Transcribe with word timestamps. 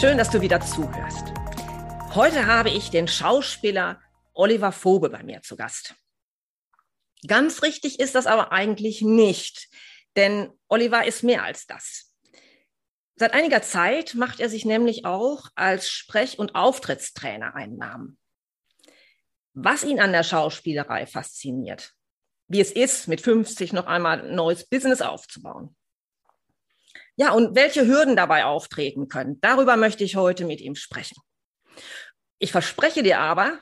Schön, 0.00 0.16
dass 0.16 0.30
du 0.30 0.40
wieder 0.40 0.60
zuhörst. 0.60 1.26
Heute 2.14 2.46
habe 2.46 2.70
ich 2.70 2.90
den 2.90 3.08
Schauspieler 3.08 4.00
Oliver 4.32 4.70
Fobe 4.70 5.10
bei 5.10 5.24
mir 5.24 5.42
zu 5.42 5.56
Gast. 5.56 5.96
Ganz 7.26 7.62
richtig 7.62 7.98
ist 7.98 8.14
das 8.14 8.28
aber 8.28 8.52
eigentlich 8.52 9.02
nicht, 9.02 9.68
denn 10.14 10.52
Oliver 10.68 11.04
ist 11.04 11.24
mehr 11.24 11.42
als 11.42 11.66
das. 11.66 12.14
Seit 13.16 13.32
einiger 13.32 13.60
Zeit 13.60 14.14
macht 14.14 14.38
er 14.38 14.48
sich 14.48 14.64
nämlich 14.64 15.04
auch 15.04 15.48
als 15.56 15.90
Sprech- 15.90 16.38
und 16.38 16.54
Auftrittstrainer 16.54 17.56
einen 17.56 17.76
Namen. 17.76 18.18
Was 19.52 19.82
ihn 19.82 19.98
an 19.98 20.12
der 20.12 20.22
Schauspielerei 20.22 21.08
fasziniert, 21.08 21.92
wie 22.46 22.60
es 22.60 22.70
ist, 22.70 23.08
mit 23.08 23.20
50 23.20 23.72
noch 23.72 23.86
einmal 23.86 24.24
ein 24.24 24.36
neues 24.36 24.64
Business 24.64 25.02
aufzubauen 25.02 25.74
ja, 27.18 27.32
und 27.32 27.56
welche 27.56 27.84
Hürden 27.84 28.14
dabei 28.14 28.44
auftreten 28.44 29.08
können, 29.08 29.40
darüber 29.40 29.76
möchte 29.76 30.04
ich 30.04 30.14
heute 30.14 30.44
mit 30.44 30.60
ihm 30.60 30.76
sprechen. 30.76 31.16
Ich 32.38 32.52
verspreche 32.52 33.02
dir 33.02 33.18
aber, 33.18 33.58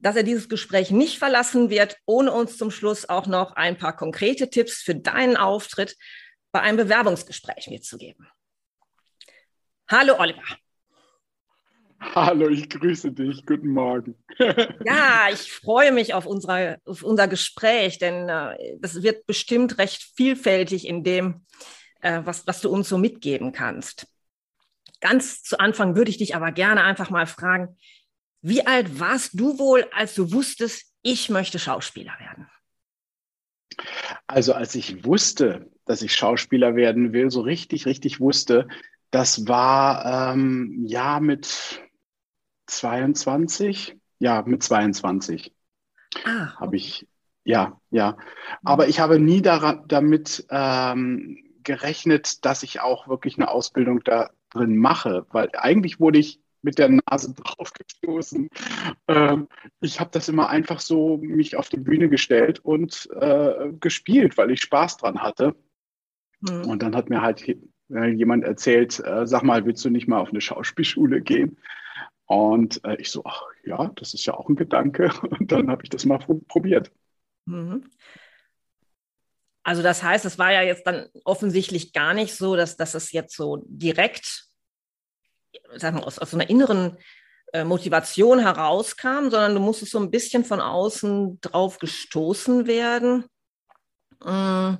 dass 0.00 0.16
er 0.16 0.24
dieses 0.24 0.48
Gespräch 0.48 0.90
nicht 0.90 1.18
verlassen 1.18 1.70
wird, 1.70 1.96
ohne 2.06 2.32
uns 2.32 2.58
zum 2.58 2.72
Schluss 2.72 3.08
auch 3.08 3.28
noch 3.28 3.52
ein 3.52 3.78
paar 3.78 3.96
konkrete 3.96 4.50
Tipps 4.50 4.82
für 4.82 4.96
deinen 4.96 5.36
Auftritt 5.36 5.96
bei 6.50 6.60
einem 6.60 6.76
Bewerbungsgespräch 6.76 7.68
mitzugeben. 7.68 8.28
Hallo 9.88 10.18
Oliver. 10.18 10.42
Hallo, 12.00 12.48
ich 12.48 12.68
grüße 12.68 13.12
dich. 13.12 13.46
Guten 13.46 13.68
Morgen. 13.68 14.16
ja, 14.84 15.28
ich 15.32 15.52
freue 15.52 15.92
mich 15.92 16.14
auf, 16.14 16.26
unsere, 16.26 16.80
auf 16.84 17.04
unser 17.04 17.28
Gespräch, 17.28 17.98
denn 17.98 18.28
äh, 18.28 18.76
das 18.80 19.02
wird 19.02 19.24
bestimmt 19.26 19.78
recht 19.78 20.02
vielfältig 20.16 20.86
in 20.86 21.04
dem, 21.04 21.46
äh, 22.00 22.22
was, 22.24 22.46
was 22.46 22.60
du 22.60 22.70
uns 22.70 22.88
so 22.88 22.98
mitgeben 22.98 23.52
kannst. 23.52 24.06
Ganz 25.00 25.42
zu 25.42 25.60
Anfang 25.60 25.96
würde 25.96 26.10
ich 26.10 26.18
dich 26.18 26.34
aber 26.34 26.52
gerne 26.52 26.82
einfach 26.84 27.10
mal 27.10 27.26
fragen, 27.26 27.76
wie 28.40 28.66
alt 28.66 29.00
warst 29.00 29.38
du 29.38 29.58
wohl, 29.58 29.86
als 29.92 30.14
du 30.14 30.32
wusstest, 30.32 30.92
ich 31.02 31.28
möchte 31.28 31.58
Schauspieler 31.58 32.12
werden? 32.18 32.48
Also 34.26 34.54
als 34.54 34.74
ich 34.74 35.04
wusste, 35.04 35.70
dass 35.84 36.02
ich 36.02 36.14
Schauspieler 36.14 36.74
werden 36.74 37.12
will, 37.12 37.30
so 37.30 37.40
richtig, 37.40 37.86
richtig 37.86 38.20
wusste, 38.20 38.68
das 39.10 39.46
war 39.48 40.32
ähm, 40.34 40.84
ja 40.86 41.20
mit 41.20 41.80
22, 42.66 43.96
ja 44.18 44.42
mit 44.42 44.62
22 44.62 45.52
ah, 46.24 46.54
habe 46.56 46.76
ich, 46.76 47.06
ja, 47.44 47.80
ja. 47.90 48.16
Aber 48.62 48.84
mhm. 48.84 48.90
ich 48.90 49.00
habe 49.00 49.18
nie 49.18 49.42
daran, 49.42 49.84
damit 49.88 50.46
ähm, 50.50 51.47
gerechnet, 51.68 52.46
dass 52.46 52.62
ich 52.62 52.80
auch 52.80 53.08
wirklich 53.08 53.36
eine 53.36 53.50
Ausbildung 53.50 54.02
da 54.02 54.30
drin 54.50 54.74
mache, 54.74 55.26
weil 55.30 55.50
eigentlich 55.52 56.00
wurde 56.00 56.18
ich 56.18 56.40
mit 56.62 56.78
der 56.78 56.88
Nase 56.88 57.34
drauf 57.44 57.72
gestoßen. 57.74 58.48
Ähm, 59.06 59.48
ich 59.80 60.00
habe 60.00 60.10
das 60.10 60.30
immer 60.30 60.48
einfach 60.48 60.80
so 60.80 61.18
mich 61.18 61.56
auf 61.56 61.68
die 61.68 61.76
Bühne 61.76 62.08
gestellt 62.08 62.60
und 62.60 63.08
äh, 63.20 63.70
gespielt, 63.78 64.38
weil 64.38 64.50
ich 64.50 64.62
Spaß 64.62 64.96
dran 64.96 65.22
hatte. 65.22 65.54
Mhm. 66.40 66.64
Und 66.64 66.82
dann 66.82 66.96
hat 66.96 67.10
mir 67.10 67.20
halt 67.20 67.44
jemand 67.92 68.44
erzählt, 68.44 68.98
äh, 69.00 69.26
sag 69.26 69.42
mal, 69.42 69.66
willst 69.66 69.84
du 69.84 69.90
nicht 69.90 70.08
mal 70.08 70.20
auf 70.20 70.30
eine 70.30 70.40
Schauspielschule 70.40 71.20
gehen? 71.20 71.58
Und 72.24 72.82
äh, 72.84 72.96
ich 72.96 73.10
so, 73.10 73.22
ach 73.26 73.42
ja, 73.62 73.90
das 73.96 74.14
ist 74.14 74.24
ja 74.24 74.32
auch 74.32 74.48
ein 74.48 74.56
Gedanke. 74.56 75.10
Und 75.38 75.52
dann 75.52 75.70
habe 75.70 75.82
ich 75.82 75.90
das 75.90 76.06
mal 76.06 76.18
probiert. 76.18 76.90
Mhm. 77.44 77.84
Also 79.68 79.82
das 79.82 80.02
heißt, 80.02 80.24
es 80.24 80.38
war 80.38 80.50
ja 80.50 80.62
jetzt 80.62 80.86
dann 80.86 81.08
offensichtlich 81.24 81.92
gar 81.92 82.14
nicht 82.14 82.34
so, 82.34 82.56
dass, 82.56 82.78
dass 82.78 82.94
es 82.94 83.12
jetzt 83.12 83.36
so 83.36 83.62
direkt 83.66 84.48
sagen 85.76 85.98
wir, 85.98 86.06
aus, 86.06 86.18
aus 86.18 86.32
einer 86.32 86.48
inneren 86.48 86.96
äh, 87.52 87.64
Motivation 87.64 88.38
herauskam, 88.38 89.28
sondern 89.28 89.52
du 89.52 89.60
musstest 89.60 89.92
so 89.92 90.00
ein 90.00 90.10
bisschen 90.10 90.46
von 90.46 90.62
außen 90.62 91.42
drauf 91.42 91.78
gestoßen 91.80 92.66
werden. 92.66 93.26
Mm. 94.24 94.76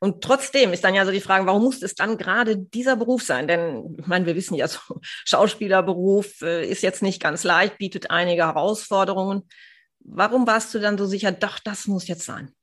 Und 0.00 0.22
trotzdem 0.22 0.74
ist 0.74 0.84
dann 0.84 0.94
ja 0.94 1.06
so 1.06 1.10
die 1.10 1.22
Frage, 1.22 1.46
warum 1.46 1.62
muss 1.62 1.80
es 1.80 1.94
dann 1.94 2.18
gerade 2.18 2.58
dieser 2.58 2.96
Beruf 2.96 3.22
sein? 3.22 3.48
Denn 3.48 3.96
ich 3.98 4.06
meine, 4.06 4.26
wir 4.26 4.36
wissen 4.36 4.54
ja, 4.54 4.68
so 4.68 4.80
Schauspielerberuf 5.24 6.42
äh, 6.42 6.68
ist 6.68 6.82
jetzt 6.82 7.00
nicht 7.00 7.22
ganz 7.22 7.42
leicht, 7.42 7.78
bietet 7.78 8.10
einige 8.10 8.44
Herausforderungen. 8.44 9.48
Warum 10.00 10.46
warst 10.46 10.74
du 10.74 10.78
dann 10.78 10.98
so 10.98 11.06
sicher, 11.06 11.32
doch, 11.32 11.58
das 11.58 11.86
muss 11.86 12.06
jetzt 12.06 12.26
sein? 12.26 12.54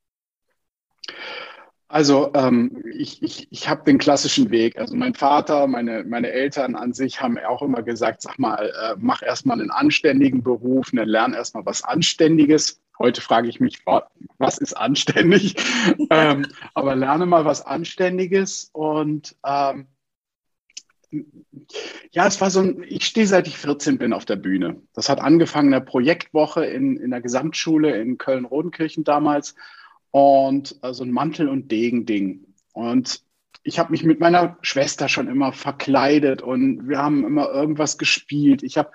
Also 1.91 2.31
ähm, 2.35 2.83
ich, 2.93 3.21
ich, 3.21 3.49
ich 3.51 3.67
habe 3.67 3.83
den 3.83 3.97
klassischen 3.97 4.49
Weg. 4.49 4.79
Also 4.79 4.95
mein 4.95 5.13
Vater, 5.13 5.67
meine, 5.67 6.05
meine 6.05 6.31
Eltern 6.31 6.75
an 6.75 6.93
sich 6.93 7.21
haben 7.21 7.37
auch 7.37 7.61
immer 7.61 7.83
gesagt, 7.83 8.21
sag 8.21 8.39
mal, 8.39 8.71
äh, 8.81 8.95
mach 8.97 9.21
erstmal 9.21 9.59
einen 9.59 9.71
anständigen 9.71 10.41
Beruf, 10.41 10.93
ne, 10.93 11.03
lern 11.03 11.33
erstmal 11.33 11.65
was 11.65 11.83
Anständiges. 11.83 12.79
Heute 12.97 13.19
frage 13.19 13.49
ich 13.49 13.59
mich, 13.59 13.79
was 14.37 14.57
ist 14.57 14.73
anständig? 14.73 15.55
ähm, 16.11 16.47
aber 16.75 16.95
lerne 16.95 17.25
mal 17.25 17.43
was 17.43 17.65
Anständiges. 17.65 18.69
Und 18.71 19.35
ähm, 19.45 19.87
ja, 22.11 22.25
es 22.25 22.39
war 22.39 22.49
so 22.51 22.61
ein, 22.61 22.85
ich 22.87 23.05
stehe 23.05 23.27
seit 23.27 23.47
ich 23.47 23.57
14 23.57 23.97
bin 23.97 24.13
auf 24.13 24.23
der 24.23 24.37
Bühne. 24.37 24.81
Das 24.93 25.09
hat 25.09 25.19
angefangen 25.19 25.67
in 25.67 25.73
der 25.73 25.81
Projektwoche 25.81 26.63
in, 26.63 26.95
in 26.95 27.11
der 27.11 27.19
Gesamtschule 27.19 27.99
in 27.99 28.17
Köln-Rodenkirchen 28.17 29.03
damals 29.03 29.55
und 30.11 30.79
so 30.91 31.03
ein 31.03 31.11
Mantel- 31.11 31.49
und 31.49 31.71
Degen-Ding. 31.71 32.45
Und 32.73 33.23
ich 33.63 33.79
habe 33.79 33.91
mich 33.91 34.03
mit 34.03 34.19
meiner 34.19 34.57
Schwester 34.61 35.07
schon 35.07 35.27
immer 35.27 35.53
verkleidet 35.53 36.41
und 36.41 36.87
wir 36.87 36.97
haben 36.97 37.25
immer 37.25 37.49
irgendwas 37.51 37.97
gespielt. 37.97 38.63
Ich 38.63 38.77
habe 38.77 38.91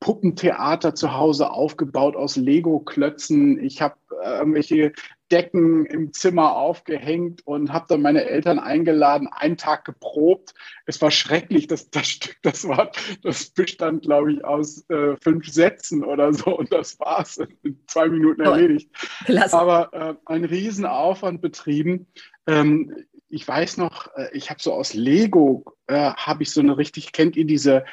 Puppentheater 0.00 0.94
zu 0.94 1.14
Hause 1.14 1.50
aufgebaut 1.50 2.16
aus 2.16 2.36
Lego-Klötzen. 2.36 3.62
Ich 3.62 3.80
habe 3.80 3.96
äh, 4.22 4.38
irgendwelche 4.38 4.92
Decken 5.32 5.86
im 5.86 6.12
Zimmer 6.12 6.56
aufgehängt 6.56 7.46
und 7.46 7.72
habe 7.72 7.86
dann 7.88 8.02
meine 8.02 8.24
Eltern 8.24 8.58
eingeladen, 8.58 9.28
einen 9.28 9.56
Tag 9.56 9.84
geprobt. 9.84 10.54
Es 10.86 11.00
war 11.02 11.10
schrecklich, 11.10 11.66
das, 11.66 11.90
das 11.90 12.06
Stück, 12.06 12.36
das 12.42 12.66
war, 12.68 12.90
das 13.22 13.50
bestand, 13.50 14.02
glaube 14.02 14.32
ich, 14.32 14.44
aus 14.44 14.88
äh, 14.88 15.16
fünf 15.20 15.48
Sätzen 15.48 16.04
oder 16.04 16.32
so 16.32 16.56
und 16.56 16.72
das 16.72 16.98
war's 17.00 17.38
in 17.62 17.78
zwei 17.86 18.08
Minuten 18.08 18.42
erledigt. 18.42 18.90
Klasse. 19.24 19.58
Aber 19.58 19.92
äh, 19.92 20.14
ein 20.26 20.44
Riesenaufwand 20.44 21.40
betrieben. 21.40 22.06
Ähm, 22.46 22.94
ich 23.28 23.46
weiß 23.46 23.76
noch, 23.78 24.08
äh, 24.16 24.28
ich 24.32 24.50
habe 24.50 24.62
so 24.62 24.72
aus 24.72 24.94
Lego, 24.94 25.64
äh, 25.88 26.12
habe 26.12 26.44
ich 26.44 26.52
so 26.52 26.60
eine 26.60 26.78
richtig, 26.78 27.12
kennt 27.12 27.36
ihr 27.36 27.46
diese 27.46 27.84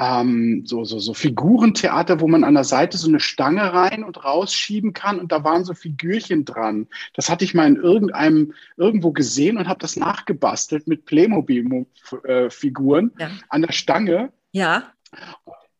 ähm, 0.00 0.62
so, 0.66 0.84
so, 0.84 0.98
so 0.98 1.14
Figurentheater, 1.14 2.20
wo 2.20 2.26
man 2.26 2.42
an 2.42 2.54
der 2.54 2.64
Seite 2.64 2.98
so 2.98 3.08
eine 3.08 3.20
Stange 3.20 3.72
rein 3.72 4.02
und 4.02 4.24
rausschieben 4.24 4.92
kann 4.92 5.20
und 5.20 5.30
da 5.30 5.44
waren 5.44 5.64
so 5.64 5.74
Figürchen 5.74 6.44
dran. 6.44 6.88
Das 7.14 7.30
hatte 7.30 7.44
ich 7.44 7.54
mal 7.54 7.68
in 7.68 7.76
irgendeinem, 7.76 8.52
irgendwo 8.76 9.12
gesehen 9.12 9.56
und 9.56 9.68
habe 9.68 9.78
das 9.78 9.96
nachgebastelt 9.96 10.88
mit 10.88 11.04
Playmobil-Figuren 11.04 13.12
ja. 13.18 13.30
an 13.48 13.62
der 13.62 13.72
Stange. 13.72 14.32
Ja. 14.52 14.92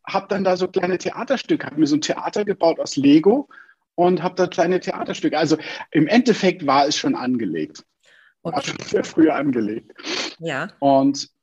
Hab 0.04 0.28
dann 0.28 0.44
da 0.44 0.56
so 0.56 0.68
kleine 0.68 0.98
Theaterstücke, 0.98 1.66
habe 1.66 1.80
mir 1.80 1.86
so 1.86 1.96
ein 1.96 2.00
Theater 2.00 2.44
gebaut 2.44 2.78
aus 2.78 2.96
Lego 2.96 3.48
und 3.96 4.22
habe 4.22 4.36
da 4.36 4.46
kleine 4.46 4.78
Theaterstücke. 4.78 5.36
Also 5.36 5.56
im 5.90 6.06
Endeffekt 6.06 6.66
war 6.66 6.86
es 6.86 6.96
schon 6.96 7.16
angelegt. 7.16 7.84
Okay. 8.42 8.56
War 8.56 8.62
schon 8.62 8.78
sehr 8.80 9.04
früh 9.04 9.30
angelegt. 9.30 9.92
Ja. 10.38 10.68
Und 10.78 11.33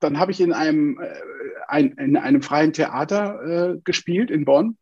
dann 0.00 0.18
habe 0.18 0.32
ich 0.32 0.40
in 0.40 0.52
einem, 0.52 1.00
äh, 1.00 1.08
ein, 1.68 1.92
in 1.92 2.16
einem 2.16 2.42
freien 2.42 2.72
Theater 2.72 3.74
äh, 3.74 3.80
gespielt 3.84 4.30
in 4.30 4.44
Bonn. 4.44 4.76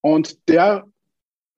Und 0.00 0.48
der 0.48 0.86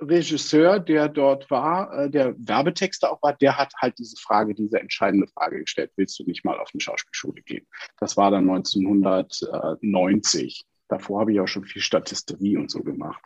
Regisseur, 0.00 0.80
der 0.80 1.08
dort 1.08 1.50
war, 1.50 1.92
äh, 1.92 2.10
der 2.10 2.34
Werbetexter 2.38 3.12
auch 3.12 3.22
war, 3.22 3.34
der 3.34 3.58
hat 3.58 3.74
halt 3.76 3.98
diese 3.98 4.16
Frage, 4.16 4.54
diese 4.54 4.80
entscheidende 4.80 5.26
Frage 5.26 5.60
gestellt, 5.60 5.92
willst 5.96 6.18
du 6.18 6.24
nicht 6.24 6.42
mal 6.44 6.58
auf 6.58 6.70
eine 6.72 6.80
Schauspielschule 6.80 7.42
gehen? 7.42 7.66
Das 7.98 8.16
war 8.16 8.30
dann 8.30 8.48
1990. 8.48 10.64
Davor 10.88 11.20
habe 11.20 11.32
ich 11.32 11.40
auch 11.40 11.46
schon 11.46 11.66
viel 11.66 11.82
Statisterie 11.82 12.56
und 12.56 12.70
so 12.70 12.82
gemacht 12.82 13.22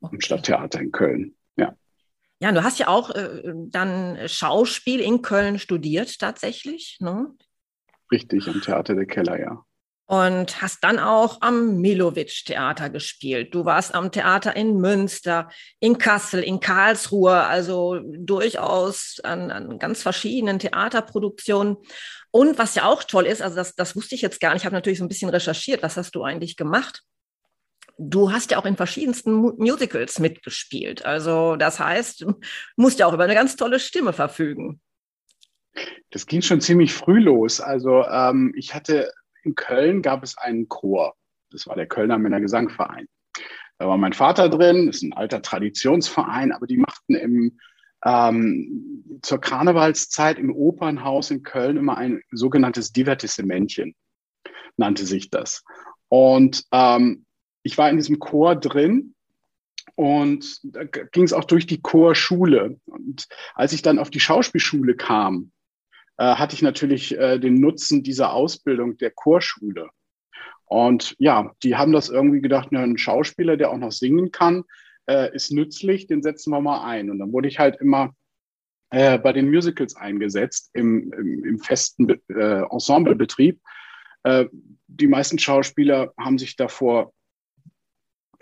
okay. 0.00 0.14
im 0.14 0.20
Stadttheater 0.20 0.80
in 0.80 0.92
Köln. 0.92 1.34
Ja. 1.56 1.74
Ja, 2.40 2.52
du 2.52 2.62
hast 2.62 2.78
ja 2.78 2.86
auch 2.88 3.10
äh, 3.10 3.54
dann 3.54 4.28
Schauspiel 4.28 5.00
in 5.00 5.22
Köln 5.22 5.58
studiert 5.58 6.18
tatsächlich, 6.18 6.98
ne? 7.00 7.34
Richtig, 8.10 8.48
am 8.48 8.60
Theater 8.60 8.94
der 8.94 9.06
Keller, 9.06 9.38
ja 9.38 9.64
und 10.06 10.62
hast 10.62 10.84
dann 10.84 11.00
auch 11.00 11.38
am 11.40 11.80
Milowitsch-Theater 11.80 12.90
gespielt. 12.90 13.54
Du 13.54 13.64
warst 13.64 13.94
am 13.94 14.12
Theater 14.12 14.54
in 14.54 14.76
Münster, 14.80 15.48
in 15.80 15.98
Kassel, 15.98 16.42
in 16.42 16.60
Karlsruhe, 16.60 17.42
also 17.42 18.00
durchaus 18.16 19.18
an, 19.24 19.50
an 19.50 19.78
ganz 19.80 20.02
verschiedenen 20.02 20.60
Theaterproduktionen. 20.60 21.76
Und 22.30 22.56
was 22.58 22.76
ja 22.76 22.84
auch 22.84 23.02
toll 23.02 23.26
ist, 23.26 23.42
also 23.42 23.56
das, 23.56 23.74
das 23.74 23.96
wusste 23.96 24.14
ich 24.14 24.22
jetzt 24.22 24.40
gar 24.40 24.52
nicht, 24.52 24.62
ich 24.62 24.66
habe 24.66 24.76
natürlich 24.76 25.00
so 25.00 25.04
ein 25.04 25.08
bisschen 25.08 25.30
recherchiert, 25.30 25.82
was 25.82 25.96
hast 25.96 26.14
du 26.14 26.22
eigentlich 26.22 26.56
gemacht? 26.56 27.02
Du 27.98 28.30
hast 28.30 28.50
ja 28.50 28.58
auch 28.58 28.66
in 28.66 28.76
verschiedensten 28.76 29.32
Musicals 29.32 30.18
mitgespielt. 30.20 31.04
Also 31.04 31.56
das 31.56 31.80
heißt, 31.80 32.20
du 32.20 32.34
musst 32.76 33.00
ja 33.00 33.06
auch 33.06 33.14
über 33.14 33.24
eine 33.24 33.34
ganz 33.34 33.56
tolle 33.56 33.80
Stimme 33.80 34.12
verfügen. 34.12 34.80
Das 36.10 36.26
ging 36.26 36.42
schon 36.42 36.60
ziemlich 36.60 36.94
früh 36.94 37.20
los. 37.20 37.60
Also 37.60 38.04
ähm, 38.04 38.52
ich 38.56 38.74
hatte 38.74 39.10
in 39.42 39.54
Köln 39.54 40.02
gab 40.02 40.22
es 40.22 40.36
einen 40.36 40.68
Chor. 40.68 41.14
Das 41.50 41.66
war 41.66 41.76
der 41.76 41.86
Kölner 41.86 42.18
Männergesangverein. 42.18 43.06
Da 43.78 43.88
war 43.88 43.98
mein 43.98 44.12
Vater 44.12 44.48
drin, 44.48 44.88
ist 44.88 45.02
ein 45.02 45.12
alter 45.12 45.42
Traditionsverein, 45.42 46.52
aber 46.52 46.66
die 46.66 46.78
machten 46.78 47.14
im, 47.14 47.58
ähm, 48.04 49.20
zur 49.22 49.40
Karnevalszeit 49.40 50.38
im 50.38 50.54
Opernhaus 50.54 51.30
in 51.30 51.42
Köln 51.42 51.76
immer 51.76 51.96
ein 51.98 52.22
sogenanntes 52.30 52.92
Divertissementchen, 52.92 53.94
nannte 54.76 55.04
sich 55.04 55.30
das. 55.30 55.62
Und 56.08 56.64
ähm, 56.72 57.26
ich 57.62 57.76
war 57.76 57.90
in 57.90 57.96
diesem 57.96 58.18
Chor 58.18 58.56
drin 58.56 59.14
und 59.94 60.60
da 60.62 60.84
ging 60.84 61.24
es 61.24 61.32
auch 61.32 61.44
durch 61.44 61.66
die 61.66 61.80
Chorschule. 61.80 62.80
Und 62.86 63.26
als 63.54 63.72
ich 63.72 63.82
dann 63.82 63.98
auf 63.98 64.10
die 64.10 64.20
Schauspielschule 64.20 64.94
kam, 64.94 65.52
hatte 66.24 66.54
ich 66.54 66.62
natürlich 66.62 67.16
äh, 67.16 67.38
den 67.38 67.60
Nutzen 67.60 68.02
dieser 68.02 68.32
Ausbildung 68.32 68.96
der 68.96 69.10
Chorschule. 69.10 69.88
Und 70.64 71.14
ja, 71.18 71.52
die 71.62 71.76
haben 71.76 71.92
das 71.92 72.08
irgendwie 72.08 72.40
gedacht, 72.40 72.68
na, 72.70 72.82
ein 72.82 72.98
Schauspieler, 72.98 73.56
der 73.56 73.70
auch 73.70 73.78
noch 73.78 73.92
singen 73.92 74.32
kann, 74.32 74.64
äh, 75.08 75.34
ist 75.34 75.52
nützlich, 75.52 76.06
den 76.06 76.22
setzen 76.22 76.50
wir 76.50 76.60
mal 76.60 76.84
ein. 76.84 77.10
Und 77.10 77.20
dann 77.20 77.32
wurde 77.32 77.48
ich 77.48 77.58
halt 77.58 77.76
immer 77.80 78.14
äh, 78.90 79.18
bei 79.18 79.32
den 79.32 79.50
Musicals 79.50 79.96
eingesetzt, 79.96 80.70
im, 80.74 81.12
im, 81.12 81.44
im 81.44 81.58
festen 81.58 82.08
äh, 82.28 82.62
Ensemblebetrieb. 82.70 83.60
Äh, 84.24 84.46
die 84.88 85.06
meisten 85.06 85.38
Schauspieler 85.38 86.12
haben 86.18 86.38
sich 86.38 86.56
davor 86.56 87.12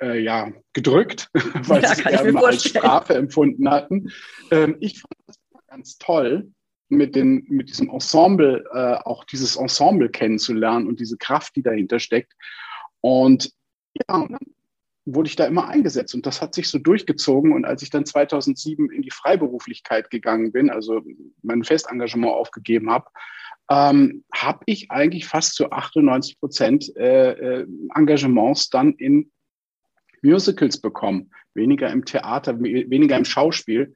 äh, 0.00 0.19
ja, 0.21 0.53
gedrückt, 0.73 1.31
weil 1.35 1.82
ja, 1.82 1.94
sie 1.94 2.03
es 2.03 2.37
als 2.37 2.65
Strafe 2.65 3.15
empfunden 3.15 3.69
hatten. 3.69 4.11
Ähm, 4.50 4.76
ich 4.81 5.00
fand 5.00 5.15
das 5.26 5.38
ganz 5.67 5.99
toll, 5.99 6.53
mit, 6.89 7.15
den, 7.17 7.45
mit 7.49 7.69
diesem 7.69 7.89
Ensemble, 7.91 8.65
äh, 8.73 8.95
auch 9.05 9.25
dieses 9.25 9.57
Ensemble 9.57 10.09
kennenzulernen 10.09 10.87
und 10.87 11.01
diese 11.01 11.17
Kraft, 11.17 11.57
die 11.57 11.63
dahinter 11.63 11.99
steckt. 11.99 12.33
Und 13.01 13.51
ja, 14.09 14.27
wurde 15.07 15.29
ich 15.29 15.37
da 15.37 15.45
immer 15.45 15.69
eingesetzt 15.69 16.15
und 16.15 16.25
das 16.25 16.41
hat 16.41 16.55
sich 16.55 16.69
so 16.69 16.79
durchgezogen. 16.79 17.53
Und 17.53 17.65
als 17.65 17.83
ich 17.83 17.91
dann 17.91 18.07
2007 18.07 18.91
in 18.91 19.03
die 19.03 19.11
Freiberuflichkeit 19.11 20.11
gegangen 20.11 20.53
bin, 20.53 20.71
also 20.71 21.03
mein 21.43 21.65
Festengagement 21.65 22.33
aufgegeben 22.33 22.91
habe, 22.91 23.07
ähm, 23.71 24.25
habe 24.35 24.61
ich 24.67 24.91
eigentlich 24.91 25.27
fast 25.27 25.55
zu 25.55 25.71
98 25.71 26.39
Prozent 26.39 26.97
äh, 26.97 27.33
äh, 27.33 27.67
Engagements 27.95 28.69
dann 28.71 28.93
in 28.95 29.31
Musicals 30.23 30.81
bekommen. 30.81 31.31
Weniger 31.55 31.91
im 31.91 32.05
Theater, 32.05 32.59
weniger 32.61 33.17
im 33.17 33.25
Schauspiel, 33.25 33.95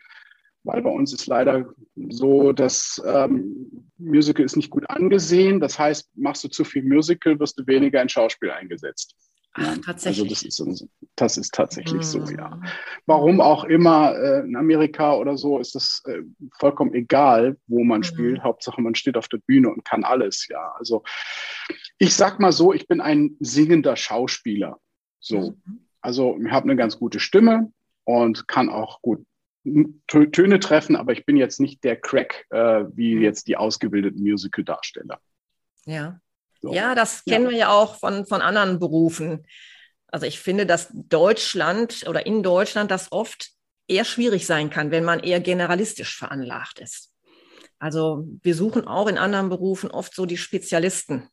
weil 0.68 0.82
bei 0.82 0.90
uns 0.90 1.14
ist 1.14 1.26
leider 1.26 1.66
so, 2.10 2.52
dass 2.52 3.02
ähm, 3.06 3.88
Musical 3.96 4.44
ist 4.44 4.54
nicht 4.54 4.68
gut 4.68 4.88
angesehen. 4.90 5.60
Das 5.60 5.78
heißt, 5.78 6.10
machst 6.14 6.44
du 6.44 6.48
zu 6.48 6.62
viel 6.62 6.84
Musical, 6.84 7.40
wirst 7.40 7.58
du 7.58 7.66
weniger 7.66 8.02
in 8.02 8.10
Schauspiel 8.10 8.50
eingesetzt. 8.50 9.16
Ach, 9.54 9.78
tatsächlich. 9.78 10.44
Also 10.44 10.66
das 10.66 10.82
ist, 10.82 10.88
das 11.16 11.36
ist 11.38 11.54
tatsächlich 11.54 12.02
hm. 12.02 12.26
so, 12.26 12.30
ja. 12.30 12.60
Warum 13.06 13.40
auch 13.40 13.64
immer 13.64 14.14
äh, 14.14 14.40
in 14.40 14.56
Amerika 14.56 15.14
oder 15.14 15.38
so 15.38 15.58
ist 15.58 15.74
das 15.74 16.02
äh, 16.04 16.20
vollkommen 16.60 16.92
egal, 16.92 17.56
wo 17.66 17.82
man 17.82 18.02
hm. 18.02 18.04
spielt. 18.04 18.42
Hauptsache 18.42 18.82
man 18.82 18.94
steht 18.94 19.16
auf 19.16 19.28
der 19.28 19.38
Bühne 19.38 19.70
und 19.70 19.86
kann 19.86 20.04
alles, 20.04 20.48
ja. 20.48 20.74
Also 20.78 21.02
ich 21.96 22.14
sag 22.14 22.40
mal 22.40 22.52
so, 22.52 22.74
ich 22.74 22.86
bin 22.86 23.00
ein 23.00 23.36
singender 23.40 23.96
Schauspieler. 23.96 24.78
So. 25.18 25.56
Mhm. 25.64 25.86
Also 26.02 26.38
ich 26.38 26.52
habe 26.52 26.64
eine 26.64 26.76
ganz 26.76 26.98
gute 26.98 27.20
Stimme 27.20 27.72
und 28.04 28.46
kann 28.46 28.68
auch 28.68 29.00
gut 29.00 29.24
Töne 30.06 30.60
treffen, 30.60 30.96
aber 30.96 31.12
ich 31.12 31.26
bin 31.26 31.36
jetzt 31.36 31.60
nicht 31.60 31.84
der 31.84 31.96
Crack 31.96 32.46
äh, 32.50 32.84
wie 32.94 33.16
mhm. 33.16 33.22
jetzt 33.22 33.48
die 33.48 33.56
ausgebildeten 33.56 34.22
Musical-Darsteller. 34.22 35.20
Ja. 35.84 36.20
So. 36.60 36.72
Ja, 36.74 36.94
das 36.94 37.24
kennen 37.24 37.46
ja. 37.46 37.50
wir 37.50 37.58
ja 37.58 37.68
auch 37.70 37.96
von, 37.96 38.26
von 38.26 38.40
anderen 38.42 38.78
Berufen. 38.78 39.46
Also 40.08 40.26
ich 40.26 40.40
finde, 40.40 40.66
dass 40.66 40.88
Deutschland 40.92 42.04
oder 42.08 42.26
in 42.26 42.42
Deutschland 42.42 42.90
das 42.90 43.12
oft 43.12 43.50
eher 43.86 44.04
schwierig 44.04 44.46
sein 44.46 44.70
kann, 44.70 44.90
wenn 44.90 45.04
man 45.04 45.20
eher 45.20 45.40
generalistisch 45.40 46.16
veranlagt 46.16 46.80
ist. 46.80 47.12
Also 47.78 48.26
wir 48.42 48.54
suchen 48.54 48.86
auch 48.86 49.06
in 49.06 49.18
anderen 49.18 49.48
Berufen 49.48 49.90
oft 49.90 50.14
so 50.14 50.26
die 50.26 50.36
Spezialisten. 50.36 51.28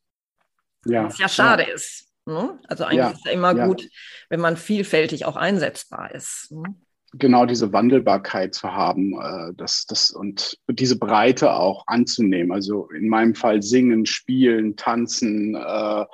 Ja. 0.86 1.06
Was 1.06 1.18
ja 1.18 1.28
schade 1.28 1.64
ja. 1.64 1.74
ist. 1.74 2.12
Ne? 2.26 2.60
Also 2.68 2.86
eigentlich 2.86 2.98
ja. 2.98 3.10
ist 3.10 3.18
es 3.20 3.26
ja 3.26 3.32
immer 3.32 3.56
gut, 3.56 3.88
wenn 4.30 4.40
man 4.40 4.58
vielfältig 4.58 5.26
auch 5.26 5.36
einsetzbar 5.36 6.14
ist. 6.14 6.52
Ne? 6.52 6.76
Genau 7.18 7.46
diese 7.46 7.74
Wandelbarkeit 7.74 8.54
zu 8.54 8.72
haben, 8.72 9.14
äh, 9.20 9.54
das, 9.56 9.86
das 9.86 10.12
und 10.12 10.60
diese 10.68 10.98
Breite 10.98 11.54
auch 11.54 11.86
anzunehmen. 11.88 12.52
Also 12.52 12.90
in 12.90 13.08
meinem 13.08 13.36
Fall 13.36 13.62
singen, 13.62 14.06
spielen, 14.06 14.76
tanzen, 14.76 15.56
äh, 15.56 16.06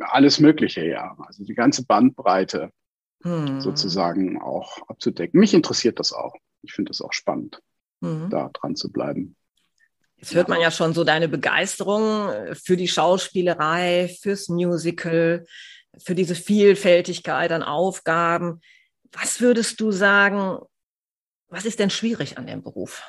alles 0.00 0.40
Mögliche, 0.40 0.86
ja. 0.86 1.16
Also 1.26 1.44
die 1.44 1.54
ganze 1.54 1.84
Bandbreite 1.84 2.70
hm. 3.22 3.60
sozusagen 3.60 4.40
auch 4.40 4.78
abzudecken. 4.88 5.40
Mich 5.40 5.54
interessiert 5.54 5.98
das 5.98 6.12
auch. 6.12 6.34
Ich 6.62 6.72
finde 6.72 6.90
das 6.90 7.00
auch 7.00 7.12
spannend, 7.12 7.60
hm. 8.02 8.28
da 8.30 8.50
dran 8.52 8.76
zu 8.76 8.92
bleiben. 8.92 9.36
Jetzt 10.16 10.34
hört 10.34 10.48
man 10.48 10.60
ja 10.60 10.70
schon 10.70 10.92
so 10.92 11.02
deine 11.02 11.28
Begeisterung 11.28 12.28
für 12.52 12.76
die 12.76 12.88
Schauspielerei, 12.88 14.14
fürs 14.20 14.50
Musical, 14.50 15.46
für 15.98 16.14
diese 16.14 16.34
Vielfältigkeit 16.34 17.50
an 17.52 17.62
Aufgaben. 17.62 18.60
Was 19.12 19.40
würdest 19.40 19.80
du 19.80 19.90
sagen, 19.90 20.58
was 21.48 21.64
ist 21.64 21.78
denn 21.78 21.90
schwierig 21.90 22.38
an 22.38 22.46
dem 22.46 22.62
Beruf? 22.62 23.02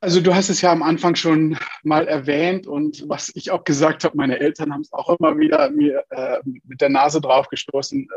Also 0.00 0.20
du 0.20 0.34
hast 0.34 0.48
es 0.48 0.60
ja 0.60 0.72
am 0.72 0.82
Anfang 0.82 1.14
schon 1.14 1.56
mal 1.84 2.08
erwähnt 2.08 2.66
und 2.66 3.08
was 3.08 3.30
ich 3.36 3.52
auch 3.52 3.62
gesagt 3.62 4.02
habe, 4.02 4.16
meine 4.16 4.40
Eltern 4.40 4.72
haben 4.72 4.80
es 4.80 4.92
auch 4.92 5.16
immer 5.16 5.38
wieder 5.38 5.70
mir 5.70 6.04
äh, 6.10 6.40
mit 6.64 6.80
der 6.80 6.88
Nase 6.88 7.20
drauf 7.20 7.46
gestoßen. 7.46 8.08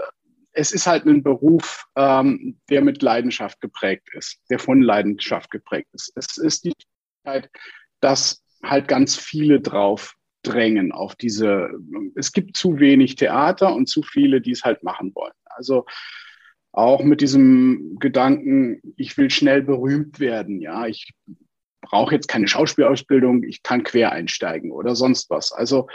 Es 0.51 0.71
ist 0.71 0.87
halt 0.87 1.05
ein 1.05 1.21
Beruf, 1.21 1.85
ähm, 1.95 2.59
der 2.71 2.81
mit 2.81 3.03
Leidenschaft 3.03 3.61
geprägt 3.61 4.09
ist, 4.13 4.39
der 4.49 4.57
von 4.57 4.81
Leidenschaft 4.81 5.51
geprägt 5.51 5.89
ist. 5.93 6.11
Es 6.15 6.37
ist 6.37 6.63
die 6.63 6.73
Möglichkeit, 7.23 7.51
dass 7.99 8.43
halt 8.63 8.87
ganz 8.87 9.15
viele 9.15 9.61
drauf 9.61 10.15
drängen 10.47 10.91
auf 10.91 11.15
diese, 11.15 11.69
es 12.15 12.31
gibt 12.31 12.57
zu 12.57 12.79
wenig 12.79 13.15
Theater 13.15 13.73
und 13.73 13.87
zu 13.87 14.01
viele, 14.01 14.41
die 14.41 14.51
es 14.51 14.63
halt 14.63 14.83
machen 14.83 15.13
wollen. 15.15 15.33
Also 15.45 15.85
auch 16.71 17.03
mit 17.03 17.21
diesem 17.21 17.97
Gedanken, 17.99 18.81
ich 18.97 19.17
will 19.17 19.29
schnell 19.29 19.61
berühmt 19.61 20.19
werden, 20.19 20.59
ja, 20.59 20.87
ich 20.87 21.13
brauche 21.81 22.13
jetzt 22.13 22.27
keine 22.27 22.47
Schauspielausbildung, 22.47 23.43
ich 23.43 23.63
kann 23.63 23.83
quer 23.83 24.11
einsteigen 24.11 24.71
oder 24.71 24.95
sonst 24.95 25.29
was. 25.29 25.51
Also 25.51 25.87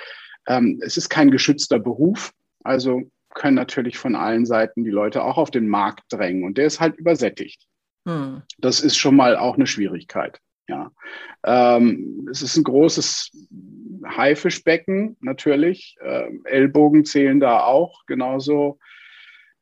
ähm, 0.47 0.81
es 0.83 0.97
ist 0.97 1.09
kein 1.09 1.31
geschützter 1.31 1.79
Beruf, 1.79 2.33
also 2.65 3.03
können 3.35 3.57
natürlich 3.57 3.99
von 3.99 4.17
allen 4.17 4.47
Seiten 4.47 4.85
die 4.85 4.91
Leute 4.91 5.23
auch 5.23 5.37
auf 5.37 5.51
den 5.51 5.69
Markt 5.69 6.05
drängen 6.11 6.45
und 6.45 6.59
der 6.59 6.67
ist 6.67 6.81
halt 6.81 6.97
übersättigt. 6.97 7.67
Hm. 8.07 8.43
Das 8.59 8.81
ist 8.81 8.97
schon 8.97 9.17
mal 9.17 9.37
auch 9.37 9.57
eine 9.57 9.67
Schwierigkeit. 9.67 10.41
Ja, 10.71 10.93
ähm, 11.43 12.29
es 12.31 12.43
ist 12.43 12.57
ein 12.57 12.63
großes 12.63 13.33
Haifischbecken 14.07 15.17
natürlich. 15.21 15.97
Ähm, 16.01 16.43
Ellbogen 16.45 17.05
zählen 17.05 17.41
da 17.41 17.65
auch, 17.65 18.07
genauso 18.07 18.79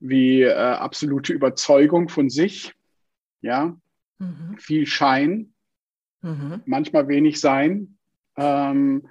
wie 0.00 0.42
äh, 0.42 0.52
absolute 0.52 1.32
Überzeugung 1.32 2.10
von 2.10 2.28
sich. 2.28 2.74
Ja, 3.40 3.74
mhm. 4.18 4.58
viel 4.58 4.84
Schein, 4.84 5.54
mhm. 6.20 6.60
manchmal 6.66 7.08
wenig 7.08 7.40
Sein. 7.40 7.96
Ähm, 8.36 9.08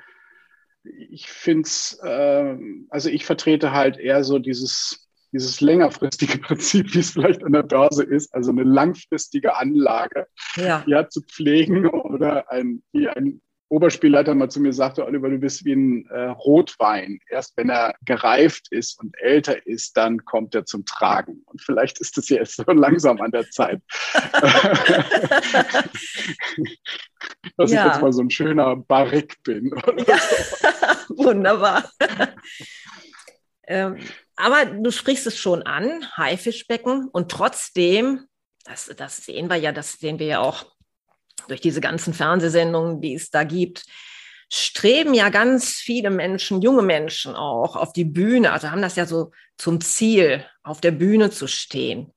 ich 0.83 1.31
finde 1.31 1.63
es, 1.63 1.99
äh, 2.03 2.57
also 2.89 3.09
ich 3.09 3.25
vertrete 3.25 3.71
halt 3.71 3.97
eher 3.97 4.23
so 4.23 4.37
dieses 4.37 5.06
dieses 5.31 5.61
längerfristige 5.61 6.37
Prinzip, 6.39 6.93
wie 6.93 6.99
es 6.99 7.11
vielleicht 7.11 7.43
an 7.43 7.53
der 7.53 7.63
Börse 7.63 8.03
ist, 8.03 8.33
also 8.33 8.51
eine 8.51 8.63
langfristige 8.63 9.55
Anlage 9.55 10.27
ja. 10.55 10.83
ja 10.87 11.07
zu 11.09 11.21
pflegen 11.21 11.87
oder 11.87 12.51
ein, 12.51 12.83
wie 12.91 13.07
ein 13.07 13.41
Oberspielleiter 13.69 14.33
mal 14.33 14.49
zu 14.49 14.61
mir 14.61 14.71
sagte, 14.71 15.05
Oliver, 15.05 15.29
du 15.29 15.37
bist 15.39 15.65
wie 15.65 15.73
ein 15.73 16.07
äh, 16.09 16.29
Rotwein. 16.29 17.19
Erst 17.29 17.57
wenn 17.57 17.69
er 17.69 17.95
gereift 18.05 18.67
ist 18.71 18.97
und 18.99 19.13
älter 19.19 19.67
ist, 19.67 19.97
dann 19.97 20.23
kommt 20.23 20.55
er 20.55 20.65
zum 20.65 20.85
Tragen. 20.85 21.41
Und 21.45 21.61
vielleicht 21.61 21.99
ist 21.99 22.17
es 22.17 22.29
jetzt 22.29 22.55
so 22.55 22.63
langsam 22.71 23.19
an 23.19 23.31
der 23.31 23.49
Zeit. 23.49 23.81
Dass 27.57 27.71
ja. 27.71 27.87
ich 27.87 27.91
jetzt 27.91 28.01
mal 28.01 28.13
so 28.13 28.21
ein 28.21 28.29
schöner 28.29 28.77
Barrick 28.77 29.43
bin. 29.43 29.71
Ja. 30.07 30.17
So. 31.07 31.25
Wunderbar. 31.25 31.91
ähm, 33.67 33.97
aber 34.37 34.65
du 34.65 34.91
sprichst 34.91 35.27
es 35.27 35.37
schon 35.37 35.63
an, 35.63 36.05
Haifischbecken. 36.15 37.09
Und 37.09 37.31
trotzdem, 37.31 38.25
das, 38.63 38.89
das 38.95 39.17
sehen 39.17 39.49
wir 39.49 39.57
ja, 39.57 39.71
das 39.71 39.93
sehen 39.93 40.19
wir 40.19 40.27
ja 40.27 40.39
auch 40.39 40.65
durch 41.47 41.59
diese 41.59 41.81
ganzen 41.81 42.13
Fernsehsendungen, 42.13 43.01
die 43.01 43.15
es 43.15 43.29
da 43.29 43.43
gibt, 43.43 43.83
streben 44.49 45.13
ja 45.13 45.29
ganz 45.29 45.73
viele 45.73 46.09
Menschen, 46.09 46.61
junge 46.61 46.83
Menschen 46.83 47.35
auch 47.35 47.75
auf 47.75 47.93
die 47.93 48.05
Bühne, 48.05 48.53
also 48.53 48.71
haben 48.71 48.81
das 48.81 48.95
ja 48.95 49.05
so 49.05 49.31
zum 49.57 49.81
Ziel, 49.81 50.45
auf 50.63 50.81
der 50.81 50.91
Bühne 50.91 51.31
zu 51.31 51.47
stehen. 51.47 52.13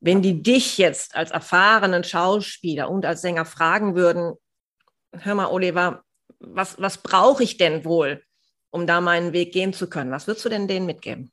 Wenn 0.00 0.22
die 0.22 0.42
dich 0.42 0.78
jetzt 0.78 1.14
als 1.14 1.30
erfahrenen 1.30 2.04
Schauspieler 2.04 2.88
und 2.88 3.04
als 3.04 3.20
Sänger 3.20 3.44
fragen 3.44 3.94
würden, 3.94 4.34
hör 5.12 5.34
mal, 5.34 5.48
Oliver, 5.48 6.02
was, 6.38 6.80
was 6.80 6.98
brauche 6.98 7.42
ich 7.42 7.58
denn 7.58 7.84
wohl, 7.84 8.22
um 8.70 8.86
da 8.86 9.00
meinen 9.00 9.32
Weg 9.32 9.52
gehen 9.52 9.74
zu 9.74 9.90
können? 9.90 10.12
Was 10.12 10.26
würdest 10.26 10.44
du 10.44 10.48
denn 10.48 10.68
denen 10.68 10.86
mitgeben? 10.86 11.32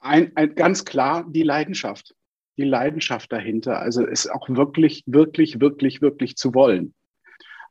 Ein, 0.00 0.32
ein, 0.34 0.54
ganz 0.54 0.84
klar 0.84 1.24
die 1.28 1.42
Leidenschaft 1.42 2.14
die 2.60 2.66
Leidenschaft 2.66 3.32
dahinter. 3.32 3.80
Also 3.80 4.06
es 4.06 4.28
auch 4.28 4.48
wirklich, 4.48 5.02
wirklich, 5.06 5.60
wirklich, 5.60 6.02
wirklich 6.02 6.36
zu 6.36 6.54
wollen. 6.54 6.94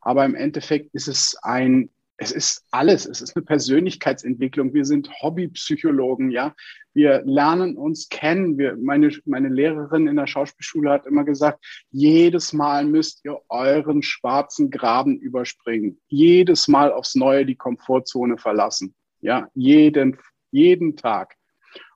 Aber 0.02 0.26
im 0.26 0.36
Endeffekt 0.36 0.94
ist 0.94 1.08
es 1.08 1.38
ein, 1.42 1.90
es 2.18 2.32
ist 2.32 2.66
alles. 2.72 3.06
Es 3.06 3.22
ist 3.22 3.36
eine 3.36 3.46
Persönlichkeitsentwicklung. 3.46 4.74
Wir 4.74 4.86
sind 4.86 5.10
Hobbypsychologen, 5.22 6.32
ja. 6.32 6.54
Wir 6.94 7.22
lernen 7.24 7.78
uns 7.78 8.10
kennen. 8.10 8.58
Wir, 8.58 8.76
meine, 8.78 9.10
meine 9.26 9.50
Lehrerin 9.50 10.08
in 10.08 10.16
der 10.16 10.28
Schauspielschule 10.28 10.90
hat 10.90 11.06
immer 11.06 11.24
gesagt, 11.24 11.64
jedes 11.92 12.52
Mal 12.52 12.84
müsst 12.86 13.24
ihr 13.24 13.40
euren 13.48 14.02
schwarzen 14.02 14.70
Graben 14.72 15.18
überspringen. 15.20 16.00
Jedes 16.08 16.68
Mal 16.68 16.92
aufs 16.92 17.16
Neue 17.16 17.46
die 17.46 17.56
Komfortzone 17.56 18.38
verlassen. 18.38 18.96
Ja, 19.22 19.48
jeden, 19.54 20.18
jeden 20.52 20.98
Tag. 20.98 21.39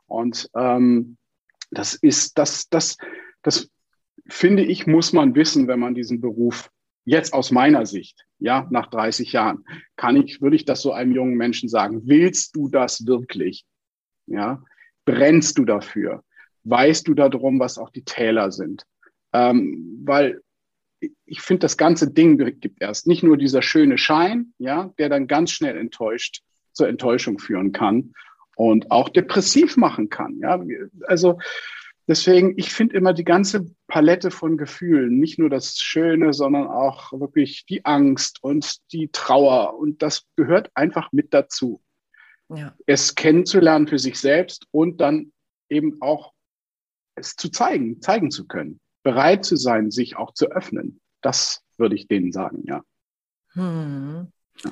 Und 0.07 0.49
ähm, 0.55 1.17
das 1.71 1.95
ist, 1.95 2.37
das, 2.37 2.69
das, 2.69 2.97
das 3.41 3.69
finde 4.27 4.63
ich, 4.63 4.87
muss 4.87 5.13
man 5.13 5.35
wissen, 5.35 5.67
wenn 5.67 5.79
man 5.79 5.95
diesen 5.95 6.21
Beruf 6.21 6.69
jetzt 7.05 7.33
aus 7.33 7.51
meiner 7.51 7.85
Sicht, 7.85 8.25
ja, 8.39 8.67
nach 8.69 8.87
30 8.87 9.33
Jahren, 9.33 9.65
kann 9.95 10.15
ich, 10.15 10.41
würde 10.41 10.55
ich 10.55 10.65
das 10.65 10.81
so 10.81 10.93
einem 10.93 11.11
jungen 11.11 11.35
Menschen 11.35 11.67
sagen. 11.67 12.01
Willst 12.05 12.55
du 12.55 12.69
das 12.69 13.05
wirklich? 13.05 13.65
Ja, 14.25 14.63
brennst 15.05 15.57
du 15.57 15.65
dafür? 15.65 16.23
Weißt 16.63 17.07
du 17.07 17.13
darum, 17.13 17.59
was 17.59 17.77
auch 17.77 17.89
die 17.89 18.05
Täler 18.05 18.51
sind? 18.51 18.85
Ähm, 19.33 20.01
weil 20.05 20.41
ich 21.25 21.41
finde, 21.41 21.61
das 21.61 21.75
ganze 21.75 22.09
Ding 22.09 22.37
gibt 22.37 22.81
erst 22.81 23.07
nicht 23.07 23.23
nur 23.23 23.37
dieser 23.37 23.61
schöne 23.61 23.97
Schein, 23.97 24.53
ja, 24.57 24.93
der 24.97 25.09
dann 25.09 25.27
ganz 25.27 25.51
schnell 25.51 25.77
enttäuscht 25.77 26.41
zur 26.71 26.87
Enttäuschung 26.87 27.39
führen 27.39 27.73
kann 27.73 28.13
und 28.55 28.91
auch 28.91 29.09
depressiv 29.09 29.77
machen 29.77 30.09
kann. 30.09 30.39
Ja, 30.39 30.63
also 31.07 31.39
deswegen, 32.07 32.57
ich 32.57 32.73
finde 32.73 32.95
immer 32.95 33.13
die 33.13 33.23
ganze 33.23 33.65
Palette 33.87 34.31
von 34.31 34.57
Gefühlen, 34.57 35.19
nicht 35.19 35.39
nur 35.39 35.49
das 35.49 35.77
Schöne, 35.77 36.33
sondern 36.33 36.67
auch 36.67 37.11
wirklich 37.13 37.65
die 37.65 37.85
Angst 37.85 38.43
und 38.43 38.77
die 38.91 39.09
Trauer 39.11 39.77
und 39.77 40.01
das 40.01 40.25
gehört 40.35 40.71
einfach 40.75 41.11
mit 41.11 41.33
dazu. 41.33 41.81
Ja. 42.49 42.75
Es 42.85 43.15
kennenzulernen 43.15 43.87
für 43.87 43.99
sich 43.99 44.19
selbst 44.19 44.67
und 44.71 45.01
dann 45.01 45.31
eben 45.69 46.01
auch 46.01 46.33
es 47.15 47.35
zu 47.35 47.49
zeigen, 47.49 48.01
zeigen 48.01 48.31
zu 48.31 48.47
können, 48.47 48.79
bereit 49.03 49.45
zu 49.45 49.55
sein, 49.55 49.91
sich 49.91 50.17
auch 50.17 50.33
zu 50.33 50.47
öffnen. 50.47 50.99
Das 51.21 51.63
würde 51.77 51.95
ich 51.95 52.07
denen 52.07 52.31
sagen, 52.31 52.63
ja. 52.65 52.83
Hm. 53.53 54.31
ja. 54.63 54.71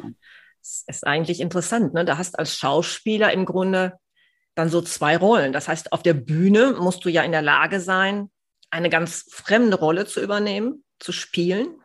Das 0.61 0.83
ist 0.87 1.07
eigentlich 1.07 1.39
interessant. 1.39 1.93
Ne? 1.93 2.05
Da 2.05 2.17
hast 2.17 2.37
als 2.37 2.55
Schauspieler 2.55 3.33
im 3.33 3.45
Grunde 3.45 3.99
dann 4.55 4.69
so 4.69 4.81
zwei 4.81 5.17
Rollen. 5.17 5.53
Das 5.53 5.67
heißt, 5.67 5.91
auf 5.91 6.03
der 6.03 6.13
Bühne 6.13 6.73
musst 6.73 7.03
du 7.03 7.09
ja 7.09 7.23
in 7.23 7.31
der 7.31 7.41
Lage 7.41 7.79
sein, 7.79 8.29
eine 8.69 8.89
ganz 8.89 9.25
fremde 9.29 9.77
Rolle 9.77 10.05
zu 10.05 10.21
übernehmen, 10.21 10.83
zu 10.99 11.11
spielen. 11.11 11.81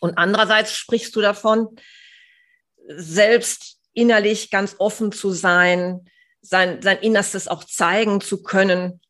Und 0.00 0.18
andererseits 0.18 0.74
sprichst 0.74 1.14
du 1.16 1.20
davon, 1.20 1.68
selbst 2.88 3.78
innerlich 3.92 4.50
ganz 4.50 4.76
offen 4.78 5.12
zu 5.12 5.30
sein, 5.30 6.08
sein, 6.42 6.80
sein 6.82 6.98
Innerstes 6.98 7.48
auch 7.48 7.64
zeigen 7.64 8.20
zu 8.20 8.42
können. 8.42 9.00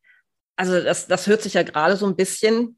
Also 0.55 0.81
das, 0.81 1.07
das 1.07 1.27
hört 1.27 1.41
sich 1.41 1.53
ja 1.53 1.63
gerade 1.63 1.97
so 1.97 2.05
ein 2.05 2.15
bisschen, 2.15 2.77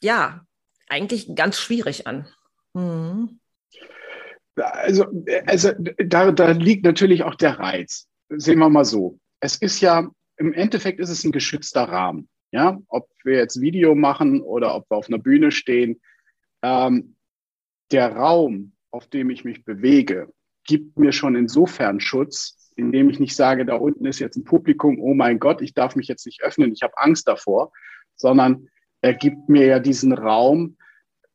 ja, 0.00 0.44
eigentlich 0.88 1.34
ganz 1.34 1.58
schwierig 1.58 2.06
an. 2.06 2.28
Mhm. 2.74 3.40
Also, 4.56 5.06
also 5.46 5.72
da, 5.98 6.30
da 6.30 6.50
liegt 6.50 6.84
natürlich 6.84 7.22
auch 7.22 7.34
der 7.34 7.58
Reiz. 7.58 8.08
Sehen 8.28 8.58
wir 8.58 8.68
mal 8.68 8.84
so. 8.84 9.18
Es 9.40 9.56
ist 9.56 9.80
ja, 9.80 10.10
im 10.36 10.52
Endeffekt 10.52 11.00
ist 11.00 11.10
es 11.10 11.24
ein 11.24 11.32
geschützter 11.32 11.84
Rahmen. 11.84 12.28
Ja, 12.50 12.78
ob 12.88 13.08
wir 13.24 13.36
jetzt 13.36 13.60
Video 13.62 13.94
machen 13.94 14.42
oder 14.42 14.74
ob 14.74 14.90
wir 14.90 14.96
auf 14.96 15.08
einer 15.08 15.18
Bühne 15.18 15.52
stehen. 15.52 16.00
Ähm, 16.62 17.16
der 17.90 18.14
Raum, 18.14 18.72
auf 18.90 19.06
dem 19.06 19.30
ich 19.30 19.44
mich 19.44 19.64
bewege, 19.64 20.28
gibt 20.64 20.98
mir 20.98 21.12
schon 21.12 21.34
insofern 21.34 22.00
Schutz, 22.00 22.70
indem 22.76 23.10
ich 23.10 23.20
nicht 23.20 23.36
sage, 23.36 23.64
da 23.64 23.74
unten 23.74 24.06
ist 24.06 24.18
jetzt 24.18 24.36
ein 24.36 24.44
Publikum, 24.44 24.98
oh 25.00 25.14
mein 25.14 25.38
Gott, 25.38 25.62
ich 25.62 25.74
darf 25.74 25.96
mich 25.96 26.08
jetzt 26.08 26.26
nicht 26.26 26.42
öffnen, 26.42 26.72
ich 26.72 26.82
habe 26.82 26.96
Angst 26.96 27.26
davor, 27.26 27.72
sondern 28.16 28.68
er 29.00 29.14
gibt 29.14 29.48
mir 29.48 29.66
ja 29.66 29.78
diesen 29.78 30.12
Raum, 30.12 30.76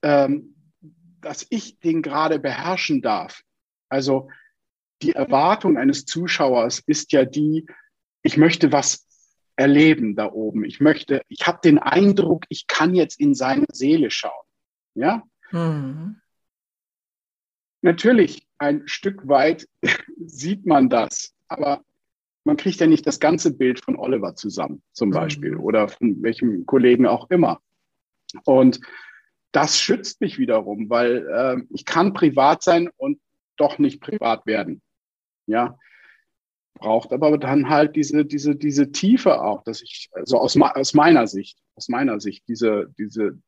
ähm, 0.02 0.56
dass 1.28 1.46
ich 1.50 1.78
den 1.80 2.02
gerade 2.02 2.40
beherrschen 2.40 3.02
darf. 3.02 3.42
Also 3.90 4.30
die 5.02 5.12
Erwartung 5.12 5.78
eines 5.78 6.06
Zuschauers 6.06 6.80
ist 6.80 7.12
ja 7.12 7.26
die, 7.26 7.66
ich 8.24 8.38
möchte 8.38 8.72
was 8.72 9.06
erleben 9.58 10.16
da 10.16 10.32
oben. 10.32 10.64
Ich 10.64 10.80
möchte, 10.80 11.22
ich 11.28 11.46
habe 11.46 11.60
den 11.62 11.80
Eindruck, 11.80 12.46
ich 12.48 12.66
kann 12.68 12.96
jetzt 12.96 13.20
in 13.20 13.36
seine 13.36 13.66
Seele 13.74 14.10
schauen. 14.10 14.46
Ja? 14.96 15.24
Mhm. 15.52 16.22
Natürlich, 17.82 18.48
ein 18.58 18.88
Stück 18.88 19.28
weit 19.28 19.68
sieht 20.26 20.66
man 20.66 20.88
das, 20.88 21.36
aber 21.50 21.84
man 22.46 22.56
kriegt 22.56 22.80
ja 22.80 22.88
nicht 22.88 23.06
das 23.06 23.20
ganze 23.20 23.54
Bild 23.54 23.84
von 23.84 23.98
Oliver 23.98 24.34
zusammen, 24.36 24.82
zum 24.94 25.10
Beispiel, 25.10 25.56
mhm. 25.56 25.60
oder 25.60 25.90
von 25.90 26.22
welchem 26.24 26.66
Kollegen 26.66 27.06
auch 27.06 27.30
immer. 27.30 27.60
Und 28.46 28.80
das 29.52 29.80
schützt 29.80 30.22
mich 30.22 30.38
wiederum, 30.38 30.90
weil 30.90 31.28
äh, 31.28 31.64
ich 31.70 31.86
kann 31.86 32.14
privat 32.14 32.64
sein 32.64 32.90
und 32.98 33.20
doch 33.58 33.80
nicht 33.80 34.02
privat 34.02 34.46
werden. 34.46 34.82
Ja, 35.48 35.78
braucht 36.76 37.12
aber 37.12 37.38
dann 37.38 37.70
halt 37.70 37.96
diese, 37.96 38.26
diese, 38.26 38.56
diese 38.56 38.92
Tiefe 38.92 39.42
auch, 39.42 39.64
dass 39.64 39.82
ich, 39.82 40.10
also 40.12 40.40
aus, 40.40 40.60
aus 40.60 40.94
meiner 40.94 41.28
Sicht, 41.28 41.58
aus 41.76 41.90
meiner 41.90 42.20
Sicht, 42.20 42.48
diese, 42.48 42.94
diese 42.98 43.42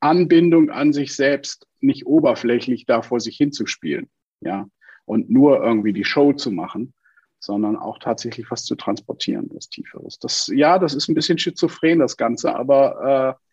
Anbindung 0.00 0.70
an 0.70 0.92
sich 0.92 1.14
selbst 1.14 1.66
nicht 1.80 2.06
oberflächlich 2.06 2.86
da 2.86 3.02
vor 3.02 3.20
sich 3.20 3.36
hinzuspielen, 3.36 4.10
ja, 4.40 4.68
und 5.04 5.30
nur 5.30 5.62
irgendwie 5.62 5.92
die 5.92 6.04
Show 6.04 6.32
zu 6.32 6.50
machen, 6.50 6.92
sondern 7.38 7.76
auch 7.76 7.98
tatsächlich 7.98 8.50
was 8.50 8.64
zu 8.64 8.74
transportieren, 8.74 9.48
was 9.52 9.70
Tieferes. 9.70 10.18
Das, 10.18 10.48
ja, 10.48 10.78
das 10.78 10.94
ist 10.94 11.08
ein 11.08 11.14
bisschen 11.14 11.38
schizophren, 11.38 11.98
das 12.00 12.16
Ganze, 12.16 12.54
aber 12.54 13.36
äh. 13.38 13.46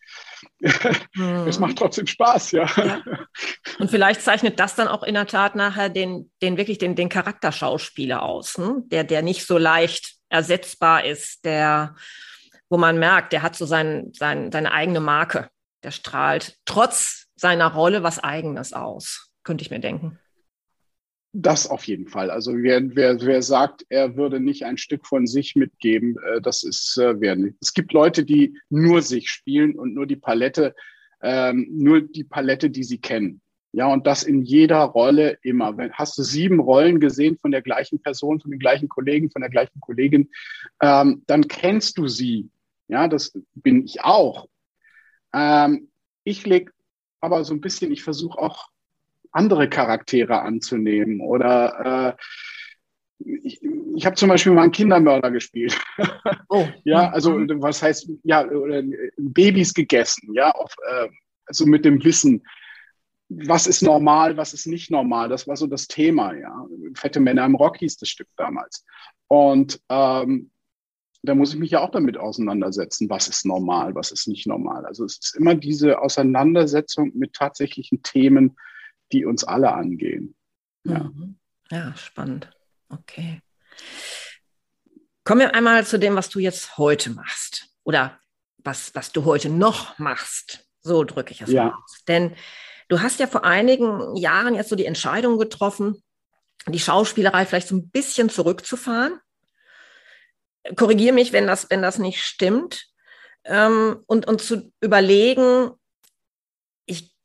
Es 0.59 1.59
macht 1.59 1.77
trotzdem 1.77 2.07
Spaß, 2.07 2.51
ja. 2.51 2.65
ja. 2.77 3.01
Und 3.79 3.91
vielleicht 3.91 4.21
zeichnet 4.21 4.59
das 4.59 4.75
dann 4.75 4.87
auch 4.87 5.03
in 5.03 5.13
der 5.13 5.27
Tat 5.27 5.55
nachher 5.55 5.89
den, 5.89 6.31
den 6.41 6.57
wirklich 6.57 6.77
den, 6.77 6.95
den 6.95 7.09
Charakterschauspieler 7.09 8.23
aus, 8.23 8.57
hm? 8.57 8.89
der, 8.89 9.03
der 9.03 9.21
nicht 9.21 9.45
so 9.45 9.57
leicht 9.57 10.15
ersetzbar 10.29 11.05
ist, 11.05 11.45
der, 11.45 11.95
wo 12.69 12.77
man 12.77 12.97
merkt, 12.97 13.33
der 13.33 13.43
hat 13.43 13.55
so 13.55 13.65
sein, 13.65 14.11
sein, 14.13 14.51
seine 14.51 14.71
eigene 14.71 14.99
Marke. 14.99 15.49
Der 15.83 15.91
strahlt 15.91 16.57
trotz 16.65 17.27
seiner 17.35 17.71
Rolle 17.71 18.01
was 18.01 18.19
Eigenes 18.19 18.73
aus, 18.73 19.29
könnte 19.43 19.61
ich 19.63 19.69
mir 19.69 19.79
denken. 19.79 20.19
Das 21.34 21.67
auf 21.67 21.84
jeden 21.86 22.07
Fall. 22.07 22.31
Also 22.31 22.53
wer, 22.55 22.96
wer, 22.96 23.22
wer 23.22 23.41
sagt, 23.41 23.86
er 23.89 24.15
würde 24.15 24.39
nicht 24.39 24.63
ein 24.63 24.77
Stück 24.77 25.05
von 25.05 25.27
sich 25.27 25.55
mitgeben, 25.55 26.15
äh, 26.25 26.41
das 26.41 26.63
ist 26.63 26.98
äh, 26.98 27.19
wer 27.19 27.36
nicht. 27.36 27.57
Es 27.62 27.74
gibt 27.74 27.93
Leute, 27.93 28.24
die 28.24 28.57
nur 28.69 29.01
sich 29.01 29.29
spielen 29.29 29.77
und 29.77 29.93
nur 29.93 30.07
die 30.07 30.15
Palette, 30.15 30.74
ähm, 31.22 31.67
nur 31.69 32.01
die 32.01 32.24
Palette, 32.24 32.69
die 32.69 32.84
sie 32.84 33.00
kennen. 33.00 33.41
Ja, 33.74 33.88
und 33.91 34.07
das 34.07 34.24
in 34.24 34.43
jeder 34.43 34.79
Rolle 34.79 35.38
immer. 35.43 35.77
Wenn, 35.77 35.91
hast 35.93 36.17
du 36.17 36.24
sieben 36.24 36.60
Rollen 36.60 37.00
gesehen 37.00 37.38
von 37.38 37.51
der 37.51 37.62
gleichen 37.62 38.01
Person, 38.01 38.39
von 38.39 38.50
den 38.50 38.60
gleichen 38.60 38.88
Kollegen, 38.89 39.29
von 39.29 39.41
der 39.41 39.51
gleichen 39.51 39.79
Kollegin, 39.81 40.29
ähm, 40.81 41.24
dann 41.27 41.48
kennst 41.48 41.98
du 41.98 42.07
sie. 42.07 42.50
Ja, 42.88 43.07
das 43.07 43.38
bin 43.53 43.84
ich 43.84 44.01
auch. 44.01 44.48
Ähm, 45.34 45.89
ich 46.24 46.46
leg 46.46 46.72
aber 47.19 47.43
so 47.43 47.53
ein 47.53 47.62
bisschen, 47.62 47.91
ich 47.91 48.03
versuche 48.03 48.39
auch 48.39 48.69
andere 49.31 49.69
Charaktere 49.69 50.41
anzunehmen 50.41 51.22
oder 51.22 52.15
äh, 52.17 52.24
ich, 53.19 53.60
ich 53.96 54.05
habe 54.05 54.15
zum 54.15 54.29
Beispiel 54.29 54.53
mal 54.53 54.63
einen 54.63 54.72
Kindermörder 54.72 55.31
gespielt. 55.31 55.77
Oh. 56.50 56.65
ja, 56.86 57.10
also 57.10 57.34
was 57.36 57.84
heißt, 57.84 58.10
ja, 58.24 58.48
oder 58.48 58.81
Babys 59.17 59.74
gegessen, 59.74 60.34
ja, 60.34 60.50
auf, 60.51 60.74
äh, 60.89 61.10
also 61.46 61.65
mit 61.65 61.84
dem 61.84 62.01
Wissen, 62.05 62.41
was 63.27 63.67
ist 63.67 63.81
normal, 63.81 64.38
was 64.38 64.53
ist 64.53 64.65
nicht 64.65 64.89
normal. 64.89 65.27
Das 65.27 65.46
war 65.46 65.57
so 65.57 65.67
das 65.67 65.88
Thema, 65.88 66.34
ja. 66.34 66.65
Fette 66.96 67.19
Männer 67.19 67.46
im 67.46 67.55
Rock 67.55 67.77
hieß 67.79 67.98
das 67.98 68.07
Stück 68.07 68.29
damals. 68.38 68.86
Und 69.27 69.81
ähm, 69.89 70.51
da 71.24 71.36
muss 71.36 71.53
ich 71.53 71.60
mich 71.60 71.72
ja 71.72 71.81
auch 71.81 71.91
damit 71.91 72.17
auseinandersetzen, 72.17 73.10
was 73.10 73.27
ist 73.27 73.46
normal, 73.46 73.96
was 73.96 74.12
ist 74.12 74.27
nicht 74.27 74.48
normal. 74.48 74.86
Also 74.86 75.03
es 75.03 75.19
ist 75.22 75.36
immer 75.36 75.55
diese 75.55 76.00
Auseinandersetzung 76.00 77.12
mit 77.15 77.34
tatsächlichen 77.34 78.01
Themen, 78.03 78.55
die 79.11 79.25
uns 79.25 79.43
alle 79.43 79.73
angehen. 79.73 80.35
Ja, 80.83 81.03
mhm. 81.03 81.37
ja 81.69 81.95
spannend. 81.95 82.49
Okay. 82.89 83.41
Kommen 85.23 85.41
wir 85.41 85.55
einmal 85.55 85.85
zu 85.85 85.99
dem, 85.99 86.15
was 86.15 86.29
du 86.29 86.39
jetzt 86.39 86.77
heute 86.77 87.09
machst 87.09 87.69
oder 87.83 88.19
was, 88.57 88.95
was 88.95 89.11
du 89.11 89.25
heute 89.25 89.49
noch 89.49 89.99
machst. 89.99 90.65
So 90.81 91.03
drücke 91.03 91.31
ich 91.31 91.41
es 91.41 91.51
ja. 91.51 91.73
aus. 91.73 92.03
Denn 92.07 92.35
du 92.87 93.01
hast 93.01 93.19
ja 93.19 93.27
vor 93.27 93.43
einigen 93.43 94.15
Jahren 94.15 94.55
jetzt 94.55 94.69
so 94.69 94.75
die 94.75 94.85
Entscheidung 94.85 95.37
getroffen, 95.37 96.01
die 96.67 96.79
Schauspielerei 96.79 97.45
vielleicht 97.45 97.67
so 97.67 97.75
ein 97.75 97.89
bisschen 97.89 98.29
zurückzufahren. 98.29 99.19
Korrigiere 100.75 101.13
mich, 101.13 101.33
wenn 101.33 101.47
das, 101.47 101.69
wenn 101.69 101.81
das 101.81 101.97
nicht 101.97 102.21
stimmt. 102.23 102.87
Ähm, 103.45 104.03
und, 104.05 104.27
und 104.27 104.41
zu 104.41 104.71
überlegen, 104.81 105.71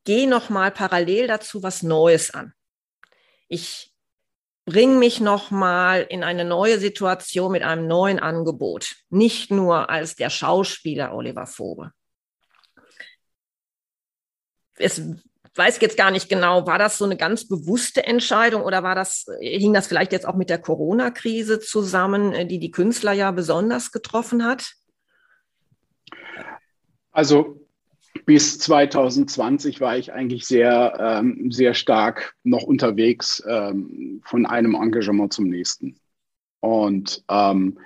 gehe 0.04 0.28
noch 0.28 0.48
mal 0.50 0.70
parallel 0.70 1.26
dazu 1.26 1.62
was 1.62 1.82
Neues 1.82 2.32
an. 2.32 2.52
Ich 3.48 3.92
bring 4.64 4.98
mich 4.98 5.20
noch 5.20 5.50
mal 5.50 6.06
in 6.08 6.22
eine 6.22 6.44
neue 6.44 6.78
Situation 6.78 7.52
mit 7.52 7.62
einem 7.62 7.86
neuen 7.86 8.18
Angebot, 8.18 8.94
nicht 9.10 9.50
nur 9.50 9.90
als 9.90 10.14
der 10.14 10.30
Schauspieler 10.30 11.14
Oliver 11.14 11.46
Vogel. 11.46 11.90
Es 14.76 15.02
weiß 15.54 15.80
jetzt 15.80 15.96
gar 15.96 16.10
nicht 16.10 16.28
genau, 16.28 16.66
war 16.66 16.78
das 16.78 16.96
so 16.96 17.04
eine 17.04 17.16
ganz 17.16 17.46
bewusste 17.46 18.04
Entscheidung 18.04 18.62
oder 18.62 18.82
war 18.82 18.94
das, 18.94 19.26
hing 19.40 19.74
das 19.74 19.86
vielleicht 19.86 20.12
jetzt 20.12 20.26
auch 20.26 20.34
mit 20.34 20.48
der 20.48 20.58
Corona-Krise 20.58 21.60
zusammen, 21.60 22.48
die 22.48 22.58
die 22.58 22.70
Künstler 22.70 23.12
ja 23.12 23.30
besonders 23.32 23.92
getroffen 23.92 24.44
hat? 24.44 24.72
Also 27.10 27.61
bis 28.24 28.58
2020 28.58 29.80
war 29.80 29.96
ich 29.96 30.12
eigentlich 30.12 30.46
sehr, 30.46 30.94
ähm, 30.98 31.50
sehr 31.50 31.74
stark 31.74 32.34
noch 32.44 32.62
unterwegs 32.62 33.42
ähm, 33.48 34.20
von 34.24 34.46
einem 34.46 34.74
Engagement 34.74 35.32
zum 35.32 35.48
nächsten. 35.48 35.96
Und 36.60 37.24
ähm, 37.28 37.78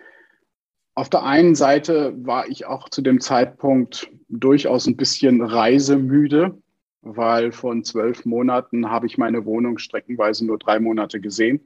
auf 0.94 1.10
der 1.10 1.24
einen 1.24 1.54
Seite 1.54 2.14
war 2.24 2.48
ich 2.48 2.66
auch 2.66 2.88
zu 2.88 3.02
dem 3.02 3.20
Zeitpunkt 3.20 4.10
durchaus 4.28 4.86
ein 4.86 4.96
bisschen 4.96 5.42
reisemüde, 5.42 6.58
weil 7.02 7.52
von 7.52 7.84
zwölf 7.84 8.24
Monaten 8.24 8.90
habe 8.90 9.06
ich 9.06 9.18
meine 9.18 9.44
Wohnung 9.44 9.78
streckenweise 9.78 10.44
nur 10.46 10.58
drei 10.58 10.80
Monate 10.80 11.20
gesehen. 11.20 11.60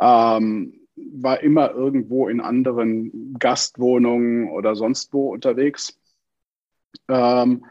Ähm, 0.00 0.80
war 0.96 1.42
immer 1.42 1.72
irgendwo 1.72 2.28
in 2.28 2.40
anderen 2.40 3.36
Gastwohnungen 3.38 4.48
oder 4.50 4.74
sonst 4.74 5.12
wo 5.12 5.32
unterwegs 5.32 5.99
ähm, 7.08 7.64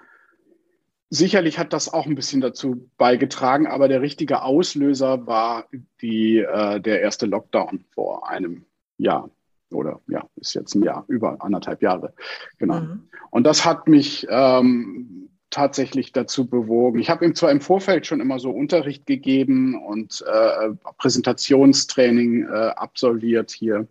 sicherlich 1.10 1.58
hat 1.58 1.74
das 1.74 1.92
auch 1.92 2.06
ein 2.06 2.16
bisschen 2.16 2.42
dazu 2.42 2.90
beigetragen, 2.98 3.68
aber 3.68 3.88
der 3.88 4.02
richtige 4.02 4.44
Auslöser 4.44 5.26
war 5.26 5.68
die, 6.02 6.38
äh, 6.38 6.80
der 6.80 7.02
erste 7.02 7.26
Lockdown 7.26 7.86
vor 7.92 8.30
einem 8.30 8.66
Jahr 8.98 9.30
oder 9.72 10.02
ja, 10.08 10.28
ist 10.36 10.56
jetzt 10.56 10.76
ein 10.76 10.84
Jahr, 10.84 11.06
über 11.08 11.38
anderthalb 11.42 11.82
Jahre. 11.82 12.14
Genau. 12.58 12.82
Mhm. 12.82 13.10
Und 13.30 13.44
das 13.46 13.66
hat 13.66 13.88
mich 13.88 14.26
ähm, 14.30 15.30
tatsächlich 15.50 16.12
dazu 16.12 16.48
bewogen. 16.48 17.00
Ich 17.00 17.10
habe 17.10 17.26
ihm 17.26 17.36
zwar 17.36 17.52
im 17.52 17.62
Vorfeld 17.62 18.06
schon 18.06 18.20
immer 18.20 18.40
so 18.40 18.52
Unterricht 18.52 19.06
gegeben 19.06 19.82
und 19.84 20.24
äh, 20.28 20.70
Präsentationstraining 20.98 22.48
äh, 22.48 22.72
absolviert 22.76 23.52
hier 23.52 23.88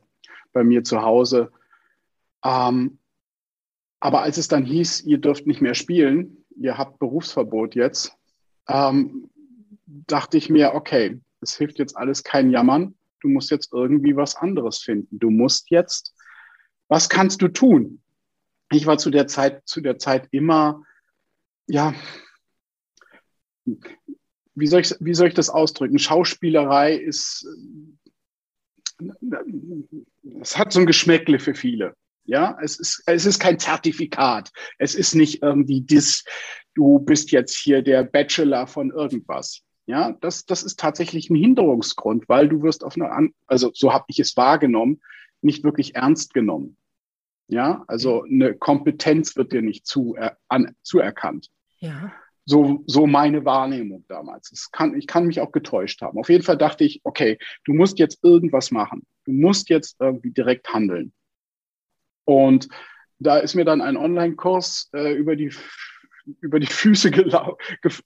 bei 0.53 0.65
mir 0.65 0.85
zu 0.85 1.03
Hause. 1.03 1.51
Ähm, 2.45 2.98
aber 4.01 4.23
als 4.23 4.37
es 4.39 4.49
dann 4.49 4.65
hieß, 4.65 5.03
ihr 5.05 5.19
dürft 5.19 5.47
nicht 5.47 5.61
mehr 5.61 5.75
spielen, 5.75 6.45
ihr 6.57 6.79
habt 6.79 6.99
Berufsverbot 6.99 7.75
jetzt, 7.75 8.13
ähm, 8.69 9.31
dachte 9.87 10.37
ich 10.37 10.51
mir, 10.51 10.75
okay, 10.75 11.21
es 11.41 11.57
hilft 11.57 11.79
jetzt 11.79 11.97
alles 11.97 12.23
kein 12.23 12.51
Jammern. 12.51 12.95
Du 13.21 13.29
musst 13.29 13.51
jetzt 13.51 13.73
irgendwie 13.73 14.17
was 14.17 14.37
anderes 14.37 14.79
finden. 14.79 15.19
Du 15.19 15.31
musst 15.31 15.71
jetzt, 15.71 16.15
was 16.89 17.09
kannst 17.09 17.43
du 17.43 17.49
tun? 17.49 18.01
Ich 18.71 18.87
war 18.87 18.99
zu 18.99 19.11
der 19.11 19.27
Zeit, 19.27 19.67
zu 19.67 19.81
der 19.81 19.99
Zeit 19.99 20.29
immer, 20.31 20.83
ja, 21.67 21.95
wie 24.55 24.67
soll 24.67 24.81
ich, 24.81 24.95
wie 25.01 25.15
soll 25.15 25.29
ich 25.29 25.35
das 25.35 25.51
ausdrücken? 25.51 25.99
Schauspielerei 25.99 26.95
ist, 26.95 27.47
es 30.41 30.59
hat 30.59 30.73
so 30.73 30.81
ein 30.81 30.87
Geschmäckle 30.87 31.39
für 31.39 31.55
viele. 31.55 31.95
Ja, 32.29 32.59
es 32.61 32.79
ist, 32.79 33.03
es 33.07 33.25
ist 33.25 33.39
kein 33.39 33.59
Zertifikat. 33.59 34.53
Es 34.77 34.95
ist 34.95 35.15
nicht 35.15 35.43
irgendwie 35.43 35.83
das, 35.83 36.25
du 36.75 36.99
bist 36.99 37.31
jetzt 37.31 37.57
hier 37.57 37.81
der 37.81 38.05
Bachelor 38.05 38.67
von 38.67 38.91
irgendwas. 38.91 39.63
Ja, 39.87 40.13
das, 40.21 40.45
das 40.45 40.63
ist 40.63 40.79
tatsächlich 40.79 41.31
ein 41.31 41.37
Hinderungsgrund, 41.37 42.29
weil 42.29 42.51
du 42.51 42.63
wirst 42.63 42.85
auf 42.85 42.97
eine, 42.97 43.31
also 43.47 43.71
so 43.73 43.95
habe 43.95 44.05
ich 44.09 44.19
es 44.19 44.37
wahrgenommen, 44.37 45.01
nicht 45.41 45.65
wirklich 45.65 45.95
ernst 45.95 46.35
genommen. 46.35 46.77
Ja, 47.47 47.85
also 47.89 48.25
eine 48.25 48.55
Kompetenz 48.55 49.35
wird 49.37 49.53
dir 49.53 49.63
nicht 49.63 49.87
zu, 49.87 50.15
äh, 50.17 50.33
an, 50.49 50.77
zuerkannt. 50.83 51.49
Ja. 51.79 52.13
So, 52.45 52.85
so 52.87 53.07
meine 53.07 53.47
Wahrnehmung 53.47 54.05
damals. 54.07 54.51
Das 54.51 54.71
kann, 54.71 54.95
ich 54.99 55.07
kann 55.07 55.27
mich 55.27 55.41
auch 55.41 55.53
getäuscht 55.53 56.03
haben. 56.03 56.19
Auf 56.19 56.29
jeden 56.29 56.45
Fall 56.45 56.59
dachte 56.59 56.85
ich, 56.85 57.01
okay, 57.05 57.39
du 57.65 57.73
musst 57.73 57.99
jetzt 57.99 58.23
irgendwas 58.23 58.71
machen. 58.71 59.07
Du 59.25 59.33
musst 59.33 59.71
jetzt 59.71 59.97
irgendwie 59.99 60.31
direkt 60.31 60.69
handeln. 60.75 61.15
Und 62.29 62.69
da 63.19 63.39
ist 63.39 63.55
mir 63.55 63.65
dann 63.65 63.81
ein 63.81 63.97
Online-Kurs 63.97 64.91
äh, 64.93 65.15
über 65.15 65.35
die 65.35 65.51
über 66.43 66.61
die 66.61 66.67
Füße 66.67 67.11
gelau 67.11 67.57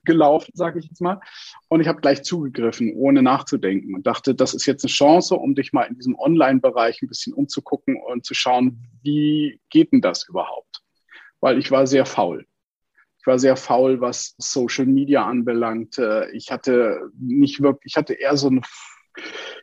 gelaufen, 0.04 0.52
sage 0.54 0.78
ich 0.78 0.84
jetzt 0.84 1.00
mal. 1.00 1.20
Und 1.66 1.80
ich 1.80 1.88
habe 1.88 2.00
gleich 2.00 2.22
zugegriffen, 2.22 2.92
ohne 2.94 3.20
nachzudenken 3.20 3.96
und 3.96 4.06
dachte, 4.06 4.36
das 4.36 4.54
ist 4.54 4.64
jetzt 4.64 4.84
eine 4.84 4.92
Chance, 4.92 5.34
um 5.34 5.56
dich 5.56 5.72
mal 5.72 5.82
in 5.82 5.96
diesem 5.96 6.16
Online-Bereich 6.16 7.02
ein 7.02 7.08
bisschen 7.08 7.34
umzugucken 7.34 7.96
und 8.00 8.24
zu 8.24 8.34
schauen, 8.34 8.86
wie 9.02 9.58
geht 9.70 9.90
denn 9.90 10.02
das 10.02 10.28
überhaupt? 10.28 10.82
Weil 11.40 11.58
ich 11.58 11.72
war 11.72 11.88
sehr 11.88 12.06
faul. 12.06 12.46
Ich 13.18 13.26
war 13.26 13.40
sehr 13.40 13.56
faul, 13.56 14.00
was 14.00 14.36
Social 14.38 14.86
Media 14.86 15.26
anbelangt. 15.26 16.00
Ich 16.32 16.52
hatte 16.52 17.10
nicht 17.18 17.60
wirklich, 17.60 17.94
ich 17.94 17.96
hatte 17.96 18.14
eher 18.14 18.36
so 18.36 18.46
eine 18.46 18.60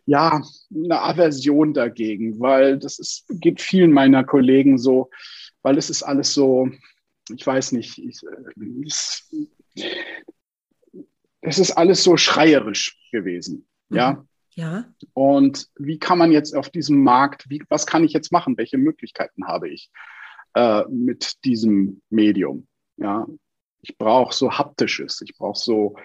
ja, 0.05 0.41
eine 0.73 1.01
Aversion 1.01 1.73
dagegen, 1.73 2.39
weil 2.39 2.79
das 2.79 2.99
ist, 2.99 3.25
geht 3.29 3.61
vielen 3.61 3.91
meiner 3.91 4.23
Kollegen 4.23 4.77
so, 4.77 5.09
weil 5.61 5.77
es 5.77 5.89
ist 5.89 6.03
alles 6.03 6.33
so, 6.33 6.69
ich 7.29 7.45
weiß 7.45 7.73
nicht, 7.73 7.97
ich, 7.97 8.21
es, 8.85 9.29
es 11.41 11.59
ist 11.59 11.71
alles 11.71 12.03
so 12.03 12.17
schreierisch 12.17 12.97
gewesen, 13.11 13.67
ja. 13.89 14.13
Mhm. 14.13 14.29
Ja. 14.55 14.83
Und 15.13 15.69
wie 15.77 15.99
kann 15.99 16.17
man 16.17 16.33
jetzt 16.33 16.53
auf 16.53 16.69
diesem 16.69 17.01
Markt, 17.01 17.49
wie, 17.49 17.63
was 17.69 17.85
kann 17.85 18.03
ich 18.03 18.11
jetzt 18.11 18.33
machen? 18.33 18.57
Welche 18.57 18.77
Möglichkeiten 18.77 19.47
habe 19.47 19.69
ich 19.69 19.89
äh, 20.53 20.83
mit 20.89 21.45
diesem 21.45 22.01
Medium? 22.09 22.67
Ja, 22.97 23.25
ich 23.81 23.97
brauche 23.97 24.35
so 24.35 24.51
haptisches, 24.51 25.21
ich 25.21 25.37
brauche 25.37 25.57
so 25.57 25.95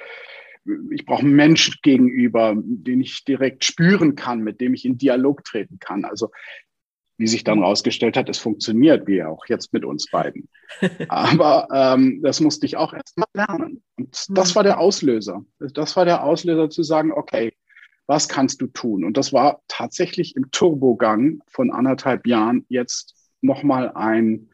ich 0.90 1.04
brauche 1.04 1.22
einen 1.22 1.36
Mensch 1.36 1.80
gegenüber, 1.82 2.54
den 2.56 3.00
ich 3.00 3.24
direkt 3.24 3.64
spüren 3.64 4.14
kann, 4.14 4.40
mit 4.40 4.60
dem 4.60 4.74
ich 4.74 4.84
in 4.84 4.98
Dialog 4.98 5.44
treten 5.44 5.78
kann. 5.78 6.04
Also 6.04 6.30
wie 7.16 7.26
sich 7.26 7.44
dann 7.44 7.62
rausgestellt 7.62 8.16
hat, 8.16 8.28
es 8.28 8.38
funktioniert, 8.38 9.06
wie 9.06 9.22
auch 9.22 9.46
jetzt 9.46 9.72
mit 9.72 9.84
uns 9.84 10.10
beiden. 10.10 10.48
Aber 11.08 11.68
ähm, 11.72 12.20
das 12.22 12.40
musste 12.40 12.66
ich 12.66 12.76
auch 12.76 12.92
erst 12.92 13.16
mal 13.16 13.26
lernen. 13.34 13.82
Und 13.96 14.26
das 14.30 14.56
war 14.56 14.64
der 14.64 14.80
Auslöser. 14.80 15.44
Das 15.58 15.96
war 15.96 16.04
der 16.04 16.24
Auslöser 16.24 16.70
zu 16.70 16.82
sagen, 16.82 17.12
okay, 17.12 17.52
was 18.06 18.28
kannst 18.28 18.60
du 18.60 18.66
tun? 18.66 19.04
Und 19.04 19.16
das 19.16 19.32
war 19.32 19.62
tatsächlich 19.68 20.36
im 20.36 20.50
Turbogang 20.50 21.40
von 21.46 21.70
anderthalb 21.70 22.26
Jahren 22.26 22.66
jetzt 22.68 23.14
nochmal 23.40 23.92
ein, 23.94 24.50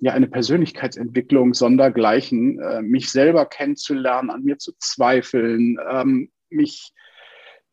ja, 0.00 0.12
eine 0.12 0.28
Persönlichkeitsentwicklung 0.28 1.54
sondergleichen, 1.54 2.60
äh, 2.60 2.82
mich 2.82 3.10
selber 3.10 3.46
kennenzulernen, 3.46 4.30
an 4.30 4.42
mir 4.42 4.58
zu 4.58 4.72
zweifeln, 4.78 5.78
ähm, 5.90 6.30
mich 6.50 6.92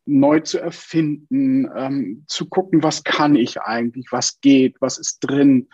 neu 0.06 0.40
zu 0.40 0.58
erfinden, 0.58 1.68
ähm, 1.76 2.24
zu 2.28 2.48
gucken, 2.48 2.82
was 2.82 3.04
kann 3.04 3.36
ich 3.36 3.60
eigentlich, 3.60 4.08
was 4.10 4.40
geht, 4.40 4.76
was 4.80 4.98
ist 4.98 5.20
drin, 5.20 5.68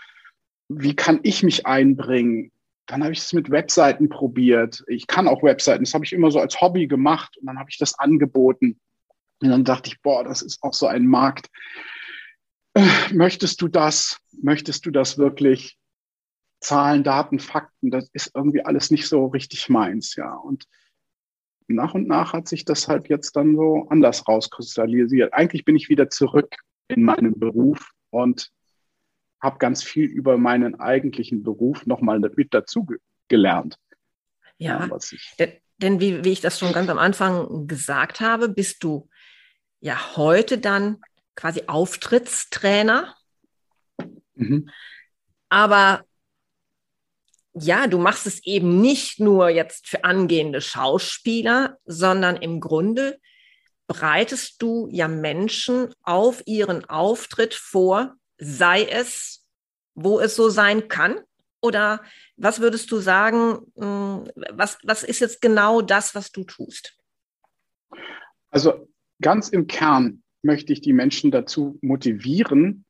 wie 0.69 0.95
kann 0.95 1.21
ich 1.23 1.43
mich 1.43 1.67
einbringen. 1.67 2.53
dann 2.87 3.05
habe 3.05 3.13
ich 3.13 3.21
es 3.21 3.33
mit 3.33 3.51
Webseiten 3.51 4.09
probiert. 4.09 4.83
Ich 4.89 5.07
kann 5.07 5.29
auch 5.29 5.45
Webseiten, 5.45 5.85
das 5.85 5.95
habe 5.95 6.05
ich 6.05 6.13
immer 6.13 6.33
so 6.33 6.41
als 6.41 6.61
Hobby 6.61 6.89
gemacht 6.89 7.37
und 7.39 7.47
dann 7.47 7.57
habe 7.57 7.71
ich 7.71 7.79
das 7.79 7.97
angeboten. 7.97 8.81
Und 9.41 9.49
dann 9.49 9.63
dachte 9.63 9.91
ich, 9.91 10.03
boah, 10.03 10.25
das 10.25 10.43
ist 10.43 10.61
auch 10.63 10.75
so 10.75 10.89
ein 10.89 11.07
Markt. 11.07 11.47
Äh, 12.75 12.83
möchtest 13.13 13.63
du 13.63 13.69
das? 13.69 14.19
Möchtest 14.43 14.87
du 14.87 14.91
das 14.91 15.19
wirklich? 15.19 15.79
Zahlen, 16.61 17.05
Daten, 17.05 17.39
Fakten, 17.39 17.91
das 17.91 18.09
ist 18.13 18.33
irgendwie 18.35 18.65
alles 18.65 18.91
nicht 18.91 19.09
so 19.09 19.27
richtig 19.27 19.69
meins, 19.69 20.15
ja. 20.17 20.35
Und 20.35 20.67
nach 21.69 21.95
und 21.95 22.07
nach 22.07 22.33
hat 22.33 22.49
sich 22.49 22.65
das 22.65 22.89
halt 22.89 23.09
jetzt 23.09 23.37
dann 23.37 23.57
so 23.57 23.87
anders 23.89 24.27
rauskristallisiert. 24.29 25.33
Eigentlich 25.33 25.65
bin 25.65 25.77
ich 25.77 25.89
wieder 25.89 26.11
zurück 26.11 26.57
in 26.89 27.03
meinem 27.05 27.39
Beruf 27.39 27.93
und 28.11 28.51
habe 29.41 29.59
ganz 29.59 29.83
viel 29.83 30.05
über 30.05 30.37
meinen 30.37 30.79
eigentlichen 30.81 31.43
Beruf 31.43 31.87
nochmal 31.87 32.19
mit 32.19 32.53
dazu 32.53 32.87
gelernt. 33.29 33.79
Ja, 34.59 34.91
denn, 35.39 35.53
denn 35.79 36.01
wie, 36.01 36.25
wie 36.25 36.33
ich 36.33 36.43
das 36.43 36.59
schon 36.59 36.73
ganz 36.73 36.91
am 36.91 36.99
Anfang 36.99 37.67
gesagt 37.67 38.21
habe, 38.21 38.51
bist 38.51 38.85
du 38.85 39.09
ja 39.81 40.17
heute 40.17 40.59
dann 40.59 41.01
quasi 41.35 41.63
Auftrittstrainer. 41.67 43.15
Mhm. 44.35 44.69
Aber 45.49 46.05
ja, 47.55 47.87
du 47.87 47.99
machst 47.99 48.27
es 48.27 48.45
eben 48.45 48.81
nicht 48.81 49.21
nur 49.21 49.49
jetzt 49.49 49.89
für 49.89 50.05
angehende 50.05 50.61
Schauspieler, 50.61 51.79
sondern 51.85 52.37
im 52.37 52.61
Grunde 52.61 53.19
bereitest 53.87 54.63
du 54.63 54.89
ja 54.93 55.09
Menschen 55.09 55.93
auf 56.03 56.43
ihren 56.47 56.85
Auftritt 56.85 57.55
vor, 57.55 58.15
sei 58.39 58.85
es, 58.85 59.45
wo 59.95 60.21
es 60.21 60.37
so 60.37 60.49
sein 60.49 60.89
kann? 60.89 61.21
Oder 61.61 62.03
was 62.37 62.61
würdest 62.61 62.91
du 62.93 62.99
sagen, 62.99 63.59
hm, 63.77 64.31
was, 64.53 64.79
was 64.85 65.03
ist 65.03 65.21
jetzt 65.21 65.41
genau 65.43 65.83
das, 65.83 66.15
was 66.15 66.31
du 66.31 66.45
tust? 66.45 66.97
Also 68.51 68.89
ganz 69.21 69.49
im 69.49 69.67
Kern 69.67 70.23
möchte 70.43 70.73
ich 70.73 70.81
die 70.81 70.93
Menschen 70.93 71.31
dazu 71.31 71.79
motivieren, 71.83 72.85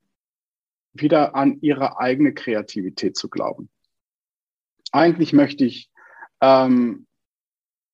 wieder 0.92 1.34
an 1.34 1.58
ihre 1.62 1.98
eigene 1.98 2.34
Kreativität 2.34 3.16
zu 3.16 3.28
glauben. 3.28 3.70
Eigentlich 4.92 5.32
möchte 5.32 5.64
ich 5.64 5.90
ähm, 6.40 7.06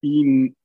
ihnen 0.00 0.56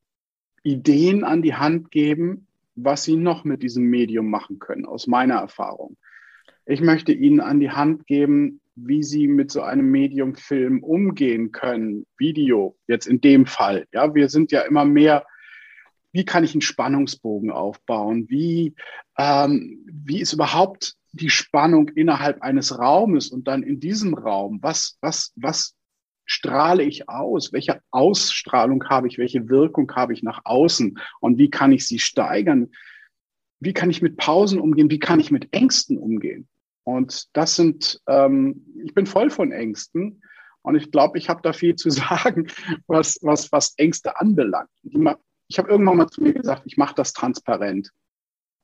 Ideen 0.63 1.23
an 1.23 1.41
die 1.41 1.55
Hand 1.55 1.91
geben, 1.91 2.47
was 2.75 3.03
sie 3.03 3.15
noch 3.15 3.43
mit 3.43 3.63
diesem 3.63 3.85
Medium 3.85 4.29
machen 4.29 4.59
können, 4.59 4.85
aus 4.85 5.07
meiner 5.07 5.35
Erfahrung. 5.35 5.97
Ich 6.65 6.81
möchte 6.81 7.11
ihnen 7.11 7.39
an 7.39 7.59
die 7.59 7.71
Hand 7.71 8.05
geben, 8.05 8.61
wie 8.75 9.03
sie 9.03 9.27
mit 9.27 9.51
so 9.51 9.61
einem 9.61 9.91
Medium-Film 9.91 10.83
umgehen 10.83 11.51
können, 11.51 12.05
Video 12.17 12.77
jetzt 12.87 13.07
in 13.07 13.19
dem 13.19 13.45
Fall. 13.45 13.85
Ja, 13.91 14.13
wir 14.15 14.29
sind 14.29 14.51
ja 14.51 14.61
immer 14.61 14.85
mehr, 14.85 15.25
wie 16.13 16.25
kann 16.25 16.43
ich 16.43 16.53
einen 16.53 16.61
Spannungsbogen 16.61 17.51
aufbauen? 17.51 18.29
Wie, 18.29 18.75
ähm, 19.17 19.85
wie 19.85 20.21
ist 20.21 20.33
überhaupt 20.33 20.95
die 21.13 21.29
Spannung 21.29 21.89
innerhalb 21.89 22.41
eines 22.41 22.77
Raumes 22.79 23.29
und 23.29 23.47
dann 23.47 23.63
in 23.63 23.79
diesem 23.79 24.13
Raum? 24.13 24.59
Was, 24.61 24.97
was, 25.01 25.33
was 25.35 25.75
strahle 26.31 26.83
ich 26.83 27.09
aus? 27.09 27.51
Welche 27.51 27.81
Ausstrahlung 27.91 28.85
habe 28.85 29.07
ich? 29.07 29.17
Welche 29.17 29.49
Wirkung 29.49 29.91
habe 29.93 30.13
ich 30.13 30.23
nach 30.23 30.41
außen? 30.45 30.97
Und 31.19 31.37
wie 31.37 31.49
kann 31.49 31.73
ich 31.73 31.85
sie 31.85 31.99
steigern? 31.99 32.71
Wie 33.59 33.73
kann 33.73 33.89
ich 33.89 34.01
mit 34.01 34.15
Pausen 34.15 34.59
umgehen? 34.59 34.89
Wie 34.89 34.99
kann 34.99 35.19
ich 35.19 35.29
mit 35.29 35.53
Ängsten 35.53 35.97
umgehen? 35.97 36.47
Und 36.83 37.27
das 37.33 37.57
sind, 37.57 38.01
ähm, 38.07 38.65
ich 38.83 38.93
bin 38.93 39.05
voll 39.05 39.29
von 39.29 39.51
Ängsten. 39.51 40.23
Und 40.61 40.75
ich 40.75 40.89
glaube, 40.89 41.17
ich 41.17 41.27
habe 41.27 41.41
da 41.43 41.51
viel 41.51 41.75
zu 41.75 41.89
sagen, 41.89 42.47
was, 42.87 43.19
was, 43.21 43.51
was 43.51 43.73
Ängste 43.77 44.17
anbelangt. 44.17 44.69
Ich 44.83 45.59
habe 45.59 45.69
irgendwann 45.69 45.97
mal 45.97 46.07
zu 46.07 46.23
mir 46.23 46.33
gesagt, 46.33 46.63
ich 46.65 46.77
mache 46.77 46.95
das 46.95 47.11
transparent. 47.11 47.91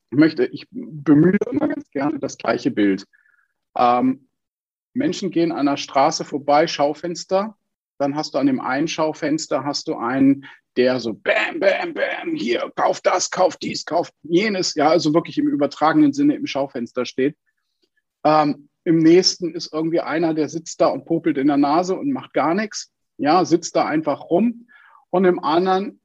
Ich 0.09 0.17
möchte, 0.17 0.45
ich 0.45 0.67
bemühe 0.71 1.37
immer 1.51 1.67
ganz 1.67 1.89
gerne 1.89 2.17
das 2.17 2.37
gleiche 2.37 2.71
Bild. 2.71 3.05
Ähm, 3.75 4.26
Menschen 4.93 5.31
gehen 5.31 5.51
an 5.51 5.65
der 5.65 5.77
Straße 5.77 6.25
vorbei, 6.25 6.67
Schaufenster. 6.67 7.57
Dann 7.97 8.15
hast 8.15 8.33
du 8.33 8.37
an 8.37 8.47
dem 8.47 8.59
einen 8.59 8.87
Schaufenster 8.87 9.63
hast 9.63 9.87
du 9.87 9.95
einen, 9.95 10.45
der 10.75 10.99
so 10.99 11.13
bam, 11.13 11.59
bam, 11.59 11.93
bam, 11.93 12.35
hier, 12.35 12.71
kauf 12.75 13.01
das, 13.01 13.31
kauf 13.31 13.57
dies, 13.57 13.85
kauf 13.85 14.11
jenes, 14.21 14.75
ja, 14.75 14.89
also 14.89 15.13
wirklich 15.13 15.37
im 15.39 15.47
übertragenen 15.47 16.13
Sinne 16.13 16.35
im 16.35 16.45
Schaufenster 16.45 17.05
steht. 17.05 17.35
Ähm, 18.23 18.69
Im 18.83 18.99
nächsten 18.99 19.53
ist 19.55 19.73
irgendwie 19.73 20.01
einer, 20.01 20.33
der 20.33 20.49
sitzt 20.49 20.79
da 20.79 20.87
und 20.87 21.05
popelt 21.05 21.37
in 21.37 21.47
der 21.47 21.57
Nase 21.57 21.95
und 21.95 22.11
macht 22.11 22.33
gar 22.33 22.53
nichts, 22.53 22.91
ja, 23.17 23.43
sitzt 23.43 23.75
da 23.75 23.85
einfach 23.85 24.29
rum. 24.29 24.67
Und 25.09 25.25
im 25.25 25.43
anderen, 25.43 25.99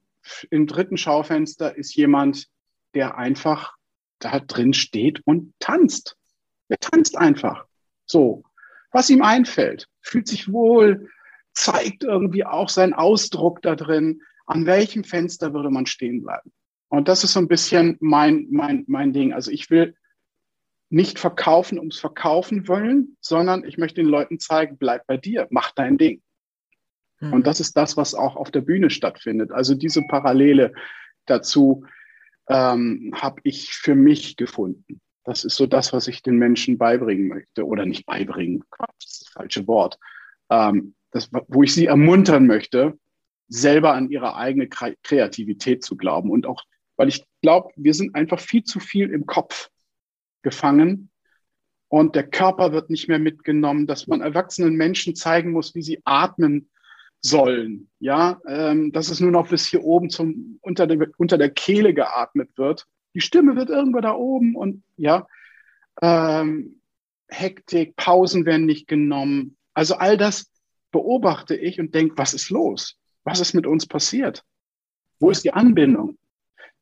im 0.51 0.67
dritten 0.67 0.97
Schaufenster 0.97 1.77
ist 1.77 1.95
jemand, 1.95 2.49
der 2.95 3.19
einfach 3.19 3.75
da 4.21 4.41
drin 4.41 4.73
steht 4.73 5.21
und 5.27 5.53
tanzt. 5.59 6.17
Der 6.71 6.79
tanzt 6.79 7.19
einfach. 7.19 7.67
So 8.07 8.43
was 8.93 9.11
ihm 9.11 9.23
einfällt, 9.23 9.89
fühlt 10.01 10.29
sich 10.29 10.53
wohl, 10.53 11.09
zeigt 11.55 12.05
irgendwie 12.05 12.45
auch 12.45 12.69
seinen 12.69 12.95
Ausdruck 12.95 13.63
da 13.63 13.75
drin, 13.75 14.23
an 14.47 14.67
welchem 14.67 15.05
Fenster 15.05 15.55
würde 15.55 15.71
man 15.71 15.87
stehen 15.87 16.23
bleiben. 16.23 16.53
Und 16.89 17.09
das 17.09 17.25
ist 17.25 17.33
so 17.33 17.41
ein 17.41 17.49
bisschen 17.49 17.97
mein, 18.01 18.49
mein, 18.51 18.85
mein 18.87 19.13
Ding. 19.13 19.33
Also 19.33 19.51
ich 19.51 19.71
will 19.71 19.97
nicht 20.91 21.19
verkaufen 21.19 21.79
ums 21.79 21.99
Verkaufen 21.99 22.69
wollen, 22.69 23.17
sondern 23.21 23.65
ich 23.65 23.79
möchte 23.79 24.03
den 24.03 24.11
Leuten 24.11 24.39
zeigen, 24.39 24.77
bleib 24.77 25.07
bei 25.07 25.17
dir, 25.17 25.47
mach 25.51 25.73
dein 25.73 25.97
Ding. 25.97 26.23
Mhm. 27.21 27.33
Und 27.33 27.47
das 27.47 27.61
ist 27.61 27.77
das, 27.79 27.97
was 27.97 28.15
auch 28.15 28.37
auf 28.37 28.51
der 28.51 28.61
Bühne 28.61 28.91
stattfindet. 28.91 29.53
Also 29.53 29.75
diese 29.75 30.03
Parallele 30.03 30.75
dazu 31.25 31.87
ähm, 32.49 33.15
habe 33.15 33.41
ich 33.45 33.73
für 33.73 33.95
mich 33.95 34.37
gefunden. 34.37 35.01
Das 35.25 35.45
ist 35.45 35.57
so 35.57 35.67
das, 35.67 35.93
was 35.93 36.09
ich 36.09 36.23
den 36.23 36.37
Menschen 36.37 36.79
beibringen 36.79 37.29
möchte. 37.29 37.67
Oder 37.67 37.87
nicht 37.87 38.07
beibringen, 38.07 38.65
Quatsch, 38.71 39.05
das 39.05 39.13
ist 39.13 39.21
das 39.23 39.33
falsche 39.33 39.67
Wort. 39.67 39.99
Ähm, 40.51 40.95
das, 41.11 41.31
wo 41.49 41.63
ich 41.63 41.75
sie 41.75 41.87
ermuntern 41.87 42.47
möchte, 42.47 42.99
selber 43.49 43.95
an 43.95 44.11
ihre 44.11 44.37
eigene 44.37 44.69
Kreativität 44.69 45.85
zu 45.85 45.97
glauben. 45.97 46.31
Und 46.31 46.47
auch, 46.47 46.63
weil 46.97 47.09
ich 47.09 47.25
glaube, 47.43 47.71
wir 47.77 47.95
sind 47.95 48.15
einfach 48.15 48.41
viel 48.41 48.65
zu 48.65 48.81
viel 48.81 49.11
im 49.11 49.27
Kopf 49.27 49.69
gefangen 50.43 51.11
und 51.89 52.17
der 52.17 52.27
Körper 52.27 52.73
wird 52.73 52.89
nicht 52.89 53.09
mehr 53.09 53.19
mitgenommen, 53.19 53.87
dass 53.87 54.07
man 54.07 54.23
erwachsenen 54.23 54.77
Menschen 54.77 55.15
zeigen 55.15 55.53
muss, 55.53 55.75
wie 55.75 55.83
sie 55.83 56.01
atmen 56.05 56.71
sollen. 57.21 57.91
Ja, 57.99 58.41
ähm, 58.49 58.93
dass 58.93 59.11
es 59.11 59.21
nur 59.21 59.31
noch 59.31 59.51
bis 59.51 59.67
hier 59.67 59.85
oben 59.85 60.09
zum, 60.09 60.59
unter, 60.63 60.87
der, 60.87 61.09
unter 61.19 61.37
der 61.37 61.51
Kehle 61.51 61.93
geatmet 61.93 62.57
wird 62.57 62.87
die 63.15 63.21
Stimme 63.21 63.57
wird 63.57 63.71
irgendwo 63.71 64.01
da 64.01 64.15
oben 64.15 64.57
und 64.57 64.83
ja, 64.97 65.27
ähm, 66.01 66.81
Hektik, 67.29 67.97
Pausen 67.97 68.45
werden 68.47 68.67
nicht 68.67 68.89
genommen. 68.89 69.57
Also 69.75 69.95
all 69.95 70.17
das 70.17 70.51
beobachte 70.91 71.57
ich 71.57 71.81
und 71.81 71.95
denke, 71.95 72.17
was 72.19 72.35
ist 72.35 72.51
los? 72.51 72.99
Was 73.25 73.41
ist 73.41 73.55
mit 73.55 73.67
uns 73.67 73.87
passiert? 73.87 74.45
Wo 75.19 75.31
ist 75.31 75.45
die 75.45 75.53
Anbindung? 75.53 76.19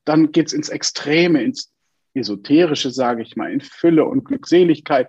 Dann 0.04 0.32
geht's 0.32 0.52
ins 0.52 0.68
Extreme, 0.68 1.42
ins 1.42 1.72
Esoterische, 2.14 2.90
sage 2.90 3.22
ich 3.22 3.36
mal, 3.36 3.52
in 3.52 3.60
Fülle 3.60 4.04
und 4.04 4.24
Glückseligkeit. 4.24 5.08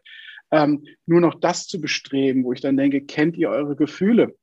Ähm, 0.52 0.86
nur 1.06 1.22
noch 1.22 1.40
das 1.40 1.68
zu 1.68 1.80
bestreben, 1.80 2.44
wo 2.44 2.54
ich 2.54 2.62
dann 2.62 2.78
denke, 2.78 3.02
kennt 3.02 3.38
ihr 3.38 3.50
eure 3.50 3.76
Gefühle? 3.76 4.36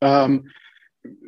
Ähm, 0.00 0.50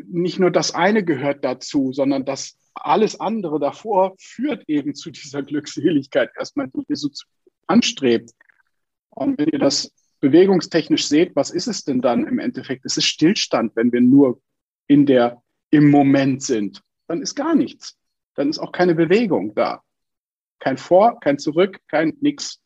nicht 0.07 0.39
nur 0.39 0.51
das 0.51 0.75
eine 0.75 1.05
gehört 1.05 1.45
dazu, 1.45 1.93
sondern 1.93 2.25
das 2.25 2.57
alles 2.75 3.21
andere 3.21 3.59
davor 3.59 4.15
führt 4.19 4.65
eben 4.69 4.95
zu 4.95 5.11
dieser 5.11 5.43
Glückseligkeit 5.43 6.31
erstmal, 6.37 6.69
die 6.69 6.85
ihr 6.89 6.97
so 6.97 7.09
anstrebt. 7.67 8.31
Und 9.11 9.39
wenn 9.39 9.49
ihr 9.49 9.59
das 9.59 9.93
bewegungstechnisch 10.21 11.07
seht, 11.07 11.37
was 11.37 11.51
ist 11.51 11.67
es 11.67 11.85
denn 11.85 12.01
dann 12.01 12.27
im 12.27 12.39
Endeffekt? 12.39 12.85
Es 12.85 12.97
ist 12.97 13.07
Stillstand, 13.07 13.77
wenn 13.77 13.93
wir 13.93 14.01
nur 14.01 14.41
in 14.87 15.07
der, 15.07 15.43
im 15.71 15.91
Moment 15.91 16.43
sind. 16.43 16.83
Dann 17.07 17.23
ist 17.23 17.35
gar 17.35 17.55
nichts. 17.55 17.97
Dann 18.35 18.51
ist 18.51 18.59
auch 18.59 18.73
keine 18.73 18.95
Bewegung 18.95 19.55
da. 19.55 19.83
Kein 20.59 20.79
Vor, 20.79 21.21
kein 21.21 21.39
Zurück, 21.39 21.79
kein 21.89 22.17
Nix. 22.21 22.61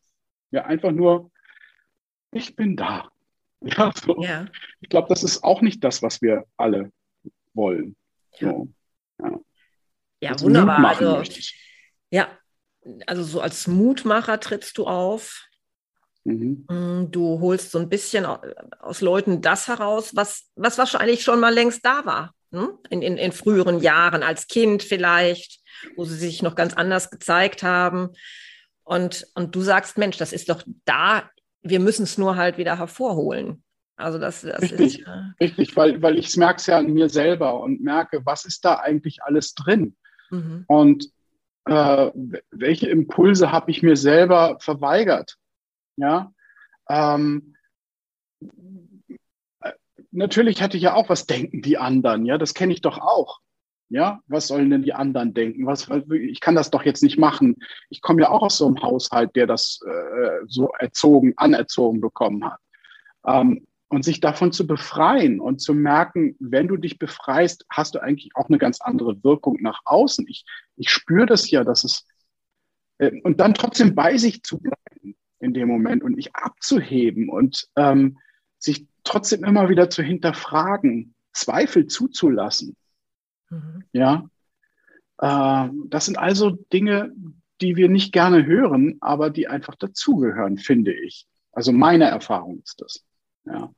Ja, 0.51 0.65
einfach 0.65 0.91
nur, 0.91 1.31
ich 2.31 2.55
bin 2.55 2.75
da. 2.75 3.09
Ja, 3.61 3.91
so. 3.93 4.15
ja. 4.21 4.45
Ich 4.79 4.87
glaube, 4.87 5.09
das 5.09 5.21
ist 5.21 5.43
auch 5.43 5.61
nicht 5.61 5.83
das, 5.83 6.01
was 6.01 6.21
wir 6.21 6.45
alle 6.55 6.93
wollen. 7.53 7.97
So. 8.39 8.69
Ja. 9.19 9.27
Ja, 9.27 9.39
als 10.27 10.43
wunderbar. 10.43 10.85
Also, 10.85 11.23
ja, 12.11 12.27
also 13.07 13.23
so 13.23 13.41
als 13.41 13.67
Mutmacher 13.67 14.39
trittst 14.39 14.77
du 14.77 14.85
auf. 14.85 15.45
Mhm. 16.23 16.65
Mm, 16.69 17.11
du 17.11 17.39
holst 17.39 17.71
so 17.71 17.79
ein 17.79 17.89
bisschen 17.89 18.25
aus 18.25 19.01
Leuten 19.01 19.41
das 19.41 19.67
heraus, 19.67 20.15
was, 20.15 20.49
was 20.55 20.77
wahrscheinlich 20.77 21.23
schon 21.23 21.39
mal 21.39 21.53
längst 21.53 21.85
da 21.85 22.05
war. 22.05 22.33
Hm? 22.51 22.71
In, 22.89 23.01
in, 23.01 23.17
in 23.17 23.31
früheren 23.31 23.79
Jahren, 23.79 24.23
als 24.23 24.47
Kind 24.47 24.83
vielleicht, 24.83 25.61
wo 25.95 26.05
sie 26.05 26.17
sich 26.17 26.41
noch 26.41 26.55
ganz 26.55 26.73
anders 26.73 27.09
gezeigt 27.09 27.63
haben. 27.63 28.09
Und, 28.83 29.27
und 29.35 29.55
du 29.55 29.61
sagst, 29.61 29.97
Mensch, 29.97 30.17
das 30.17 30.33
ist 30.33 30.49
doch 30.49 30.63
da, 30.85 31.29
wir 31.61 31.79
müssen 31.79 32.03
es 32.03 32.17
nur 32.17 32.35
halt 32.35 32.57
wieder 32.57 32.77
hervorholen. 32.77 33.63
Also 33.95 34.17
das, 34.17 34.41
das 34.41 34.61
richtig, 34.61 34.99
ist. 34.99 35.07
Äh, 35.07 35.43
richtig, 35.43 35.75
weil, 35.75 36.01
weil 36.01 36.17
ich 36.17 36.35
merke 36.37 36.57
es 36.57 36.65
ja 36.67 36.77
an 36.77 36.91
mir 36.93 37.09
selber 37.09 37.61
und 37.61 37.81
merke, 37.81 38.25
was 38.25 38.45
ist 38.45 38.63
da 38.63 38.75
eigentlich 38.75 39.21
alles 39.23 39.53
drin? 39.53 39.95
Mhm. 40.29 40.65
Und 40.67 41.11
äh, 41.65 42.11
welche 42.51 42.89
Impulse 42.89 43.51
habe 43.51 43.71
ich 43.71 43.83
mir 43.83 43.95
selber 43.95 44.57
verweigert? 44.59 45.37
Ja. 45.97 46.33
Ähm, 46.89 47.55
äh, 49.61 49.71
natürlich 50.11 50.61
hatte 50.61 50.77
ich 50.77 50.83
ja 50.83 50.93
auch, 50.93 51.09
was 51.09 51.25
denken 51.25 51.61
die 51.61 51.77
anderen? 51.77 52.25
Ja, 52.25 52.37
das 52.37 52.53
kenne 52.53 52.73
ich 52.73 52.81
doch 52.81 52.97
auch. 52.97 53.39
Ja, 53.91 54.19
was 54.27 54.47
sollen 54.47 54.69
denn 54.69 54.83
die 54.83 54.93
anderen 54.93 55.33
denken? 55.33 55.65
Was, 55.65 55.89
ich 56.11 56.41
kann 56.41 56.53
das 56.53 56.69
doch 56.69 56.83
jetzt 56.83 57.01
nicht 57.01 57.17
machen. 57.17 57.55
Ich 57.89 58.01
komme 58.01 58.21
ja 58.21 58.29
auch 58.29 58.43
aus 58.43 58.57
so 58.57 58.67
einem 58.67 58.81
Haushalt, 58.83 59.35
der 59.35 59.47
das 59.47 59.79
äh, 59.83 60.45
so 60.47 60.69
erzogen, 60.77 61.33
anerzogen 61.37 61.99
bekommen 61.99 62.45
hat. 62.45 62.59
Ähm, 63.25 63.65
und 63.89 64.05
sich 64.05 64.19
davon 64.19 64.51
zu 64.51 64.67
befreien 64.67 65.39
und 65.39 65.59
zu 65.59 65.73
merken, 65.73 66.35
wenn 66.39 66.67
du 66.67 66.77
dich 66.77 66.99
befreist, 66.99 67.65
hast 67.69 67.95
du 67.95 67.99
eigentlich 67.99 68.35
auch 68.35 68.47
eine 68.47 68.59
ganz 68.59 68.81
andere 68.81 69.23
Wirkung 69.23 69.57
nach 69.61 69.81
außen. 69.85 70.25
Ich, 70.27 70.45
ich 70.75 70.89
spüre 70.91 71.25
das 71.25 71.49
ja, 71.49 71.63
dass 71.63 71.83
es, 71.83 72.05
äh, 72.99 73.19
und 73.23 73.39
dann 73.39 73.55
trotzdem 73.55 73.95
bei 73.95 74.17
sich 74.17 74.43
zu 74.43 74.59
bleiben 74.59 75.15
in 75.39 75.53
dem 75.53 75.67
Moment 75.67 76.03
und 76.03 76.15
nicht 76.15 76.35
abzuheben 76.35 77.29
und 77.29 77.67
ähm, 77.75 78.19
sich 78.59 78.85
trotzdem 79.03 79.43
immer 79.43 79.69
wieder 79.69 79.89
zu 79.89 80.03
hinterfragen, 80.03 81.15
Zweifel 81.33 81.87
zuzulassen. 81.87 82.75
Mhm. 83.49 83.83
Ja, 83.91 84.29
äh, 85.17 85.69
das 85.85 86.05
sind 86.05 86.19
also 86.19 86.51
Dinge, 86.71 87.11
die 87.61 87.75
wir 87.75 87.89
nicht 87.89 88.13
gerne 88.13 88.45
hören, 88.45 88.97
aber 89.01 89.31
die 89.31 89.47
einfach 89.47 89.75
dazugehören, 89.75 90.57
finde 90.57 90.93
ich. 90.93 91.25
Also 91.51 91.71
meine 91.71 92.05
Erfahrung 92.05 92.61
ist 92.63 92.81
das. 92.81 93.03
Ja. 93.45 93.73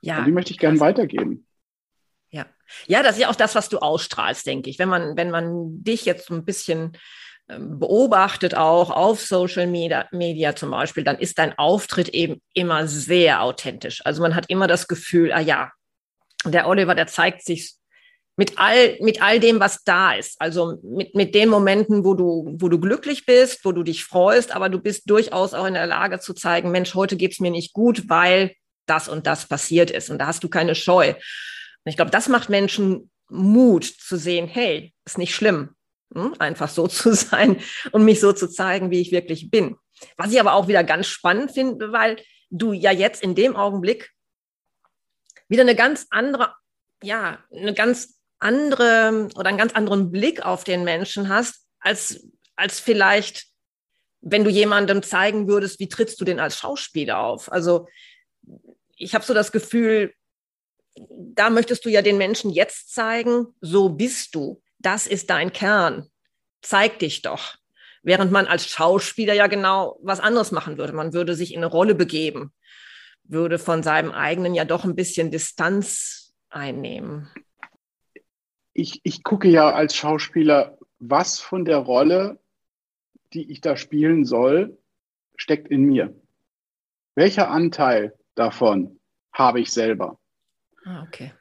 Ja. 0.00 0.18
Und 0.18 0.26
die 0.26 0.32
möchte 0.32 0.52
ich 0.52 0.58
gerne 0.58 0.80
weitergeben. 0.80 1.46
Ja. 2.30 2.46
Ja, 2.86 3.02
das 3.02 3.16
ist 3.16 3.22
ja 3.22 3.30
auch 3.30 3.36
das, 3.36 3.54
was 3.54 3.68
du 3.68 3.78
ausstrahlst, 3.78 4.46
denke 4.46 4.68
ich. 4.68 4.78
Wenn 4.78 4.88
man, 4.88 5.16
wenn 5.16 5.30
man 5.30 5.82
dich 5.82 6.04
jetzt 6.04 6.26
so 6.26 6.34
ein 6.34 6.44
bisschen 6.44 6.96
ähm, 7.48 7.78
beobachtet, 7.78 8.54
auch 8.54 8.90
auf 8.90 9.20
Social 9.20 9.66
Media, 9.66 10.08
Media 10.12 10.56
zum 10.56 10.70
Beispiel, 10.70 11.04
dann 11.04 11.18
ist 11.18 11.38
dein 11.38 11.56
Auftritt 11.58 12.08
eben 12.10 12.40
immer 12.52 12.86
sehr 12.88 13.42
authentisch. 13.42 14.04
Also 14.04 14.22
man 14.22 14.34
hat 14.34 14.48
immer 14.48 14.66
das 14.66 14.88
Gefühl, 14.88 15.32
ah 15.32 15.40
ja, 15.40 15.70
der 16.44 16.66
Oliver, 16.68 16.94
der 16.94 17.06
zeigt 17.06 17.44
sich 17.44 17.74
mit 18.36 18.58
all, 18.58 18.96
mit 19.00 19.22
all 19.22 19.40
dem, 19.40 19.60
was 19.60 19.84
da 19.84 20.14
ist. 20.14 20.40
Also 20.40 20.78
mit, 20.82 21.14
mit 21.14 21.34
den 21.34 21.48
Momenten, 21.48 22.04
wo 22.04 22.14
du, 22.14 22.56
wo 22.58 22.68
du 22.68 22.80
glücklich 22.80 23.26
bist, 23.26 23.64
wo 23.64 23.72
du 23.72 23.82
dich 23.82 24.04
freust, 24.04 24.54
aber 24.54 24.68
du 24.68 24.80
bist 24.80 25.08
durchaus 25.08 25.54
auch 25.54 25.66
in 25.66 25.74
der 25.74 25.86
Lage 25.86 26.18
zu 26.18 26.34
zeigen, 26.34 26.70
Mensch, 26.70 26.94
heute 26.94 27.16
geht's 27.16 27.40
mir 27.40 27.50
nicht 27.50 27.72
gut, 27.72 28.08
weil 28.08 28.54
das 28.86 29.08
und 29.08 29.26
das 29.26 29.46
passiert 29.46 29.90
ist. 29.90 30.10
Und 30.10 30.18
da 30.18 30.26
hast 30.26 30.44
du 30.44 30.48
keine 30.48 30.74
Scheu. 30.74 31.10
Und 31.10 31.90
ich 31.90 31.96
glaube, 31.96 32.10
das 32.10 32.28
macht 32.28 32.48
Menschen 32.48 33.10
Mut 33.28 33.84
zu 33.84 34.16
sehen, 34.16 34.46
hey, 34.46 34.92
ist 35.04 35.18
nicht 35.18 35.34
schlimm, 35.34 35.74
hm? 36.14 36.34
einfach 36.38 36.68
so 36.68 36.86
zu 36.88 37.14
sein 37.14 37.60
und 37.92 38.04
mich 38.04 38.20
so 38.20 38.32
zu 38.32 38.48
zeigen, 38.48 38.90
wie 38.90 39.00
ich 39.00 39.12
wirklich 39.12 39.50
bin. 39.50 39.76
Was 40.16 40.32
ich 40.32 40.40
aber 40.40 40.54
auch 40.54 40.68
wieder 40.68 40.84
ganz 40.84 41.06
spannend 41.06 41.52
finde, 41.52 41.92
weil 41.92 42.16
du 42.50 42.72
ja 42.72 42.90
jetzt 42.90 43.22
in 43.22 43.34
dem 43.34 43.56
Augenblick 43.56 44.10
wieder 45.48 45.62
eine 45.62 45.74
ganz 45.74 46.06
andere, 46.10 46.54
ja, 47.02 47.38
eine 47.52 47.74
ganz 47.74 48.18
andere 48.38 49.28
oder 49.36 49.48
einen 49.48 49.58
ganz 49.58 49.72
anderen 49.74 50.10
Blick 50.10 50.44
auf 50.44 50.64
den 50.64 50.84
Menschen 50.84 51.28
hast, 51.28 51.66
als, 51.80 52.28
als 52.56 52.80
vielleicht, 52.80 53.46
wenn 54.20 54.44
du 54.44 54.50
jemandem 54.50 55.02
zeigen 55.02 55.48
würdest, 55.48 55.80
wie 55.80 55.88
trittst 55.88 56.20
du 56.20 56.24
denn 56.24 56.40
als 56.40 56.58
Schauspieler 56.58 57.18
auf? 57.18 57.50
Also 57.50 57.88
ich 58.96 59.14
habe 59.14 59.24
so 59.24 59.34
das 59.34 59.52
Gefühl, 59.52 60.14
da 61.08 61.50
möchtest 61.50 61.84
du 61.84 61.90
ja 61.90 62.02
den 62.02 62.18
Menschen 62.18 62.50
jetzt 62.50 62.94
zeigen, 62.94 63.46
so 63.60 63.88
bist 63.88 64.34
du. 64.34 64.62
Das 64.78 65.06
ist 65.06 65.30
dein 65.30 65.52
Kern. 65.52 66.08
Zeig 66.62 66.98
dich 66.98 67.22
doch. 67.22 67.56
Während 68.02 68.30
man 68.30 68.46
als 68.46 68.68
Schauspieler 68.68 69.34
ja 69.34 69.46
genau 69.46 69.98
was 70.02 70.20
anderes 70.20 70.52
machen 70.52 70.78
würde. 70.78 70.92
Man 70.92 71.12
würde 71.12 71.34
sich 71.34 71.52
in 71.52 71.60
eine 71.60 71.66
Rolle 71.66 71.94
begeben, 71.94 72.52
würde 73.24 73.58
von 73.58 73.82
seinem 73.82 74.12
eigenen 74.12 74.54
ja 74.54 74.64
doch 74.64 74.84
ein 74.84 74.94
bisschen 74.94 75.30
Distanz 75.30 76.34
einnehmen. 76.50 77.28
Ich, 78.74 79.00
ich 79.04 79.22
gucke 79.22 79.48
ja 79.48 79.70
als 79.70 79.96
Schauspieler, 79.96 80.78
was 80.98 81.40
von 81.40 81.64
der 81.64 81.78
Rolle, 81.78 82.40
die 83.32 83.50
ich 83.50 83.60
da 83.60 83.76
spielen 83.76 84.24
soll, 84.24 84.78
steckt 85.36 85.68
in 85.68 85.84
mir. 85.84 86.14
Welcher 87.14 87.50
Anteil 87.50 88.14
davon 88.34 89.00
habe 89.32 89.60
ich 89.60 89.70
selber. 89.70 90.18
Ah, 90.84 91.02
okay. 91.02 91.32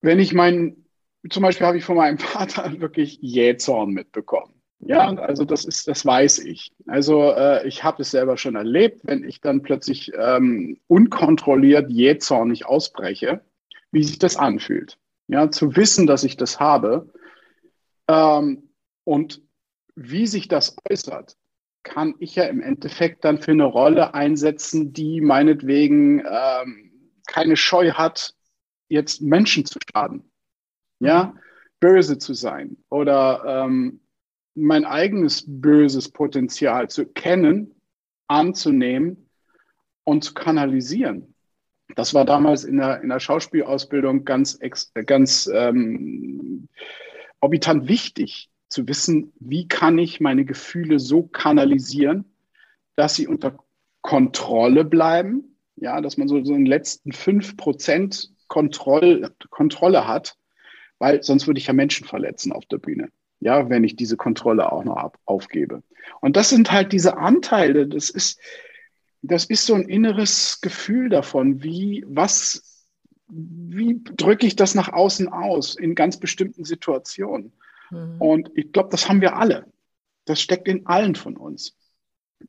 Wenn 0.00 0.18
ich 0.18 0.32
meinen, 0.32 0.86
zum 1.30 1.42
Beispiel 1.42 1.66
habe 1.66 1.78
ich 1.78 1.84
von 1.84 1.96
meinem 1.96 2.18
Vater 2.18 2.80
wirklich 2.80 3.18
Jähzorn 3.20 3.90
mitbekommen. 3.90 4.54
Ja, 4.80 5.08
also 5.08 5.44
das 5.44 5.64
ist, 5.64 5.88
das 5.88 6.06
weiß 6.06 6.38
ich. 6.40 6.72
Also 6.86 7.32
äh, 7.32 7.66
ich 7.66 7.82
habe 7.82 8.02
es 8.02 8.12
selber 8.12 8.36
schon 8.36 8.54
erlebt, 8.54 9.00
wenn 9.02 9.24
ich 9.24 9.40
dann 9.40 9.62
plötzlich 9.62 10.12
ähm, 10.16 10.78
unkontrolliert 10.86 11.90
jähzornig 11.90 12.64
ausbreche, 12.64 13.40
wie 13.90 14.04
sich 14.04 14.20
das 14.20 14.36
anfühlt. 14.36 14.96
Ja, 15.26 15.50
zu 15.50 15.74
wissen, 15.74 16.06
dass 16.06 16.22
ich 16.22 16.36
das 16.36 16.60
habe 16.60 17.12
ähm, 18.06 18.70
und 19.02 19.42
wie 19.96 20.28
sich 20.28 20.46
das 20.46 20.76
äußert, 20.88 21.36
kann 21.88 22.14
ich 22.18 22.34
ja 22.34 22.44
im 22.44 22.60
Endeffekt 22.60 23.24
dann 23.24 23.38
für 23.38 23.52
eine 23.52 23.64
Rolle 23.64 24.14
einsetzen, 24.14 24.92
die 24.92 25.20
meinetwegen 25.20 26.20
ähm, 26.20 26.92
keine 27.26 27.56
Scheu 27.56 27.92
hat, 27.92 28.34
jetzt 28.88 29.22
Menschen 29.22 29.64
zu 29.64 29.78
schaden. 29.92 30.30
Ja, 31.00 31.34
böse 31.80 32.18
zu 32.18 32.34
sein 32.34 32.76
oder 32.90 33.44
ähm, 33.46 34.00
mein 34.54 34.84
eigenes 34.84 35.44
böses 35.46 36.10
Potenzial 36.10 36.88
zu 36.90 37.06
kennen, 37.06 37.80
anzunehmen 38.26 39.30
und 40.04 40.24
zu 40.24 40.34
kanalisieren. 40.34 41.34
Das 41.94 42.14
war 42.14 42.24
damals 42.24 42.64
in 42.64 42.78
der, 42.78 43.00
in 43.02 43.08
der 43.08 43.20
Schauspielausbildung 43.20 44.24
ganz, 44.24 44.58
ganz 45.06 45.48
ähm, 45.52 46.68
orbitant 47.40 47.88
wichtig, 47.88 48.50
zu 48.68 48.86
wissen, 48.86 49.32
wie 49.40 49.66
kann 49.66 49.98
ich 49.98 50.20
meine 50.20 50.44
Gefühle 50.44 50.98
so 50.98 51.22
kanalisieren, 51.22 52.24
dass 52.96 53.14
sie 53.14 53.26
unter 53.26 53.58
Kontrolle 54.02 54.84
bleiben, 54.84 55.56
ja, 55.76 56.00
dass 56.00 56.16
man 56.16 56.28
so, 56.28 56.42
so 56.44 56.54
einen 56.54 56.66
letzten 56.66 57.12
fünf 57.12 57.56
Prozent 57.56 58.30
Kontroll, 58.48 59.30
Kontrolle 59.50 60.08
hat, 60.08 60.36
weil 60.98 61.22
sonst 61.22 61.46
würde 61.46 61.60
ich 61.60 61.66
ja 61.66 61.72
Menschen 61.72 62.06
verletzen 62.06 62.52
auf 62.52 62.66
der 62.66 62.78
Bühne, 62.78 63.08
ja, 63.40 63.68
wenn 63.70 63.84
ich 63.84 63.96
diese 63.96 64.16
Kontrolle 64.16 64.72
auch 64.72 64.84
noch 64.84 64.96
ab, 64.96 65.18
aufgebe. 65.26 65.82
Und 66.20 66.36
das 66.36 66.48
sind 66.48 66.72
halt 66.72 66.92
diese 66.92 67.18
Anteile, 67.18 67.86
das 67.86 68.10
ist, 68.10 68.40
das 69.22 69.44
ist 69.44 69.66
so 69.66 69.74
ein 69.74 69.88
inneres 69.88 70.60
Gefühl 70.60 71.08
davon, 71.08 71.62
wie, 71.62 72.04
was, 72.08 72.86
wie 73.28 74.00
drücke 74.02 74.46
ich 74.46 74.56
das 74.56 74.74
nach 74.74 74.92
außen 74.92 75.28
aus 75.28 75.76
in 75.76 75.94
ganz 75.94 76.16
bestimmten 76.16 76.64
Situationen. 76.64 77.52
Mhm. 77.90 78.20
Und 78.20 78.50
ich 78.54 78.72
glaube, 78.72 78.90
das 78.90 79.08
haben 79.08 79.20
wir 79.20 79.36
alle. 79.36 79.66
Das 80.24 80.40
steckt 80.40 80.68
in 80.68 80.86
allen 80.86 81.14
von 81.14 81.36
uns. 81.36 81.76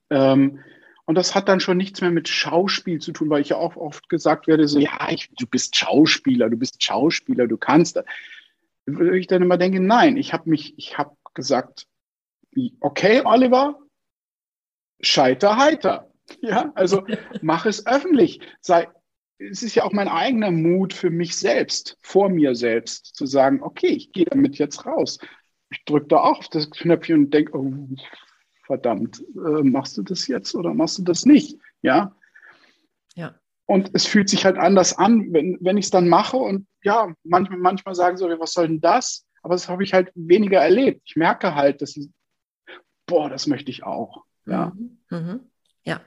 Ähm, 0.09 0.59
und 1.05 1.15
das 1.15 1.33
hat 1.33 1.49
dann 1.49 1.59
schon 1.59 1.77
nichts 1.77 2.01
mehr 2.01 2.11
mit 2.11 2.27
Schauspiel 2.27 2.99
zu 2.99 3.11
tun, 3.11 3.29
weil 3.31 3.41
ich 3.41 3.49
ja 3.49 3.57
auch 3.57 3.75
oft 3.75 4.09
gesagt 4.09 4.45
werde, 4.45 4.67
so, 4.67 4.77
ja, 4.77 5.09
ich, 5.09 5.31
du 5.31 5.47
bist 5.47 5.75
Schauspieler, 5.75 6.49
du 6.49 6.57
bist 6.57 6.83
Schauspieler, 6.83 7.47
du 7.47 7.57
kannst. 7.57 7.99
Würde 8.85 9.17
ich 9.17 9.25
dann 9.27 9.41
immer 9.41 9.57
denke, 9.57 9.79
nein, 9.79 10.17
ich 10.17 10.33
habe 10.33 10.49
mich, 10.49 10.77
ich 10.77 10.97
habe 10.99 11.15
gesagt, 11.33 11.87
okay, 12.79 13.21
Oliver, 13.25 13.79
scheiter 15.01 15.57
heiter. 15.57 16.11
Ja, 16.41 16.71
also 16.75 17.07
mach 17.41 17.65
es 17.65 17.87
öffentlich. 17.87 18.41
Sei, 18.61 18.87
es 19.39 19.63
ist 19.63 19.75
ja 19.75 19.83
auch 19.83 19.93
mein 19.93 20.09
eigener 20.09 20.51
Mut 20.51 20.93
für 20.93 21.09
mich 21.09 21.37
selbst, 21.37 21.97
vor 22.01 22.29
mir 22.29 22.55
selbst, 22.55 23.15
zu 23.15 23.25
sagen, 23.25 23.63
okay, 23.63 23.87
ich 23.87 24.11
gehe 24.11 24.25
damit 24.25 24.57
jetzt 24.57 24.85
raus. 24.85 25.17
Ich 25.69 25.83
drücke 25.85 26.07
da 26.07 26.17
auch 26.17 26.39
auf 26.39 26.49
das 26.49 26.69
Knöpfchen 26.69 27.25
und 27.25 27.33
denke, 27.33 27.57
oh, 27.57 27.73
verdammt, 28.65 29.23
äh, 29.35 29.63
machst 29.63 29.97
du 29.97 30.03
das 30.03 30.27
jetzt 30.27 30.55
oder 30.55 30.73
machst 30.73 30.97
du 30.99 31.03
das 31.03 31.25
nicht? 31.25 31.57
Ja. 31.81 32.15
Ja. 33.15 33.35
Und 33.65 33.91
es 33.93 34.05
fühlt 34.05 34.29
sich 34.29 34.45
halt 34.45 34.57
anders 34.57 34.97
an, 34.97 35.31
wenn, 35.31 35.57
wenn 35.61 35.77
ich 35.77 35.85
es 35.85 35.91
dann 35.91 36.09
mache. 36.09 36.37
Und 36.37 36.67
ja, 36.83 37.13
manchmal, 37.23 37.59
manchmal 37.59 37.95
sagen 37.95 38.17
so, 38.17 38.27
was 38.39 38.53
soll 38.53 38.67
denn 38.67 38.81
das? 38.81 39.25
Aber 39.41 39.53
das 39.53 39.69
habe 39.69 39.83
ich 39.83 39.93
halt 39.93 40.11
weniger 40.15 40.59
erlebt. 40.59 41.01
Ich 41.05 41.15
merke 41.15 41.55
halt, 41.55 41.81
dass, 41.81 41.95
ich, 41.95 42.09
boah, 43.05 43.29
das 43.29 43.47
möchte 43.47 43.71
ich 43.71 43.83
auch. 43.83 44.25
Ja. 44.45 44.73
Mhm. 44.75 44.97
Mhm. 45.09 45.39
Ja. 45.83 46.01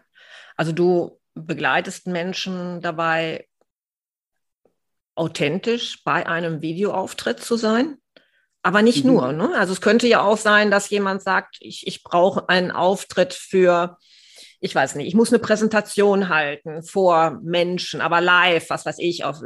Also 0.56 0.72
du 0.72 1.18
begleitest 1.34 2.06
Menschen 2.06 2.80
dabei, 2.80 3.46
authentisch 5.14 6.02
bei 6.04 6.26
einem 6.26 6.62
Videoauftritt 6.62 7.40
zu 7.40 7.56
sein. 7.56 7.98
Aber 8.62 8.82
nicht 8.82 9.04
mhm. 9.04 9.12
nur. 9.12 9.32
Ne? 9.32 9.54
Also 9.56 9.72
es 9.72 9.80
könnte 9.80 10.06
ja 10.06 10.22
auch 10.22 10.38
sein, 10.38 10.70
dass 10.70 10.90
jemand 10.90 11.22
sagt, 11.22 11.56
ich, 11.60 11.86
ich 11.86 12.02
brauche 12.02 12.48
einen 12.48 12.70
Auftritt 12.70 13.34
für 13.34 13.98
ich 14.64 14.74
weiß 14.76 14.94
nicht, 14.94 15.08
ich 15.08 15.14
muss 15.16 15.32
eine 15.32 15.40
Präsentation 15.40 16.28
halten 16.28 16.84
vor 16.84 17.40
Menschen, 17.42 18.00
aber 18.00 18.20
live, 18.20 18.70
was 18.70 18.86
weiß 18.86 19.00
ich, 19.00 19.24
auf 19.24 19.38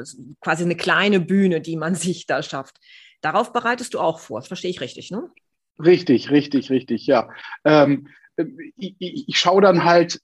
quasi 0.42 0.62
eine 0.62 0.76
kleine 0.76 1.20
Bühne, 1.20 1.62
die 1.62 1.76
man 1.76 1.94
sich 1.94 2.26
da 2.26 2.42
schafft. 2.42 2.76
Darauf 3.22 3.52
bereitest 3.52 3.94
du 3.94 3.98
auch 3.98 4.20
vor, 4.20 4.40
das 4.40 4.48
verstehe 4.48 4.70
ich 4.70 4.82
richtig, 4.82 5.10
ne? 5.10 5.30
Richtig, 5.78 6.30
richtig, 6.30 6.70
richtig, 6.70 7.06
ja. 7.06 7.30
Ähm, 7.64 8.08
ich, 8.76 8.94
ich, 8.98 9.28
ich 9.28 9.38
schaue 9.38 9.62
dann 9.62 9.84
halt, 9.84 10.20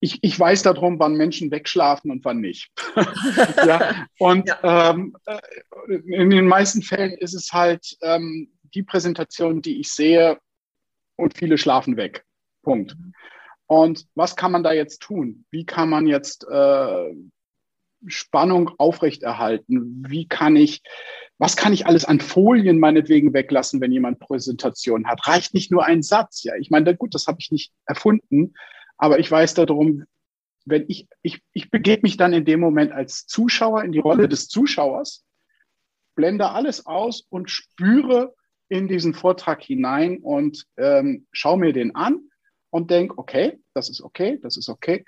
ich, 0.00 0.18
ich 0.22 0.38
weiß 0.38 0.62
darum, 0.62 0.98
wann 0.98 1.14
Menschen 1.14 1.50
wegschlafen 1.50 2.10
und 2.10 2.24
wann 2.24 2.40
nicht. 2.40 2.70
ja, 3.66 4.06
und 4.18 4.48
ja. 4.48 4.90
Ähm, 4.90 5.16
äh, 5.26 5.38
in 6.06 6.30
den 6.30 6.46
meisten 6.46 6.82
Fällen 6.82 7.12
ist 7.12 7.34
es 7.34 7.52
halt 7.52 7.96
ähm, 8.00 8.50
die 8.74 8.82
Präsentation, 8.82 9.62
die 9.62 9.80
ich 9.80 9.92
sehe, 9.92 10.38
und 11.16 11.36
viele 11.36 11.58
schlafen 11.58 11.96
weg. 11.96 12.24
Punkt. 12.62 12.96
Mhm. 12.98 13.12
Und 13.66 14.06
was 14.14 14.34
kann 14.34 14.52
man 14.52 14.62
da 14.62 14.72
jetzt 14.72 15.00
tun? 15.00 15.44
Wie 15.50 15.64
kann 15.64 15.88
man 15.88 16.06
jetzt 16.06 16.44
äh, 16.50 17.14
Spannung 18.06 18.70
aufrechterhalten? 18.78 20.04
Wie 20.08 20.26
kann 20.26 20.56
ich, 20.56 20.82
was 21.38 21.56
kann 21.56 21.72
ich 21.72 21.86
alles 21.86 22.04
an 22.04 22.20
Folien 22.20 22.80
meinetwegen 22.80 23.32
weglassen, 23.32 23.80
wenn 23.80 23.92
jemand 23.92 24.18
Präsentation 24.18 25.06
hat? 25.06 25.26
Reicht 25.26 25.54
nicht 25.54 25.70
nur 25.70 25.84
ein 25.84 26.02
Satz? 26.02 26.42
Ja, 26.42 26.54
ich 26.56 26.70
meine, 26.70 26.96
gut, 26.96 27.14
das 27.14 27.26
habe 27.26 27.38
ich 27.40 27.52
nicht 27.52 27.72
erfunden, 27.86 28.54
aber 29.00 29.18
ich 29.18 29.30
weiß 29.30 29.54
darum, 29.54 30.04
wenn 30.66 30.84
ich, 30.88 31.08
ich, 31.22 31.42
ich 31.52 31.70
begebe 31.70 32.02
mich 32.02 32.18
dann 32.18 32.34
in 32.34 32.44
dem 32.44 32.60
Moment 32.60 32.92
als 32.92 33.26
Zuschauer 33.26 33.82
in 33.82 33.92
die 33.92 33.98
Rolle 33.98 34.28
des 34.28 34.48
Zuschauers, 34.48 35.24
blende 36.14 36.50
alles 36.50 36.84
aus 36.84 37.26
und 37.30 37.50
spüre 37.50 38.34
in 38.68 38.88
diesen 38.88 39.14
Vortrag 39.14 39.62
hinein 39.62 40.18
und 40.18 40.66
ähm, 40.76 41.26
schaue 41.32 41.58
mir 41.58 41.72
den 41.72 41.94
an 41.94 42.28
und 42.68 42.90
denke, 42.90 43.16
okay, 43.16 43.58
das 43.72 43.88
ist 43.88 44.02
okay, 44.02 44.38
das 44.42 44.58
ist 44.58 44.68
okay. 44.68 45.04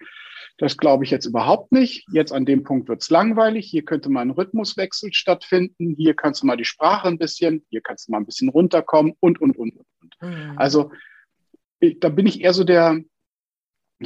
Das 0.57 0.79
glaube 0.79 1.05
ich 1.05 1.11
jetzt 1.11 1.27
überhaupt 1.27 1.71
nicht. 1.71 2.07
Jetzt 2.13 2.33
an 2.33 2.47
dem 2.47 2.63
Punkt 2.63 2.89
wird 2.89 3.03
es 3.03 3.11
langweilig. 3.11 3.69
Hier 3.69 3.85
könnte 3.85 4.09
mal 4.09 4.23
ein 4.23 4.31
Rhythmuswechsel 4.31 5.13
stattfinden. 5.13 5.95
Hier 5.99 6.15
kannst 6.15 6.43
du 6.43 6.47
mal 6.47 6.57
die 6.57 6.65
Sprache 6.65 7.09
ein 7.09 7.19
bisschen, 7.19 7.65
hier 7.69 7.83
kannst 7.83 8.09
du 8.09 8.13
mal 8.13 8.19
ein 8.19 8.27
bisschen 8.27 8.49
runterkommen 8.49 9.13
und, 9.21 9.39
und, 9.39 9.59
und, 9.59 9.77
und. 9.77 9.87
Mhm. 10.23 10.55
Also 10.57 10.93
ich, 11.79 12.01
da 12.01 12.09
bin 12.09 12.27
ich 12.27 12.41
eher 12.41 12.55
so 12.55 12.65
der, 12.65 12.99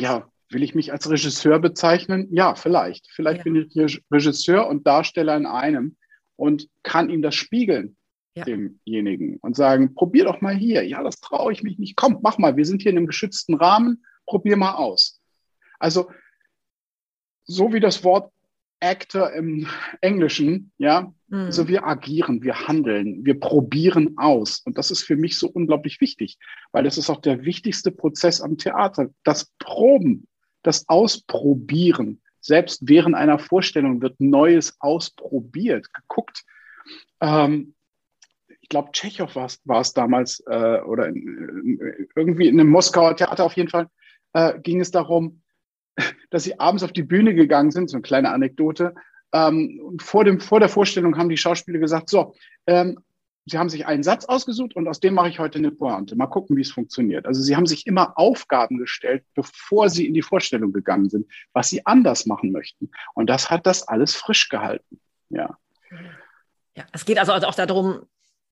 ja, 0.01 0.31
will 0.51 0.63
ich 0.63 0.75
mich 0.75 0.93
als 0.93 1.09
Regisseur 1.11 1.59
bezeichnen? 1.59 2.29
Ja, 2.31 2.55
vielleicht. 2.55 3.09
Vielleicht 3.11 3.39
ja. 3.39 3.45
bin 3.45 3.57
ich 3.57 4.03
Regisseur 4.11 4.69
und 4.69 4.87
Darsteller 4.87 5.37
in 5.37 5.47
einem 5.47 5.97
und 6.37 6.69
kann 6.83 7.11
ihm 7.11 7.23
das 7.23 7.35
spiegeln 7.35 7.97
ja. 8.35 8.45
demjenigen 8.45 9.39
und 9.39 9.57
sagen, 9.57 9.95
probier 9.95 10.25
doch 10.25 10.41
mal 10.41 10.55
hier. 10.55 10.87
Ja, 10.87 11.03
das 11.03 11.21
traue 11.21 11.53
ich 11.53 11.63
mich 11.63 11.79
nicht. 11.79 11.97
Komm, 11.97 12.21
mach 12.23 12.39
mal. 12.39 12.57
Wir 12.57 12.67
sind 12.67 12.83
hier 12.83 12.93
in 12.93 12.99
einem 12.99 13.07
geschützten 13.07 13.55
Rahmen. 13.55 14.05
Probier 14.27 14.57
mal 14.57 14.75
aus. 14.75 15.21
Also, 15.79 16.11
so 17.45 17.73
wie 17.73 17.81
das 17.81 18.05
Wort 18.05 18.33
Actor 18.87 19.33
im 19.33 19.67
Englischen, 20.01 20.73
ja, 20.79 21.13
mhm. 21.29 21.39
also 21.39 21.69
wir 21.69 21.87
agieren, 21.87 22.43
wir 22.43 22.67
handeln, 22.69 23.25
wir 23.25 23.39
probieren 23.39 24.17
aus. 24.17 24.61
Und 24.65 24.79
das 24.79 24.91
ist 24.91 25.03
für 25.03 25.17
mich 25.17 25.39
so 25.39 25.49
unglaublich 25.49 26.01
wichtig, 26.01 26.39
weil 26.73 26.85
das 26.85 26.99
ist 26.99 27.11
auch 27.11 27.21
der 27.21 27.45
wichtigste 27.45 27.91
Prozess 27.91 28.41
am 28.41 28.57
Theater. 28.59 29.11
Das 29.25 29.53
Proben, 29.59 30.27
das 30.63 30.89
Ausprobieren. 30.89 32.21
Selbst 32.41 32.81
während 32.85 33.15
einer 33.17 33.39
Vorstellung 33.39 34.01
wird 34.03 34.21
Neues 34.21 34.77
ausprobiert, 34.81 35.93
geguckt. 35.93 36.45
Ähm, 37.21 37.75
ich 38.61 38.69
glaube, 38.69 38.91
Tschechow 38.93 39.35
war 39.35 39.81
es 39.81 39.93
damals, 39.93 40.41
äh, 40.49 40.81
oder 40.81 41.07
in, 41.09 41.79
irgendwie 42.17 42.49
in 42.49 42.59
einem 42.59 42.71
Moskauer 42.71 43.17
Theater 43.17 43.45
auf 43.45 43.55
jeden 43.55 43.69
Fall, 43.69 43.89
äh, 44.33 44.59
ging 44.61 44.81
es 44.81 44.91
darum, 44.91 45.43
dass 46.31 46.45
sie 46.45 46.59
abends 46.59 46.83
auf 46.83 46.93
die 46.93 47.03
Bühne 47.03 47.35
gegangen 47.35 47.71
sind, 47.71 47.91
so 47.91 47.97
eine 47.97 48.03
kleine 48.03 48.31
Anekdote. 48.31 48.95
Ähm, 49.33 49.81
und 49.83 50.03
vor, 50.03 50.25
dem, 50.25 50.41
vor 50.41 50.61
der 50.61 50.69
Vorstellung 50.69 51.17
haben 51.17 51.29
die 51.29 51.37
Schauspieler 51.37 51.79
gesagt, 51.79 52.09
so, 52.09 52.35
ähm, 52.67 52.99
sie 53.47 53.59
haben 53.59 53.69
sich 53.69 53.87
einen 53.87 54.03
Satz 54.03 54.25
ausgesucht 54.25 54.75
und 54.75 54.89
aus 54.89 55.01
dem 55.01 55.15
mache 55.15 55.29
ich 55.29 55.39
heute 55.39 55.59
eine 55.59 55.71
Pointe. 55.71 56.17
Mal 56.17 56.27
gucken, 56.27 56.57
wie 56.57 56.63
es 56.63 56.73
funktioniert. 56.73 57.27
Also 57.27 57.43
sie 57.43 57.57
haben 57.57 57.67
sich 57.67 57.87
immer 57.87 58.19
Aufgaben 58.19 58.79
gestellt, 58.79 59.25
bevor 59.35 59.89
sie 59.89 60.07
in 60.07 60.15
die 60.15 60.23
Vorstellung 60.23 60.73
gegangen 60.73 61.09
sind, 61.09 61.27
was 61.53 61.69
sie 61.69 61.87
anders 61.87 62.27
machen 62.27 62.51
möchten. 62.51 62.91
Und 63.15 63.31
das 63.31 63.51
hat 63.51 63.67
das 63.67 63.87
alles 63.87 64.15
frisch 64.15 64.49
gehalten. 64.49 65.01
Ja. 65.29 65.57
Ja, 66.77 66.85
es 66.93 67.05
geht 67.05 67.19
also 67.19 67.33
auch 67.33 67.55
darum, 67.55 68.03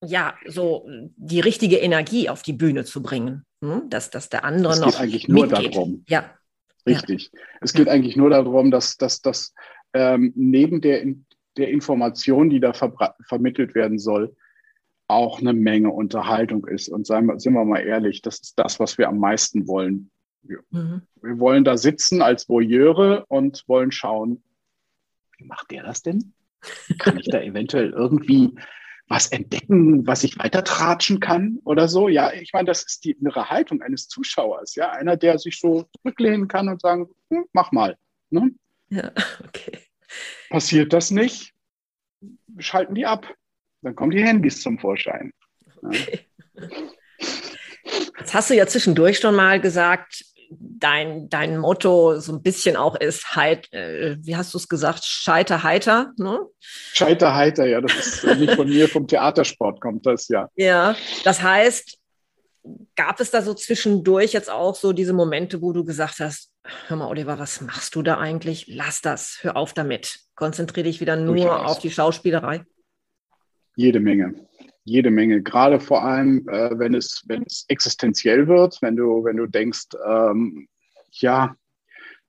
ja, 0.03 0.35
so 0.47 0.87
die 1.15 1.39
richtige 1.39 1.77
Energie 1.77 2.29
auf 2.29 2.41
die 2.41 2.53
Bühne 2.53 2.85
zu 2.85 3.01
bringen, 3.01 3.45
hm? 3.61 3.89
dass, 3.89 4.09
dass 4.09 4.29
der 4.29 4.43
andere 4.43 4.73
es 4.73 4.79
noch. 4.79 4.87
Es 4.87 4.93
geht 4.93 5.01
eigentlich 5.01 5.27
nur 5.27 5.47
mitgeht. 5.47 5.75
darum. 5.75 6.03
Ja. 6.07 6.31
Richtig. 6.85 7.31
Ja. 7.33 7.39
Es 7.61 7.73
geht 7.73 7.87
ja. 7.87 7.93
eigentlich 7.93 8.15
nur 8.15 8.29
darum, 8.29 8.71
dass, 8.71 8.97
dass, 8.97 9.21
dass 9.21 9.53
ähm, 9.93 10.33
neben 10.35 10.81
der, 10.81 11.05
der 11.57 11.69
Information, 11.69 12.49
die 12.49 12.59
da 12.59 12.73
ver 12.73 13.15
vermittelt 13.27 13.75
werden 13.75 13.99
soll, 13.99 14.35
auch 15.07 15.39
eine 15.39 15.53
Menge 15.53 15.91
Unterhaltung 15.91 16.65
ist. 16.65 16.89
Und 16.89 17.05
seien 17.05 17.25
wir, 17.27 17.39
sind 17.39 17.53
wir 17.53 17.63
mal 17.63 17.79
ehrlich, 17.79 18.21
das 18.21 18.39
ist 18.39 18.57
das, 18.57 18.79
was 18.79 18.97
wir 18.97 19.07
am 19.07 19.19
meisten 19.19 19.67
wollen. 19.67 20.09
Wir, 20.41 20.59
mhm. 20.71 21.01
wir 21.21 21.39
wollen 21.39 21.63
da 21.63 21.77
sitzen 21.77 22.21
als 22.21 22.49
Voyeure 22.49 23.25
und 23.27 23.63
wollen 23.67 23.91
schauen, 23.91 24.43
wie 25.37 25.45
macht 25.45 25.71
der 25.71 25.83
das 25.83 26.01
denn? 26.01 26.33
Kann 26.97 27.17
ich 27.17 27.27
da 27.29 27.39
eventuell 27.41 27.91
irgendwie 27.91 28.55
was 29.07 29.27
entdecken, 29.27 30.05
was 30.07 30.23
ich 30.23 30.39
weitertratschen 30.39 31.19
kann 31.19 31.59
oder 31.63 31.87
so. 31.87 32.07
Ja, 32.07 32.33
ich 32.33 32.53
meine, 32.53 32.65
das 32.65 32.83
ist 32.83 33.05
die 33.05 33.11
innere 33.11 33.49
Haltung 33.49 33.81
eines 33.81 34.07
Zuschauers. 34.07 34.75
Ja, 34.75 34.91
einer, 34.91 35.15
der 35.15 35.37
sich 35.37 35.59
so 35.59 35.87
zurücklehnen 35.97 36.47
kann 36.47 36.69
und 36.69 36.81
sagen, 36.81 37.07
hm, 37.29 37.45
mach 37.53 37.71
mal. 37.71 37.97
Ne? 38.29 38.51
Ja, 38.89 39.11
okay. 39.47 39.79
Passiert 40.49 40.93
das 40.93 41.11
nicht, 41.11 41.53
schalten 42.57 42.95
die 42.95 43.05
ab. 43.05 43.31
Dann 43.81 43.95
kommen 43.95 44.11
die 44.11 44.23
Handys 44.23 44.61
zum 44.61 44.79
Vorschein. 44.79 45.31
Okay. 45.83 46.25
Jetzt 48.17 48.33
hast 48.33 48.49
du 48.49 48.55
ja 48.55 48.65
zwischendurch 48.65 49.19
schon 49.19 49.35
mal 49.35 49.61
gesagt, 49.61 50.25
dein, 50.51 51.29
dein 51.29 51.57
Motto 51.57 52.19
so 52.19 52.33
ein 52.33 52.41
bisschen 52.41 52.75
auch 52.75 52.95
ist, 52.95 53.35
heit, 53.35 53.71
äh, 53.73 54.17
wie 54.19 54.35
hast 54.35 54.53
du 54.53 54.57
es 54.57 54.67
gesagt, 54.67 55.03
Scheiter 55.03 55.63
heiter, 55.63 56.13
ne? 56.17 56.39
Scheiter 56.59 57.35
heiter, 57.35 57.65
ja, 57.65 57.81
das 57.81 58.23
ist 58.23 58.23
nicht 58.39 58.53
von 58.53 58.67
mir, 58.67 58.87
vom 58.87 59.07
Theatersport 59.07 59.81
kommt 59.81 60.05
das, 60.05 60.27
ja. 60.27 60.49
Ja, 60.55 60.95
das 61.23 61.41
heißt, 61.41 61.97
gab 62.95 63.19
es 63.19 63.31
da 63.31 63.41
so 63.41 63.53
zwischendurch 63.53 64.33
jetzt 64.33 64.49
auch 64.49 64.75
so 64.75 64.93
diese 64.93 65.13
Momente, 65.13 65.61
wo 65.61 65.71
du 65.71 65.83
gesagt 65.83 66.19
hast, 66.19 66.51
hör 66.87 66.97
mal, 66.97 67.07
Oliver, 67.07 67.37
was 67.39 67.61
machst 67.61 67.95
du 67.95 68.01
da 68.01 68.17
eigentlich? 68.17 68.65
Lass 68.67 69.01
das, 69.01 69.39
hör 69.41 69.55
auf 69.55 69.73
damit. 69.73 70.19
Konzentriere 70.35 70.85
dich 70.85 70.99
wieder 70.99 71.15
nur 71.15 71.35
Durchaus. 71.35 71.71
auf 71.71 71.79
die 71.79 71.91
Schauspielerei. 71.91 72.63
Jede 73.75 73.99
Menge 73.99 74.33
jede 74.85 75.11
Menge, 75.11 75.41
gerade 75.41 75.79
vor 75.79 76.03
allem, 76.03 76.47
äh, 76.47 76.77
wenn, 76.77 76.93
es, 76.93 77.23
wenn 77.27 77.43
es 77.43 77.65
existenziell 77.67 78.47
wird, 78.47 78.81
wenn 78.81 78.95
du, 78.95 79.23
wenn 79.23 79.37
du 79.37 79.47
denkst, 79.47 79.87
ähm, 80.07 80.67
ja, 81.11 81.55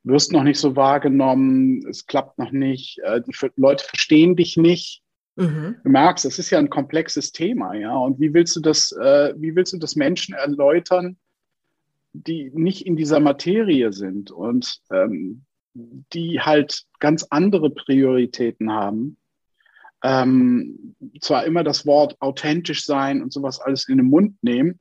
wirst 0.02 0.32
noch 0.32 0.42
nicht 0.42 0.58
so 0.58 0.74
wahrgenommen, 0.74 1.86
es 1.88 2.06
klappt 2.06 2.38
noch 2.38 2.52
nicht, 2.52 2.98
äh, 3.00 3.20
die 3.20 3.34
Leute 3.56 3.84
verstehen 3.84 4.36
dich 4.36 4.56
nicht. 4.56 5.02
Mhm. 5.36 5.76
Du 5.84 5.90
merkst, 5.90 6.24
es 6.24 6.38
ist 6.38 6.50
ja 6.50 6.58
ein 6.58 6.70
komplexes 6.70 7.30
Thema, 7.30 7.74
ja. 7.74 7.94
Und 7.94 8.18
wie 8.18 8.32
willst 8.32 8.56
du 8.56 8.60
das, 8.60 8.90
äh, 8.92 9.34
wie 9.36 9.54
willst 9.54 9.74
du 9.74 9.78
das 9.78 9.94
Menschen 9.94 10.34
erläutern, 10.34 11.18
die 12.14 12.50
nicht 12.54 12.86
in 12.86 12.96
dieser 12.96 13.20
Materie 13.20 13.92
sind 13.92 14.30
und 14.30 14.80
ähm, 14.90 15.44
die 15.74 16.40
halt 16.40 16.84
ganz 17.00 17.26
andere 17.28 17.68
Prioritäten 17.68 18.72
haben? 18.72 19.18
Ähm, 20.06 20.94
zwar 21.20 21.44
immer 21.46 21.64
das 21.64 21.84
Wort 21.84 22.16
authentisch 22.20 22.84
sein 22.84 23.22
und 23.22 23.32
sowas 23.32 23.60
alles 23.60 23.88
in 23.88 23.96
den 23.96 24.06
Mund 24.06 24.36
nehmen, 24.40 24.78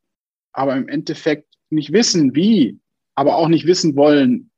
aber 0.54 0.76
im 0.76 0.88
Endeffekt 0.88 1.48
nicht 1.72 1.92
wissen, 1.92 2.36
wie, 2.36 2.80
aber 3.16 3.38
auch 3.38 3.48
nicht 3.48 3.66
wissen 3.66 3.96
wollen, 3.96 4.52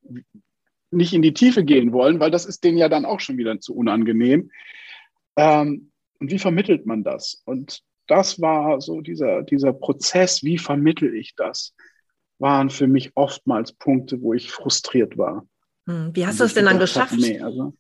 nicht 0.92 1.14
in 1.14 1.22
die 1.22 1.34
Tiefe 1.34 1.64
gehen 1.64 1.94
wollen, 1.94 2.20
weil 2.20 2.32
das 2.32 2.46
ist 2.46 2.66
denen 2.66 2.78
ja 2.78 2.90
dann 2.90 3.06
auch 3.06 3.22
schon 3.22 3.38
wieder 3.38 3.58
zu 3.62 3.76
unangenehm. 3.76 4.52
Ähm, 5.38 5.92
und 6.20 6.32
wie 6.32 6.40
vermittelt 6.40 6.86
man 6.86 7.04
das? 7.04 7.42
Und 7.46 7.82
das 8.08 8.42
war 8.42 8.82
so 8.82 9.00
dieser, 9.00 9.44
dieser 9.44 9.72
Prozess, 9.72 10.44
wie 10.44 10.58
vermittel 10.58 11.16
ich 11.16 11.34
das, 11.36 11.76
waren 12.40 12.70
für 12.70 12.88
mich 12.88 13.12
oftmals 13.16 13.72
Punkte, 13.72 14.22
wo 14.22 14.34
ich 14.34 14.52
frustriert 14.52 15.18
war. 15.18 15.48
Hm, 15.88 16.14
wie 16.14 16.28
hast 16.28 16.42
du 16.42 16.44
es 16.44 16.54
denn 16.54 16.66
dann 16.66 16.80
geschafft? 16.80 17.16
Nee, 17.18 17.40
also, 17.40 17.74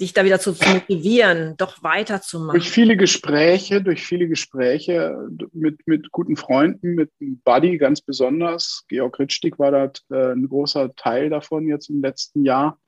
dich 0.00 0.12
da 0.12 0.24
wieder 0.24 0.40
zu, 0.40 0.52
zu 0.52 0.68
motivieren, 0.68 1.54
doch 1.56 1.82
weiterzumachen? 1.82 2.58
Durch 2.58 2.70
viele 2.70 2.96
Gespräche, 2.96 3.82
durch 3.82 4.04
viele 4.04 4.28
Gespräche 4.28 5.28
mit, 5.52 5.86
mit 5.86 6.10
guten 6.10 6.36
Freunden, 6.36 6.94
mit 6.94 7.10
Buddy 7.18 7.78
ganz 7.78 8.00
besonders. 8.00 8.84
Georg 8.88 9.18
Ritschtig 9.18 9.58
war 9.58 9.70
da 9.70 9.92
äh, 10.10 10.32
ein 10.32 10.48
großer 10.48 10.94
Teil 10.96 11.30
davon 11.30 11.66
jetzt 11.66 11.90
im 11.90 12.00
letzten 12.00 12.44
Jahr. 12.44 12.78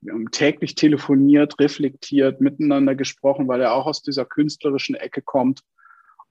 Wir 0.00 0.14
haben 0.14 0.30
täglich 0.30 0.74
telefoniert, 0.74 1.58
reflektiert, 1.60 2.40
miteinander 2.40 2.94
gesprochen, 2.94 3.48
weil 3.48 3.60
er 3.60 3.74
auch 3.74 3.86
aus 3.86 4.02
dieser 4.02 4.24
künstlerischen 4.24 4.94
Ecke 4.94 5.20
kommt 5.20 5.60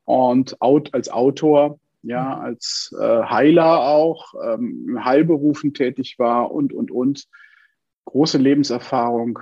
und 0.06 0.58
als 0.60 1.10
Autor 1.10 1.80
ja, 2.02 2.36
mhm. 2.36 2.42
als 2.42 2.96
äh, 3.00 3.24
Heiler 3.24 3.82
auch, 3.88 4.34
ähm, 4.44 4.86
im 4.88 5.06
Heilberufen 5.06 5.74
tätig 5.74 6.18
war 6.18 6.52
und, 6.52 6.74
und, 6.74 6.92
und. 6.92 7.26
Große 8.06 8.38
Lebenserfahrung, 8.38 9.40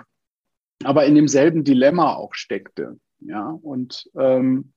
aber 0.84 1.06
in 1.06 1.16
demselben 1.16 1.64
Dilemma 1.64 2.14
auch 2.14 2.34
steckte. 2.34 3.00
Ja, 3.20 3.50
und 3.50 4.10
ähm, 4.16 4.74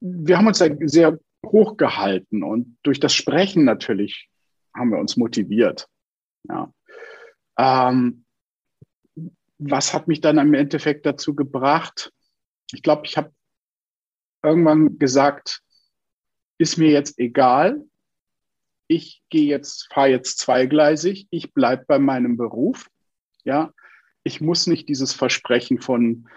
wir 0.00 0.38
haben 0.38 0.46
uns 0.46 0.58
da 0.58 0.68
sehr 0.80 1.18
hochgehalten 1.44 2.42
und 2.42 2.78
durch 2.82 3.00
das 3.00 3.14
Sprechen 3.14 3.64
natürlich 3.64 4.30
haben 4.74 4.90
wir 4.90 4.98
uns 4.98 5.16
motiviert. 5.16 5.88
Ja. 6.44 6.72
Ähm, 7.58 8.24
was 9.58 9.92
hat 9.92 10.08
mich 10.08 10.20
dann 10.20 10.38
im 10.38 10.54
Endeffekt 10.54 11.04
dazu 11.06 11.34
gebracht? 11.34 12.12
Ich 12.72 12.82
glaube, 12.82 13.02
ich 13.04 13.16
habe 13.16 13.32
irgendwann 14.42 14.98
gesagt, 14.98 15.62
ist 16.58 16.78
mir 16.78 16.90
jetzt 16.90 17.18
egal. 17.18 17.84
Ich 18.86 19.22
gehe 19.28 19.46
jetzt, 19.46 19.92
fahre 19.92 20.08
jetzt 20.08 20.38
zweigleisig. 20.38 21.26
Ich 21.30 21.52
bleibe 21.52 21.84
bei 21.86 21.98
meinem 21.98 22.36
Beruf. 22.36 22.88
Ja, 23.44 23.72
ich 24.24 24.40
muss 24.40 24.66
nicht 24.66 24.88
dieses 24.88 25.12
Versprechen 25.12 25.80
von, 25.80 26.28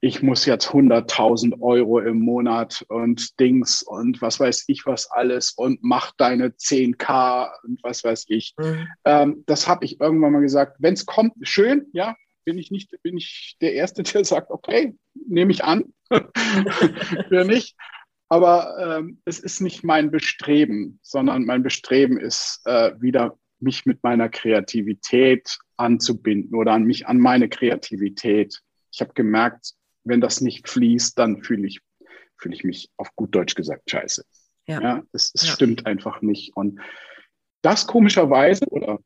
ich 0.00 0.22
muss 0.22 0.46
jetzt 0.46 0.68
100.000 0.68 1.60
Euro 1.60 1.98
im 1.98 2.20
Monat 2.20 2.84
und 2.88 3.38
Dings 3.40 3.82
und 3.82 4.22
was 4.22 4.38
weiß 4.38 4.64
ich 4.68 4.86
was 4.86 5.10
alles 5.10 5.52
und 5.52 5.80
mach 5.82 6.12
deine 6.16 6.50
10k 6.50 7.50
und 7.64 7.82
was 7.82 8.04
weiß 8.04 8.26
ich. 8.28 8.54
Mhm. 8.58 8.88
Ähm, 9.04 9.44
das 9.46 9.66
habe 9.66 9.84
ich 9.84 10.00
irgendwann 10.00 10.32
mal 10.32 10.40
gesagt. 10.40 10.76
Wenn 10.78 10.94
es 10.94 11.04
kommt, 11.04 11.32
schön, 11.42 11.86
ja, 11.92 12.14
bin 12.44 12.58
ich 12.58 12.70
nicht, 12.70 12.96
bin 13.02 13.16
ich 13.16 13.56
der 13.60 13.74
Erste, 13.74 14.02
der 14.04 14.24
sagt, 14.24 14.50
okay, 14.50 14.94
nehme 15.14 15.50
ich 15.50 15.64
an, 15.64 15.92
für 17.28 17.44
nicht. 17.44 17.76
Aber 18.30 18.98
ähm, 18.98 19.20
es 19.24 19.38
ist 19.40 19.60
nicht 19.60 19.84
mein 19.84 20.10
Bestreben, 20.10 21.00
sondern 21.02 21.44
mein 21.44 21.62
Bestreben 21.62 22.18
ist 22.18 22.60
äh, 22.66 22.92
wieder 23.00 23.38
mich 23.58 23.86
mit 23.86 24.02
meiner 24.02 24.28
Kreativität 24.28 25.58
anzubinden 25.78 26.54
oder 26.54 26.72
an 26.72 26.84
mich 26.84 27.06
an 27.06 27.18
meine 27.18 27.48
Kreativität. 27.48 28.60
Ich 28.92 29.00
habe 29.00 29.12
gemerkt, 29.14 29.74
wenn 30.04 30.20
das 30.20 30.40
nicht 30.40 30.68
fließt, 30.68 31.18
dann 31.18 31.42
fühle 31.42 31.66
ich, 31.66 31.80
fühle 32.36 32.54
ich 32.54 32.64
mich 32.64 32.90
auf 32.96 33.14
gut 33.14 33.34
Deutsch 33.34 33.54
gesagt 33.54 33.90
scheiße. 33.90 34.24
Ja, 34.66 34.80
ja 34.80 35.02
es, 35.12 35.32
es 35.34 35.46
ja. 35.46 35.52
stimmt 35.52 35.86
einfach 35.86 36.22
nicht. 36.22 36.56
Und 36.56 36.80
das 37.62 37.86
komischerweise 37.86 38.66
oder 38.66 38.98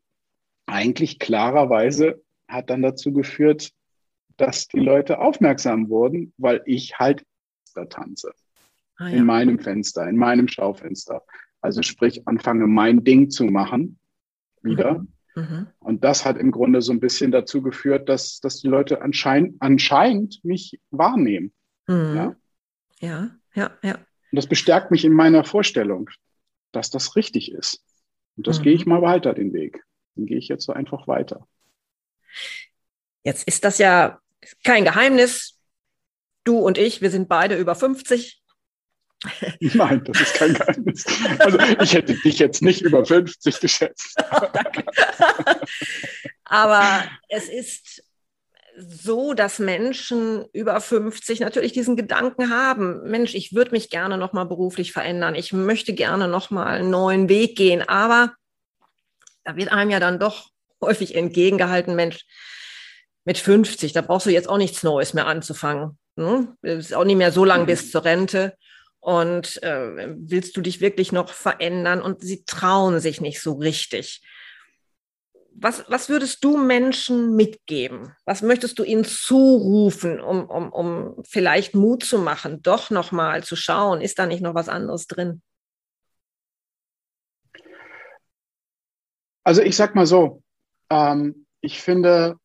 eigentlich 0.67 1.19
klarerweise 1.19 2.23
hat 2.49 2.71
dann 2.71 2.83
dazu 2.83 3.13
geführt, 3.13 3.71
dass 4.37 4.69
die 4.69 4.81
Leute 4.81 5.19
aufmerksam 5.19 5.89
wurden, 5.89 6.33
weil 6.37 6.63
ich 6.67 6.99
halt 6.99 7.25
da 7.75 7.85
tanze. 7.85 8.33
Ah, 8.97 9.09
ja. 9.09 9.19
In 9.19 9.25
meinem 9.25 9.59
Fenster, 9.59 10.09
in 10.09 10.17
meinem 10.17 10.49
Schaufenster. 10.49 11.23
Also 11.61 11.83
sprich, 11.83 12.27
anfange 12.27 12.67
mein 12.67 13.05
Ding 13.05 13.31
zu 13.31 13.45
machen 13.45 13.99
wieder. 14.63 15.01
Mhm. 15.01 15.13
Mhm. 15.35 15.67
Und 15.81 16.05
das 16.05 16.25
hat 16.25 16.37
im 16.37 16.51
Grunde 16.51 16.83
so 16.83 16.93
ein 16.93 17.01
bisschen 17.01 17.33
dazu 17.33 17.63
geführt, 17.63 18.09
dass, 18.09 18.41
dass 18.41 18.61
die 18.61 18.69
Leute 18.69 19.03
anscheinend, 19.03 19.57
anscheinend 19.61 20.45
mich 20.45 20.81
wahrnehmen. 20.91 21.53
Mhm. 21.87 22.17
Ja? 22.17 22.37
ja, 23.01 23.31
ja, 23.55 23.71
ja. 23.83 23.95
Und 23.95 24.37
das 24.37 24.47
bestärkt 24.47 24.91
mich 24.91 25.05
in 25.05 25.13
meiner 25.13 25.45
Vorstellung, 25.45 26.11
dass 26.73 26.91
das 26.91 27.17
richtig 27.17 27.53
ist. 27.53 27.85
Und 28.37 28.47
das 28.47 28.59
mhm. 28.59 28.63
gehe 28.65 28.75
ich 28.75 28.87
mal 28.87 29.03
weiter, 29.03 29.35
den 29.35 29.53
Weg. 29.53 29.83
Den 30.17 30.27
gehe 30.27 30.39
ich 30.39 30.49
jetzt 30.49 30.65
so 30.65 30.73
einfach 30.73 31.09
weiter. 31.09 31.47
Jetzt 33.23 33.47
ist 33.47 33.65
das 33.65 33.79
ja 33.79 34.21
kein 34.65 34.85
Geheimnis. 34.85 35.59
Du 36.45 36.59
und 36.59 36.77
ich, 36.77 37.03
wir 37.03 37.11
sind 37.11 37.29
beide 37.29 37.57
über 37.57 37.75
50. 37.75 38.43
Nein, 39.61 40.03
das 40.05 40.21
ist 40.21 40.35
kein 40.35 40.55
Geheimnis. 40.55 41.05
Also 41.39 41.59
ich 41.81 41.95
hätte 41.95 42.15
dich 42.15 42.39
jetzt 42.39 42.63
nicht 42.63 42.83
über 42.83 43.05
50 43.05 43.61
geschätzt. 43.61 44.17
Aber 46.45 47.05
es 47.29 47.49
ist 47.49 48.05
so, 48.77 49.35
dass 49.35 49.59
Menschen 49.59 50.47
über 50.53 50.81
50 50.81 51.41
natürlich 51.41 51.73
diesen 51.73 51.97
Gedanken 51.97 52.51
haben, 52.51 53.03
Mensch, 53.05 53.35
ich 53.35 53.55
würde 53.55 53.73
mich 53.73 53.91
gerne 53.91 54.17
nochmal 54.17 54.47
beruflich 54.47 54.93
verändern, 54.93 55.35
ich 55.35 55.53
möchte 55.53 55.93
gerne 55.93 56.29
nochmal 56.29 56.79
einen 56.79 56.91
neuen 56.91 57.29
Weg 57.29 57.57
gehen, 57.57 57.83
aber 57.87 58.33
da 59.45 59.57
wird 59.57 59.73
einem 59.73 59.91
ja 59.91 60.01
dann 60.01 60.19
doch 60.19 60.49
häufig 60.81 61.15
entgegengehalten, 61.15 61.95
Mensch, 61.95 62.25
mit 63.25 63.39
50, 63.39 63.93
da 63.93 64.01
brauchst 64.01 64.27
du 64.27 64.31
jetzt 64.31 64.49
auch 64.49 64.59
nichts 64.59 64.83
Neues 64.83 65.15
mehr 65.15 65.27
anzufangen. 65.27 65.99
Es 66.63 66.87
ist 66.87 66.95
auch 66.95 67.05
nicht 67.05 67.17
mehr 67.17 67.33
so 67.33 67.45
lang 67.45 67.67
bis 67.67 67.91
zur 67.91 68.05
Rente 68.05 68.57
und 69.01 69.63
äh, 69.63 70.15
willst 70.17 70.57
du 70.57 70.61
dich 70.61 70.81
wirklich 70.81 71.13
noch 71.13 71.29
verändern 71.29 72.03
und 72.03 72.21
sie 72.21 72.45
trauen 72.45 73.01
sich 73.01 73.21
nicht 73.21 73.41
so 73.41 73.55
richtig. 73.55 74.23
Was, 75.55 75.85
was 75.89 76.09
würdest 76.09 76.43
du 76.43 76.57
Menschen 76.57 77.37
mitgeben? 77.37 78.15
Was 78.25 78.43
möchtest 78.43 78.79
du 78.79 78.85
ihnen 78.85 79.05
zurufen, 79.05 80.21
um, 80.21 80.49
um, 80.49 80.73
um 80.73 81.23
vielleicht 81.25 81.75
Mut 81.75 82.05
zu 82.05 82.19
machen, 82.19 82.63
doch 82.63 82.91
nochmal 82.91 83.45
zu 83.45 83.55
schauen, 83.55 84.01
ist 84.01 84.19
da 84.19 84.27
nicht 84.27 84.43
noch 84.43 84.55
was 84.55 84.69
anderes 84.69 85.07
drin? 85.07 85.43
Also 89.45 89.63
ich 89.63 89.77
sag 89.77 89.95
mal 89.95 90.07
so, 90.07 90.43
ähm, 90.91 91.47
ich 91.61 91.81
finde, 91.81 92.39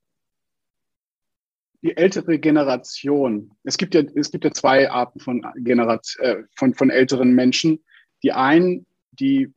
die 1.82 1.95
ältere 1.95 2.39
Generation, 2.39 3.51
es 3.64 3.78
gibt 3.78 3.93
ja, 3.93 4.01
es 4.16 4.32
gibt 4.32 4.43
ja 4.43 4.51
zwei 4.51 4.89
Arten 4.89 5.20
von, 5.20 5.45
Generation, 5.58 6.26
äh, 6.26 6.43
von, 6.55 6.74
von 6.74 6.89
älteren 6.89 7.34
Menschen. 7.34 7.84
Die 8.24 8.32
einen, 8.32 8.86
die 9.12 9.53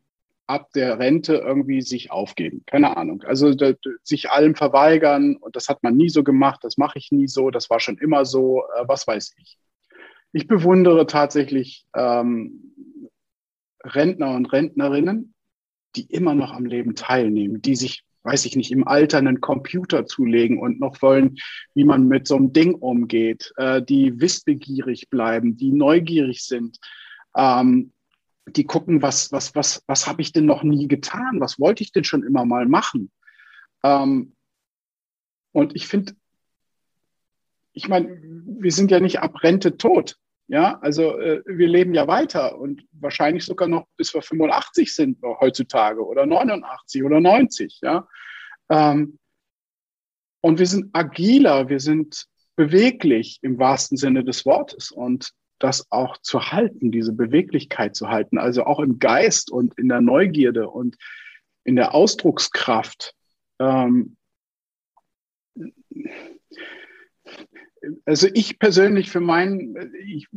ab 0.51 0.73
der 0.75 0.99
Rente 0.99 1.35
irgendwie 1.37 1.81
sich 1.81 2.11
aufgeben. 2.11 2.65
Keine 2.67 2.97
Ahnung. 2.97 3.23
Also 3.23 3.55
da, 3.55 3.73
sich 4.03 4.31
allem 4.31 4.57
verweigern 4.57 5.37
und 5.37 5.55
das 5.55 5.69
hat 5.69 5.83
man 5.85 5.97
nie 5.97 6.11
so 6.11 6.25
gemacht, 6.25 6.61
das 6.63 6.77
mache 6.77 6.99
ich 6.99 7.13
nie 7.13 7.29
so, 7.29 7.51
das 7.51 7.71
war 7.71 7.79
schon 7.79 7.99
immer 7.99 8.25
so, 8.25 8.65
äh, 8.77 8.89
was 8.89 9.07
weiß 9.07 9.35
ich. 9.39 9.59
Ich 10.33 10.49
bewundere 10.49 11.07
tatsächlich 11.07 11.87
ähm, 11.95 12.75
Rentner 13.85 14.35
und 14.35 14.53
Rentnerinnen, 14.53 15.35
die 15.95 16.07
immer 16.07 16.35
noch 16.35 16.53
am 16.53 16.67
Leben 16.67 16.95
teilnehmen, 16.95 17.63
die 17.63 17.77
sich 17.77 18.03
weiß 18.23 18.45
ich 18.45 18.55
nicht, 18.55 18.71
im 18.71 18.87
Alter 18.87 19.17
einen 19.17 19.41
Computer 19.41 20.05
zulegen 20.05 20.59
und 20.59 20.79
noch 20.79 21.01
wollen, 21.01 21.39
wie 21.73 21.85
man 21.85 22.07
mit 22.07 22.29
so 22.29 22.37
einem 22.37 22.53
Ding 22.53 22.75
umgeht, 22.75 23.51
äh, 23.57 23.81
die 23.81 24.21
wissbegierig 24.21 25.09
bleiben, 25.09 25.57
die 25.57 25.73
neugierig 25.73 26.45
sind, 26.45 26.77
ähm, 27.35 27.93
die 28.57 28.65
gucken, 28.65 29.03
was, 29.03 29.33
was, 29.33 29.55
was, 29.55 29.83
was 29.87 30.07
habe 30.07 30.23
ich 30.23 30.33
denn 30.33 30.47
noch 30.47 30.63
nie 30.63 30.89
getan? 30.89 31.41
Was 31.41 31.59
wollte 31.59 31.83
ich 31.83 31.93
denn 31.93 32.05
schon 32.05 32.23
immer 32.23 32.45
mal 32.45 32.67
machen? 32.67 33.11
Ähm, 33.83 34.35
und 35.53 35.75
ich 35.75 35.87
finde, 35.87 36.15
ich 37.73 37.89
meine, 37.89 38.21
wir 38.23 38.73
sind 38.73 38.91
ja 38.91 39.01
nicht 39.01 39.21
ab 39.21 39.43
Rente 39.43 39.77
tot. 39.77 40.17
Ja, 40.49 40.81
also 40.81 41.17
äh, 41.17 41.43
wir 41.47 41.69
leben 41.69 41.95
ja 41.95 42.09
weiter 42.09 42.59
und 42.59 42.85
wahrscheinlich 42.91 43.45
sogar 43.45 43.69
noch 43.69 43.87
bis 43.97 44.13
wir 44.15 44.21
85 44.21 44.93
sind 44.93 45.23
heutzutage 45.23 46.05
oder 46.05 46.27
89 46.27 47.05
oder 47.05 47.21
90. 47.21 47.79
Ja, 47.83 48.09
ähm, 48.69 49.21
und 50.41 50.59
wir 50.59 50.67
sind 50.67 50.91
agiler, 50.93 51.69
wir 51.69 51.79
sind 51.79 52.27
beweglich 52.57 53.39
im 53.43 53.61
wahrsten 53.61 53.97
Sinne 53.97 54.25
des 54.25 54.45
Wortes 54.45 54.91
und 54.91 55.31
das 55.61 55.87
auch 55.91 56.17
zu 56.19 56.51
halten, 56.51 56.91
diese 56.91 57.13
Beweglichkeit 57.13 57.95
zu 57.95 58.09
halten, 58.09 58.39
also 58.39 58.65
auch 58.65 58.81
im 58.81 58.99
Geist 58.99 59.51
und 59.51 59.79
in 59.79 59.89
der 59.89 60.01
Neugierde 60.01 60.69
und 60.69 60.97
in 61.65 61.77
der 61.77 61.95
Ausdruckskraft. 61.95 63.15
Ähm, 63.61 64.17
also 68.05 68.29
ich 68.33 68.59
persönlich 68.59 69.11
für 69.11 69.21
meinen, 69.21 69.95
ich, 70.05 70.29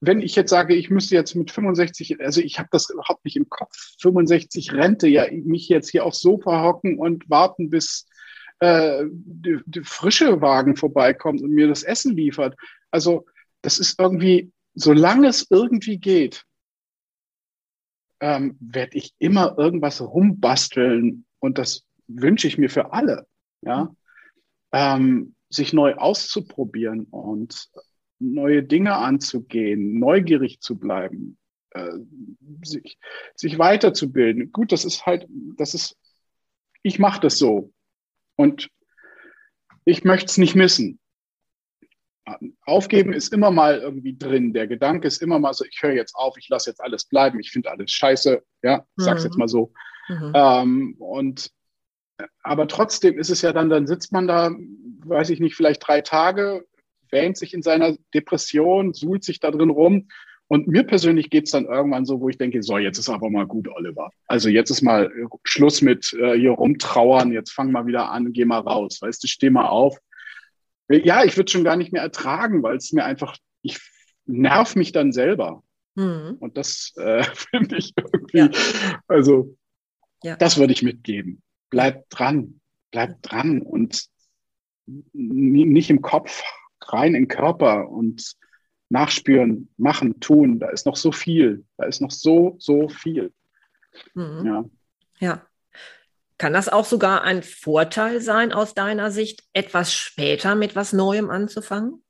wenn 0.00 0.20
ich 0.20 0.36
jetzt 0.36 0.50
sage, 0.50 0.74
ich 0.74 0.90
müsste 0.90 1.14
jetzt 1.14 1.34
mit 1.34 1.50
65, 1.50 2.20
also 2.20 2.40
ich 2.40 2.58
habe 2.58 2.68
das 2.72 2.90
überhaupt 2.90 3.24
nicht 3.24 3.36
im 3.36 3.48
Kopf, 3.48 3.74
65 4.00 4.72
Rente, 4.72 5.08
ja, 5.08 5.26
mich 5.30 5.68
jetzt 5.68 5.90
hier 5.90 6.04
aufs 6.04 6.20
Sofa 6.20 6.62
hocken 6.62 6.98
und 6.98 7.28
warten, 7.28 7.70
bis 7.70 8.06
äh, 8.60 9.04
der 9.08 9.84
frische 9.84 10.40
Wagen 10.40 10.76
vorbeikommt 10.76 11.42
und 11.42 11.50
mir 11.50 11.68
das 11.68 11.82
Essen 11.82 12.14
liefert. 12.14 12.56
Also 12.90 13.26
das 13.62 13.78
ist 13.78 13.98
irgendwie, 13.98 14.52
solange 14.74 15.28
es 15.28 15.46
irgendwie 15.50 15.98
geht, 15.98 16.44
ähm, 18.20 18.56
werde 18.60 18.96
ich 18.98 19.14
immer 19.18 19.56
irgendwas 19.58 20.00
rumbasteln 20.00 21.24
und 21.40 21.58
das 21.58 21.84
wünsche 22.06 22.46
ich 22.46 22.58
mir 22.58 22.70
für 22.70 22.92
alle. 22.92 23.26
Ja. 23.62 23.94
Ähm, 24.72 25.34
sich 25.48 25.72
neu 25.72 25.94
auszuprobieren 25.94 27.04
und 27.04 27.68
neue 28.18 28.62
Dinge 28.62 28.94
anzugehen, 28.96 29.98
neugierig 29.98 30.60
zu 30.60 30.78
bleiben, 30.78 31.36
äh, 31.70 31.90
sich, 32.62 32.98
sich 33.34 33.58
weiterzubilden. 33.58 34.52
Gut, 34.52 34.72
das 34.72 34.84
ist 34.84 35.04
halt, 35.04 35.26
das 35.56 35.74
ist, 35.74 35.96
ich 36.82 36.98
mache 36.98 37.20
das 37.20 37.38
so 37.38 37.72
und 38.36 38.70
ich 39.84 40.04
möchte 40.04 40.26
es 40.26 40.38
nicht 40.38 40.54
missen. 40.54 41.00
Aufgeben 42.64 43.12
ist 43.12 43.32
immer 43.32 43.50
mal 43.50 43.78
irgendwie 43.78 44.16
drin. 44.16 44.52
Der 44.52 44.68
Gedanke 44.68 45.08
ist 45.08 45.22
immer 45.22 45.38
mal 45.38 45.52
so, 45.54 45.64
ich 45.64 45.82
höre 45.82 45.92
jetzt 45.92 46.14
auf, 46.14 46.36
ich 46.38 46.48
lasse 46.48 46.70
jetzt 46.70 46.80
alles 46.80 47.04
bleiben, 47.04 47.40
ich 47.40 47.50
finde 47.50 47.70
alles 47.70 47.90
scheiße, 47.90 48.42
ja, 48.62 48.86
ich 48.96 49.04
sag's 49.04 49.22
mhm. 49.22 49.26
jetzt 49.26 49.38
mal 49.38 49.48
so. 49.48 49.72
Mhm. 50.08 50.32
Ähm, 50.34 50.94
und 50.98 51.50
aber 52.42 52.68
trotzdem 52.68 53.18
ist 53.18 53.30
es 53.30 53.42
ja 53.42 53.52
dann, 53.52 53.70
dann 53.70 53.86
sitzt 53.86 54.12
man 54.12 54.28
da, 54.28 54.50
weiß 55.04 55.30
ich 55.30 55.40
nicht, 55.40 55.56
vielleicht 55.56 55.86
drei 55.86 56.00
Tage, 56.00 56.64
wähnt 57.10 57.36
sich 57.36 57.54
in 57.54 57.62
seiner 57.62 57.96
Depression, 58.14 58.94
suhlt 58.94 59.24
sich 59.24 59.40
da 59.40 59.50
drin 59.50 59.70
rum. 59.70 60.08
Und 60.48 60.68
mir 60.68 60.84
persönlich 60.84 61.30
geht 61.30 61.46
es 61.46 61.52
dann 61.52 61.64
irgendwann 61.64 62.04
so, 62.04 62.20
wo 62.20 62.28
ich 62.28 62.36
denke, 62.36 62.62
so, 62.62 62.76
jetzt 62.76 62.98
ist 62.98 63.08
aber 63.08 63.30
mal 63.30 63.46
gut, 63.46 63.68
Oliver. 63.68 64.10
Also 64.26 64.48
jetzt 64.48 64.70
ist 64.70 64.82
mal 64.82 65.10
Schluss 65.44 65.80
mit 65.80 66.12
äh, 66.12 66.38
hier 66.38 66.50
rumtrauern, 66.50 67.32
jetzt 67.32 67.52
fang 67.52 67.72
mal 67.72 67.86
wieder 67.86 68.10
an, 68.10 68.32
geh 68.32 68.44
mal 68.44 68.58
raus, 68.58 68.98
weißt 69.00 69.22
du, 69.22 69.28
steh 69.28 69.50
mal 69.50 69.66
auf. 69.66 69.98
Ja, 70.92 71.24
ich 71.24 71.36
würde 71.36 71.50
schon 71.50 71.64
gar 71.64 71.76
nicht 71.76 71.92
mehr 71.92 72.02
ertragen, 72.02 72.62
weil 72.62 72.76
es 72.76 72.92
mir 72.92 73.04
einfach, 73.04 73.36
ich 73.62 73.80
nerv 74.26 74.76
mich 74.76 74.92
dann 74.92 75.12
selber. 75.12 75.62
Mhm. 75.94 76.36
Und 76.40 76.56
das 76.56 76.92
äh, 76.96 77.24
finde 77.34 77.76
ich 77.76 77.92
irgendwie, 77.96 78.38
ja. 78.38 78.50
also 79.08 79.56
ja. 80.22 80.36
das 80.36 80.58
würde 80.58 80.72
ich 80.72 80.82
mitgeben 80.82 81.42
bleib 81.72 82.08
dran, 82.10 82.60
bleib 82.92 83.20
dran 83.22 83.62
und 83.62 84.06
nicht 84.84 85.90
im 85.90 86.02
Kopf, 86.02 86.42
rein 86.82 87.14
in 87.14 87.22
den 87.24 87.28
Körper 87.28 87.88
und 87.88 88.34
nachspüren, 88.90 89.70
machen, 89.78 90.20
tun. 90.20 90.60
Da 90.60 90.68
ist 90.68 90.84
noch 90.84 90.96
so 90.96 91.12
viel. 91.12 91.64
Da 91.78 91.86
ist 91.86 92.02
noch 92.02 92.10
so, 92.10 92.56
so 92.58 92.88
viel. 92.88 93.32
Mhm. 94.14 94.46
Ja. 94.46 94.64
ja. 95.18 95.46
Kann 96.42 96.54
das 96.54 96.68
auch 96.68 96.84
sogar 96.84 97.22
ein 97.22 97.44
Vorteil 97.44 98.20
sein 98.20 98.52
aus 98.52 98.74
deiner 98.74 99.12
Sicht, 99.12 99.44
etwas 99.52 99.94
später 99.94 100.56
mit 100.56 100.74
was 100.74 100.92
Neuem 100.92 101.30
anzufangen? 101.30 102.02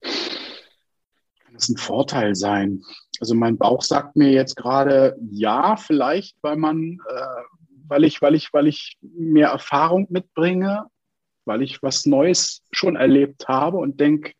Kann 0.00 1.54
das 1.54 1.68
ein 1.68 1.76
Vorteil 1.76 2.36
sein? 2.36 2.84
Also 3.18 3.34
mein 3.34 3.58
Bauch 3.58 3.82
sagt 3.82 4.14
mir 4.14 4.30
jetzt 4.30 4.54
gerade 4.54 5.16
ja, 5.28 5.74
vielleicht, 5.74 6.36
weil 6.40 6.54
man, 6.54 7.00
äh, 7.08 7.42
weil 7.88 8.04
ich, 8.04 8.22
weil 8.22 8.36
ich, 8.36 8.52
weil 8.52 8.68
ich 8.68 8.96
mehr 9.00 9.48
Erfahrung 9.48 10.06
mitbringe, 10.08 10.86
weil 11.46 11.62
ich 11.62 11.82
was 11.82 12.06
Neues 12.06 12.62
schon 12.70 12.94
erlebt 12.94 13.48
habe 13.48 13.78
und 13.78 13.98
denke, 13.98 14.34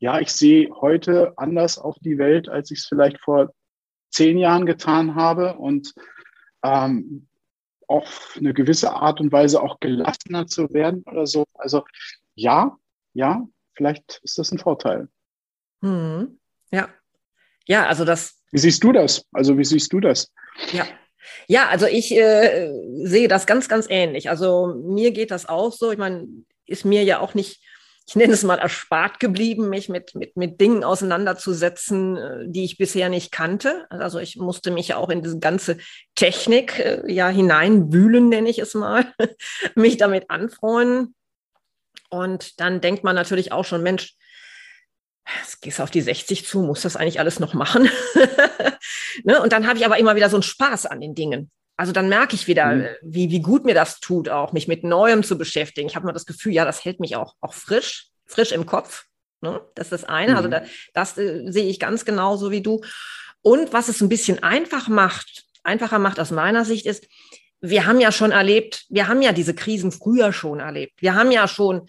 ja, 0.00 0.20
ich 0.20 0.28
sehe 0.28 0.68
heute 0.82 1.32
anders 1.38 1.78
auf 1.78 1.96
die 2.00 2.18
Welt, 2.18 2.50
als 2.50 2.70
ich 2.70 2.80
es 2.80 2.86
vielleicht 2.86 3.20
vor 3.20 3.54
zehn 4.10 4.36
Jahren 4.36 4.66
getan 4.66 5.14
habe 5.14 5.54
und 5.54 5.94
ähm, 6.64 7.28
auf 7.86 8.34
eine 8.36 8.54
gewisse 8.54 8.92
Art 8.92 9.20
und 9.20 9.30
Weise 9.30 9.62
auch 9.62 9.78
gelassener 9.78 10.46
zu 10.46 10.72
werden 10.72 11.04
oder 11.06 11.26
so. 11.26 11.44
Also 11.54 11.84
ja, 12.34 12.76
ja, 13.12 13.46
vielleicht 13.74 14.20
ist 14.24 14.38
das 14.38 14.50
ein 14.50 14.58
Vorteil. 14.58 15.08
Hm. 15.82 16.40
Ja, 16.72 16.88
ja, 17.66 17.86
also 17.86 18.04
das. 18.04 18.36
Wie 18.50 18.58
siehst 18.58 18.82
du 18.84 18.92
das? 18.92 19.24
Also 19.32 19.56
wie 19.58 19.64
siehst 19.64 19.92
du 19.92 20.00
das? 20.00 20.32
Ja. 20.72 20.86
Ja, 21.46 21.68
also 21.68 21.86
ich 21.86 22.14
äh, 22.14 22.70
sehe 23.02 23.28
das 23.28 23.46
ganz, 23.46 23.68
ganz 23.68 23.86
ähnlich. 23.88 24.28
Also 24.28 24.66
mir 24.66 25.10
geht 25.10 25.30
das 25.30 25.46
auch 25.46 25.72
so. 25.72 25.90
Ich 25.90 25.98
meine, 25.98 26.28
ist 26.66 26.84
mir 26.84 27.02
ja 27.02 27.18
auch 27.18 27.34
nicht, 27.34 27.62
ich 28.06 28.16
nenne 28.16 28.34
es 28.34 28.42
mal 28.42 28.58
erspart 28.58 29.18
geblieben, 29.18 29.70
mich 29.70 29.88
mit, 29.88 30.14
mit, 30.14 30.36
mit 30.36 30.60
Dingen 30.60 30.84
auseinanderzusetzen, 30.84 32.16
äh, 32.16 32.44
die 32.46 32.64
ich 32.64 32.76
bisher 32.76 33.08
nicht 33.08 33.32
kannte. 33.32 33.86
Also 33.90 34.18
ich 34.18 34.36
musste 34.36 34.70
mich 34.70 34.88
ja 34.88 34.96
auch 34.96 35.08
in 35.08 35.22
diese 35.22 35.38
ganze 35.38 35.78
Technik 36.14 36.78
äh, 36.78 37.02
ja 37.10 37.28
hineinwühlen, 37.28 38.28
nenne 38.28 38.50
ich 38.50 38.58
es 38.58 38.74
mal, 38.74 39.06
mich 39.74 39.96
damit 39.96 40.30
anfreunden. 40.30 41.14
Und 42.10 42.60
dann 42.60 42.80
denkt 42.80 43.04
man 43.04 43.16
natürlich 43.16 43.52
auch 43.52 43.64
schon, 43.64 43.82
Mensch, 43.82 44.14
es 45.42 45.60
gehst 45.60 45.80
auf 45.80 45.90
die 45.90 46.02
60 46.02 46.46
zu, 46.46 46.60
muss 46.60 46.82
das 46.82 46.96
eigentlich 46.96 47.18
alles 47.18 47.40
noch 47.40 47.54
machen? 47.54 47.88
ne? 49.24 49.40
Und 49.40 49.52
dann 49.52 49.66
habe 49.66 49.78
ich 49.78 49.86
aber 49.86 49.98
immer 49.98 50.14
wieder 50.14 50.28
so 50.28 50.36
einen 50.36 50.42
Spaß 50.42 50.84
an 50.86 51.00
den 51.00 51.14
Dingen. 51.14 51.50
Also 51.76 51.92
dann 51.92 52.08
merke 52.08 52.36
ich 52.36 52.46
wieder, 52.46 52.66
mhm. 52.66 52.86
wie, 53.02 53.30
wie 53.30 53.40
gut 53.40 53.64
mir 53.64 53.74
das 53.74 54.00
tut, 54.00 54.28
auch 54.28 54.52
mich 54.52 54.68
mit 54.68 54.84
Neuem 54.84 55.22
zu 55.22 55.36
beschäftigen. 55.36 55.88
Ich 55.88 55.96
habe 55.96 56.04
immer 56.04 56.12
das 56.12 56.26
Gefühl, 56.26 56.52
ja, 56.52 56.64
das 56.64 56.84
hält 56.84 57.00
mich 57.00 57.16
auch, 57.16 57.34
auch 57.40 57.54
frisch, 57.54 58.08
frisch 58.26 58.52
im 58.52 58.66
Kopf. 58.66 59.06
Ne? 59.40 59.60
Das 59.74 59.86
ist 59.86 59.92
das 59.92 60.04
eine. 60.04 60.36
Also 60.36 60.48
mhm. 60.48 60.54
Also 60.54 60.66
da, 60.66 60.70
das 60.94 61.18
äh, 61.18 61.50
sehe 61.50 61.68
ich 61.68 61.80
ganz 61.80 62.04
genauso 62.04 62.50
wie 62.50 62.62
du. 62.62 62.80
Und 63.42 63.72
was 63.72 63.88
es 63.88 64.00
ein 64.00 64.08
bisschen 64.08 64.42
einfach 64.42 64.88
macht, 64.88 65.44
einfacher 65.64 65.98
macht 65.98 66.20
aus 66.20 66.30
meiner 66.30 66.64
Sicht, 66.64 66.86
ist, 66.86 67.06
wir 67.60 67.86
haben 67.86 68.00
ja 68.00 68.12
schon 68.12 68.30
erlebt, 68.30 68.84
wir 68.88 69.08
haben 69.08 69.22
ja 69.22 69.32
diese 69.32 69.54
Krisen 69.54 69.90
früher 69.90 70.32
schon 70.32 70.60
erlebt. 70.60 71.00
Wir 71.00 71.14
haben 71.14 71.30
ja 71.30 71.48
schon 71.48 71.88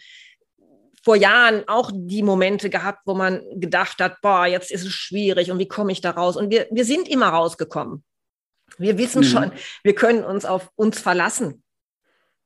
vor 1.04 1.16
Jahren 1.16 1.64
auch 1.68 1.92
die 1.94 2.24
Momente 2.24 2.70
gehabt, 2.70 3.02
wo 3.06 3.14
man 3.14 3.42
gedacht 3.60 4.00
hat, 4.00 4.22
boah, 4.22 4.48
jetzt 4.48 4.72
ist 4.72 4.86
es 4.86 4.94
schwierig 4.94 5.52
und 5.52 5.60
wie 5.60 5.68
komme 5.68 5.92
ich 5.92 6.02
da 6.02 6.12
raus? 6.12 6.36
Und 6.36 6.50
wir, 6.50 6.68
wir 6.72 6.86
sind 6.86 7.08
immer 7.08 7.28
rausgekommen. 7.28 8.04
Wir 8.78 8.98
wissen 8.98 9.20
mhm. 9.20 9.26
schon, 9.26 9.52
wir 9.84 9.96
können 9.96 10.24
uns 10.24 10.46
auf 10.46 10.70
uns 10.76 11.00
verlassen. 11.00 11.64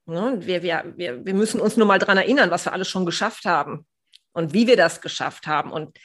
Ne? 0.05 0.39
Wir, 0.41 0.63
wir, 0.63 0.93
wir, 0.95 1.26
wir 1.26 1.34
müssen 1.34 1.59
uns 1.59 1.78
nur 1.78 1.88
mal 1.88 1.99
daran 1.99 2.17
erinnern, 2.17 2.51
was 2.51 2.65
wir 2.65 2.74
alles 2.74 2.89
schon 2.89 3.05
geschafft 3.05 3.45
haben 3.45 3.86
und 4.34 4.53
wie 4.53 4.67
wir 4.67 4.78
das 4.78 5.01
geschafft 5.01 5.47
haben. 5.47 5.72
Und 5.72 5.97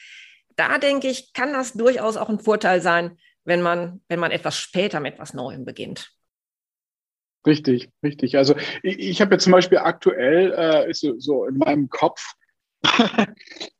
da 0.57 0.79
denke 0.79 1.09
ich, 1.09 1.33
kann 1.33 1.53
das 1.53 1.73
durchaus 1.73 2.17
auch 2.17 2.29
ein 2.29 2.39
Vorteil 2.39 2.81
sein, 2.81 3.19
wenn 3.45 3.63
man, 3.63 4.03
wenn 4.09 4.21
man 4.21 4.31
etwas 4.31 4.57
später 4.57 5.01
mit 5.01 5.15
etwas 5.15 5.35
Neuem 5.35 5.65
beginnt. 5.65 6.11
Richtig, 7.47 7.91
richtig. 8.03 8.39
Also 8.39 8.57
ich, 8.83 8.99
ich 8.99 9.21
habe 9.21 9.35
jetzt 9.35 9.45
zum 9.45 9.53
Beispiel 9.53 9.79
aktuell 9.79 10.53
äh, 10.57 10.91
ist 10.91 11.01
so, 11.01 11.19
so 11.19 11.45
in 11.45 11.59
meinem 11.59 11.91
Kopf 11.91 12.35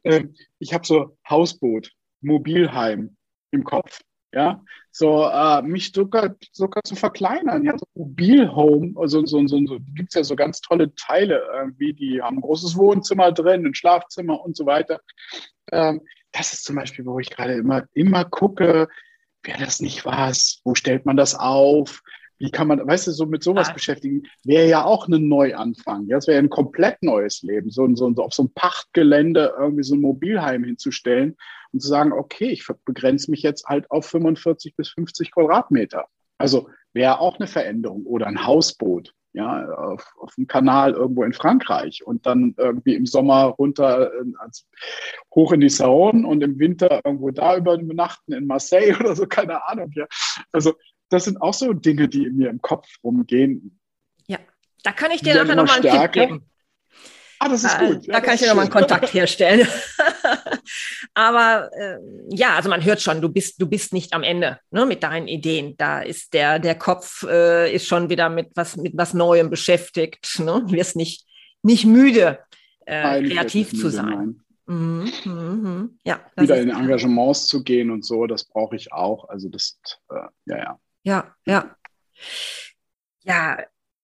Ähm, 0.07 0.35
ich 0.59 0.75
habe 0.75 0.87
so 0.87 1.17
Hausboot, 1.29 1.91
Mobilheim 2.21 3.17
im 3.53 3.65
Kopf. 3.65 4.03
Ja, 4.35 4.63
so 4.97 5.25
äh, 5.25 5.61
mich 5.63 5.91
sogar, 5.93 6.37
sogar 6.53 6.85
zu 6.85 6.95
verkleinern. 6.95 7.65
Ja, 7.65 7.77
so 7.77 7.85
Mobilhome, 7.95 8.95
also 8.97 9.27
so, 9.27 9.45
so, 9.49 9.59
so 9.67 9.79
gibt 9.93 10.11
es 10.11 10.15
ja 10.15 10.23
so 10.23 10.37
ganz 10.37 10.61
tolle 10.61 10.95
Teile, 10.95 11.43
irgendwie, 11.53 11.93
die 11.95 12.23
haben 12.23 12.39
ein 12.39 12.43
großes 12.43 12.77
Wohnzimmer 12.77 13.33
drin, 13.33 13.67
ein 13.67 13.75
Schlafzimmer 13.75 14.41
und 14.41 14.57
so 14.57 14.67
weiter. 14.67 15.01
Ähm, 15.73 16.03
das 16.31 16.53
ist 16.53 16.65
zum 16.65 16.77
Beispiel, 16.77 17.05
wo 17.07 17.19
ich 17.19 17.31
gerade 17.31 17.55
immer, 17.55 17.83
immer 17.93 18.25
gucke, 18.25 18.87
wäre 19.43 19.59
das 19.59 19.81
nicht 19.81 20.05
was? 20.05 20.61
Wo 20.63 20.77
stellt 20.77 21.07
man 21.07 21.17
das 21.17 21.35
auf? 21.35 22.03
Wie 22.39 22.51
kann 22.51 22.69
man, 22.69 22.87
weißt 22.87 23.07
du, 23.07 23.13
so 23.13 23.27
mit 23.27 23.43
sowas 23.43 23.69
ja. 23.69 23.75
beschäftigen, 23.75 24.23
wäre 24.45 24.69
ja 24.69 24.85
auch 24.85 25.09
ein 25.09 25.29
Neuanfang. 25.29 26.07
Ja, 26.07 26.17
das 26.17 26.27
wäre 26.27 26.39
ein 26.39 26.51
komplett 26.51 27.03
neues 27.03 27.43
Leben, 27.43 27.71
so, 27.71 27.87
so, 27.95 28.13
so 28.13 28.23
auf 28.23 28.35
so 28.35 28.45
ein 28.45 28.53
Pachtgelände 28.55 29.55
irgendwie 29.59 29.85
so 29.85 29.95
ein 29.95 30.01
Mobilheim 30.01 30.65
hinzustellen 30.65 31.37
und 31.73 31.81
zu 31.81 31.89
sagen, 31.89 32.13
okay, 32.13 32.49
ich 32.49 32.67
begrenze 32.85 33.31
mich 33.31 33.43
jetzt 33.43 33.67
halt 33.67 33.91
auf 33.91 34.07
45 34.07 34.77
bis 34.77 34.91
50 34.91 35.33
Quadratmeter. 35.33 36.07
Also 36.39 36.69
wäre 36.93 37.21
auch 37.21 37.39
eine 37.39 37.47
Veränderung 37.47 38.05
oder 38.07 38.27
ein 38.27 38.47
Hausboot, 38.47 39.13
ja, 39.33 39.69
auf, 39.69 40.15
auf 40.19 40.35
dem 40.37 40.47
Kanal 40.47 40.93
irgendwo 40.93 41.25
in 41.25 41.33
Frankreich 41.33 42.07
und 42.07 42.25
dann 42.25 42.55
irgendwie 42.57 42.95
im 42.95 43.05
Sommer 43.05 43.47
runter 43.47 44.13
äh, 44.13 44.25
hoch 45.35 45.53
in 45.53 45.61
die 45.61 45.71
Saône 45.71 46.25
und 46.25 46.43
im 46.43 46.59
Winter 46.61 47.01
irgendwo 47.05 47.31
da 47.33 47.57
übernachten 47.57 48.33
in 48.33 48.47
Marseille 48.47 48.97
oder 49.01 49.17
so, 49.17 49.27
keine 49.27 49.67
Ahnung, 49.67 49.91
ja. 49.95 50.07
Also 50.53 50.75
das 51.09 51.25
sind 51.25 51.41
auch 51.41 51.55
so 51.55 51.73
Dinge, 51.73 52.09
die 52.09 52.25
in 52.25 52.37
mir 52.37 52.51
im 52.51 52.61
Kopf 52.61 52.89
rumgehen. 53.03 53.79
Ja, 54.27 54.39
da 54.83 54.93
kann 54.93 55.11
ich 55.11 55.23
dir 55.23 55.35
nachher 55.35 55.57
nochmal 55.57 55.81
einen 55.81 56.03
Tipp 56.03 56.13
geben. 56.13 56.51
Ah, 57.39 57.49
das 57.49 57.65
ist 57.65 57.79
gut. 57.79 58.07
Ja, 58.07 58.15
da 58.15 58.21
kann 58.21 58.35
ich 58.35 58.41
dir 58.41 58.49
nochmal 58.49 58.65
einen 58.65 58.73
Kontakt 58.73 59.13
herstellen. 59.13 59.67
Aber 61.15 61.71
äh, 61.79 61.99
ja, 62.31 62.57
also 62.57 62.69
man 62.69 62.85
hört 62.85 63.03
schon, 63.03 63.21
du 63.21 63.29
bist, 63.29 63.61
du 63.61 63.67
bist 63.67 63.93
nicht 63.93 64.13
am 64.15 64.23
Ende 64.23 64.59
ne, 64.71 64.87
mit 64.87 65.03
deinen 65.03 65.29
Ideen. 65.29 65.77
Da 65.77 66.01
ist 66.01 66.33
der, 66.33 66.59
der 66.59 66.75
Kopf 66.75 67.23
äh, 67.25 67.73
ist 67.75 67.87
schon 67.87 68.09
wieder 68.09 68.29
mit 68.31 68.51
was, 68.55 68.77
mit 68.77 68.97
was 68.97 69.15
Neuem 69.15 69.51
beschäftigt. 69.51 70.39
Ne? 70.39 70.65
Du 70.67 70.73
wirst 70.73 70.97
nicht, 70.97 71.27
nicht 71.63 71.85
müde, 71.85 72.39
äh, 72.87 73.23
kreativ 73.23 73.79
zu 73.79 73.91
sein. 73.91 74.41
Mhm, 74.67 75.13
mhm, 75.25 75.99
ja, 76.05 76.21
wieder 76.37 76.59
in 76.59 76.71
Engagements 76.71 77.47
zu 77.47 77.63
gehen 77.63 77.91
und 77.91 78.03
so, 78.03 78.27
das 78.27 78.45
brauche 78.45 78.77
ich 78.77 78.93
auch. 78.93 79.29
Also 79.29 79.51
das, 79.51 79.79
äh, 80.11 80.15
ja, 80.47 80.57
ja 80.57 80.79
ja, 81.05 81.35
ja. 81.47 81.77
Ja, 83.23 83.59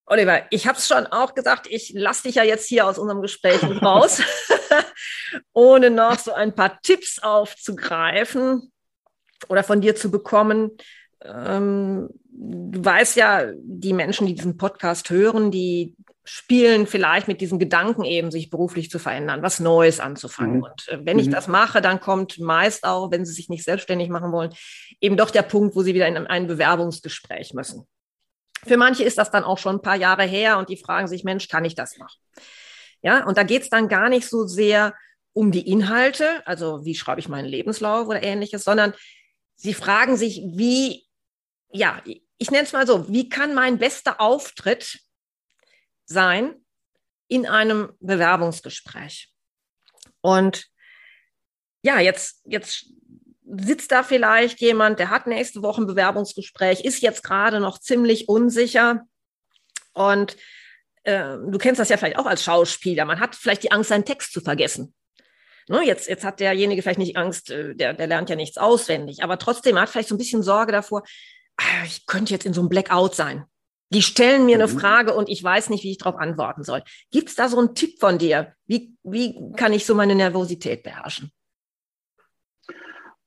Oliver, 0.06 0.42
ich 0.50 0.66
habe 0.66 0.78
es 0.78 0.88
schon 0.88 1.06
auch 1.06 1.34
gesagt, 1.34 1.66
ich 1.68 1.92
lasse 1.94 2.24
dich 2.24 2.36
ja 2.36 2.42
jetzt 2.42 2.66
hier 2.66 2.86
aus 2.86 2.98
unserem 2.98 3.22
Gespräch 3.22 3.62
raus, 3.82 4.22
ohne 5.52 5.90
noch 5.90 6.18
so 6.18 6.32
ein 6.32 6.54
paar 6.54 6.80
Tipps 6.82 7.18
aufzugreifen 7.22 8.72
oder 9.48 9.62
von 9.62 9.80
dir 9.80 9.94
zu 9.94 10.10
bekommen. 10.10 10.70
Ähm, 11.22 12.08
du 12.24 12.84
weißt 12.84 13.16
ja, 13.16 13.52
die 13.56 13.92
Menschen, 13.92 14.26
die 14.26 14.34
diesen 14.34 14.56
Podcast 14.56 15.10
hören, 15.10 15.50
die 15.50 15.94
spielen 16.32 16.86
vielleicht 16.86 17.26
mit 17.26 17.40
diesem 17.40 17.58
Gedanken 17.58 18.04
eben, 18.04 18.30
sich 18.30 18.50
beruflich 18.50 18.88
zu 18.88 19.00
verändern, 19.00 19.42
was 19.42 19.58
Neues 19.58 19.98
anzufangen. 19.98 20.58
Mhm. 20.58 20.62
Und 20.62 20.88
äh, 20.88 20.98
wenn 21.02 21.16
mhm. 21.16 21.24
ich 21.24 21.28
das 21.28 21.48
mache, 21.48 21.80
dann 21.80 21.98
kommt 21.98 22.38
meist 22.38 22.84
auch, 22.84 23.10
wenn 23.10 23.24
sie 23.24 23.32
sich 23.32 23.48
nicht 23.48 23.64
selbstständig 23.64 24.10
machen 24.10 24.30
wollen, 24.30 24.54
eben 25.00 25.16
doch 25.16 25.32
der 25.32 25.42
Punkt, 25.42 25.74
wo 25.74 25.82
sie 25.82 25.92
wieder 25.92 26.06
in 26.06 26.16
ein 26.16 26.46
Bewerbungsgespräch 26.46 27.52
müssen. 27.52 27.84
Für 28.64 28.76
manche 28.76 29.02
ist 29.02 29.18
das 29.18 29.32
dann 29.32 29.42
auch 29.42 29.58
schon 29.58 29.76
ein 29.76 29.82
paar 29.82 29.96
Jahre 29.96 30.22
her 30.22 30.58
und 30.58 30.68
die 30.68 30.76
fragen 30.76 31.08
sich, 31.08 31.24
Mensch, 31.24 31.48
kann 31.48 31.64
ich 31.64 31.74
das 31.74 31.98
noch? 31.98 32.14
Ja, 33.02 33.26
und 33.26 33.36
da 33.36 33.42
geht 33.42 33.62
es 33.62 33.70
dann 33.70 33.88
gar 33.88 34.08
nicht 34.08 34.28
so 34.28 34.46
sehr 34.46 34.94
um 35.32 35.50
die 35.50 35.68
Inhalte, 35.68 36.46
also 36.46 36.84
wie 36.84 36.94
schreibe 36.94 37.18
ich 37.18 37.28
meinen 37.28 37.48
Lebenslauf 37.48 38.06
oder 38.06 38.22
ähnliches, 38.22 38.62
sondern 38.62 38.94
sie 39.56 39.74
fragen 39.74 40.16
sich, 40.16 40.42
wie, 40.44 41.06
ja, 41.72 42.00
ich 42.38 42.50
nenne 42.52 42.64
es 42.64 42.72
mal 42.72 42.86
so, 42.86 43.08
wie 43.08 43.28
kann 43.28 43.52
mein 43.52 43.78
bester 43.78 44.20
Auftritt 44.20 45.00
sein 46.10 46.54
in 47.28 47.46
einem 47.46 47.92
Bewerbungsgespräch? 48.00 49.32
Und 50.20 50.66
ja, 51.82 51.98
jetzt, 51.98 52.42
jetzt 52.44 52.92
sitzt 53.44 53.90
da 53.90 54.02
vielleicht 54.02 54.60
jemand, 54.60 54.98
der 54.98 55.10
hat 55.10 55.26
nächste 55.26 55.62
Woche 55.62 55.82
ein 55.82 55.86
Bewerbungsgespräch, 55.86 56.84
ist 56.84 57.00
jetzt 57.00 57.22
gerade 57.22 57.60
noch 57.60 57.78
ziemlich 57.78 58.28
unsicher 58.28 59.02
und 59.92 60.36
äh, 61.04 61.36
du 61.36 61.58
kennst 61.58 61.80
das 61.80 61.88
ja 61.88 61.96
vielleicht 61.96 62.18
auch 62.18 62.26
als 62.26 62.44
Schauspieler. 62.44 63.04
Man 63.04 63.20
hat 63.20 63.34
vielleicht 63.34 63.62
die 63.62 63.72
Angst, 63.72 63.88
seinen 63.88 64.04
Text 64.04 64.32
zu 64.32 64.40
vergessen. 64.40 64.94
Ne, 65.68 65.84
jetzt, 65.84 66.08
jetzt 66.08 66.24
hat 66.24 66.40
derjenige 66.40 66.82
vielleicht 66.82 66.98
nicht 66.98 67.16
Angst, 67.16 67.50
äh, 67.50 67.74
der, 67.74 67.94
der 67.94 68.06
lernt 68.06 68.30
ja 68.30 68.36
nichts 68.36 68.58
auswendig, 68.58 69.22
aber 69.22 69.38
trotzdem 69.38 69.78
hat 69.78 69.88
vielleicht 69.88 70.08
so 70.08 70.14
ein 70.14 70.18
bisschen 70.18 70.42
Sorge 70.42 70.72
davor, 70.72 71.02
ah, 71.56 71.84
ich 71.84 72.06
könnte 72.06 72.32
jetzt 72.32 72.46
in 72.46 72.52
so 72.52 72.60
einem 72.60 72.68
Blackout 72.68 73.14
sein. 73.14 73.44
Die 73.92 74.02
stellen 74.02 74.46
mir 74.46 74.56
mhm. 74.56 74.62
eine 74.62 74.70
Frage 74.70 75.14
und 75.14 75.28
ich 75.28 75.42
weiß 75.42 75.70
nicht, 75.70 75.84
wie 75.84 75.90
ich 75.90 75.98
darauf 75.98 76.18
antworten 76.18 76.62
soll. 76.62 76.82
Gibt 77.10 77.28
es 77.28 77.34
da 77.34 77.48
so 77.48 77.58
einen 77.58 77.74
Tipp 77.74 77.98
von 77.98 78.18
dir? 78.18 78.54
Wie, 78.66 78.94
wie 79.02 79.52
kann 79.56 79.72
ich 79.72 79.84
so 79.84 79.94
meine 79.94 80.14
Nervosität 80.14 80.82
beherrschen? 80.82 81.32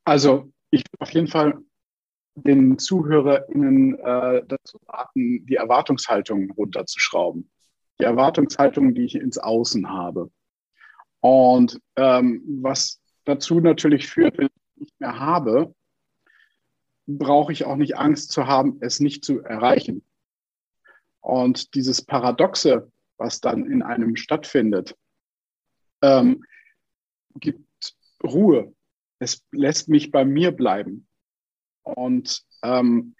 Also 0.05 0.51
ich 0.71 0.83
auf 0.99 1.11
jeden 1.11 1.27
Fall 1.27 1.59
den 2.35 2.79
ZuhörerInnen 2.79 3.99
äh, 3.99 4.43
dazu 4.47 4.79
raten, 4.87 5.45
die 5.45 5.55
Erwartungshaltung 5.55 6.51
runterzuschrauben. 6.51 7.49
Die 7.99 8.05
Erwartungshaltung, 8.05 8.95
die 8.95 9.03
ich 9.03 9.15
ins 9.15 9.37
Außen 9.37 9.89
habe. 9.89 10.31
Und 11.19 11.79
ähm, 11.95 12.41
was 12.61 12.99
dazu 13.25 13.59
natürlich 13.59 14.07
führt, 14.07 14.37
wenn 14.37 14.47
ich 14.47 14.81
nicht 14.81 14.99
mehr 14.99 15.19
habe, 15.19 15.73
brauche 17.05 17.51
ich 17.51 17.65
auch 17.65 17.75
nicht 17.75 17.97
Angst 17.97 18.31
zu 18.31 18.47
haben, 18.47 18.77
es 18.81 18.99
nicht 18.99 19.23
zu 19.23 19.41
erreichen. 19.41 20.03
Und 21.23 21.73
dieses 21.73 22.01
Paradoxe, 22.01 22.91
was 23.17 23.39
dann 23.39 23.65
in 23.65 23.81
einem 23.81 24.17
stattfindet, 24.17 24.95
ähm, 26.01 26.43
gibt 27.35 27.65
Ruhe. 28.21 28.73
Es 29.19 29.41
lässt 29.51 29.87
mich 29.87 30.11
bei 30.11 30.25
mir 30.25 30.51
bleiben. 30.51 31.07
Und 31.83 32.43
ähm, 32.61 33.15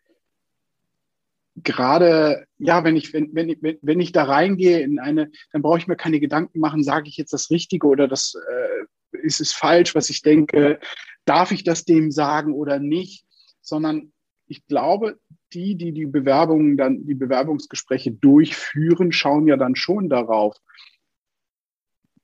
gerade, 1.56 2.46
ja, 2.58 2.84
wenn 2.84 2.98
ich, 2.98 3.14
wenn, 3.14 3.34
wenn, 3.34 3.80
wenn 3.82 4.00
ich 4.02 4.12
da 4.12 4.26
reingehe 4.26 4.82
in 4.82 5.00
eine, 5.00 5.32
dann 5.54 5.62
brauche 5.62 5.78
ich 5.78 5.88
mir 5.88 5.96
keine 5.96 6.20
Gedanken 6.20 6.60
machen, 6.60 6.84
sage 6.84 7.08
ich 7.08 7.16
jetzt 7.16 7.32
das 7.32 7.52
Richtige 7.52 7.88
oder 7.88 8.10
das 8.10 8.36
äh, 8.36 9.18
ist 9.22 9.40
es 9.40 9.54
falsch, 9.54 9.96
was 9.96 10.10
ich 10.10 10.22
denke, 10.22 10.80
darf 11.24 11.52
ich 11.52 11.64
das 11.64 11.86
dem 11.86 12.12
sagen 12.12 12.54
oder 12.54 12.80
nicht, 12.80 13.26
sondern 13.62 14.12
ich 14.48 14.66
glaube, 14.68 15.20
die, 15.54 15.76
die 15.76 15.92
die 15.92 16.06
Bewerbungen 16.06 16.78
dann, 16.78 17.06
die 17.06 17.16
Bewerbungsgespräche 17.16 18.12
durchführen, 18.12 19.12
schauen 19.12 19.48
ja 19.48 19.58
dann 19.58 19.76
schon 19.76 20.10
darauf, 20.10 20.58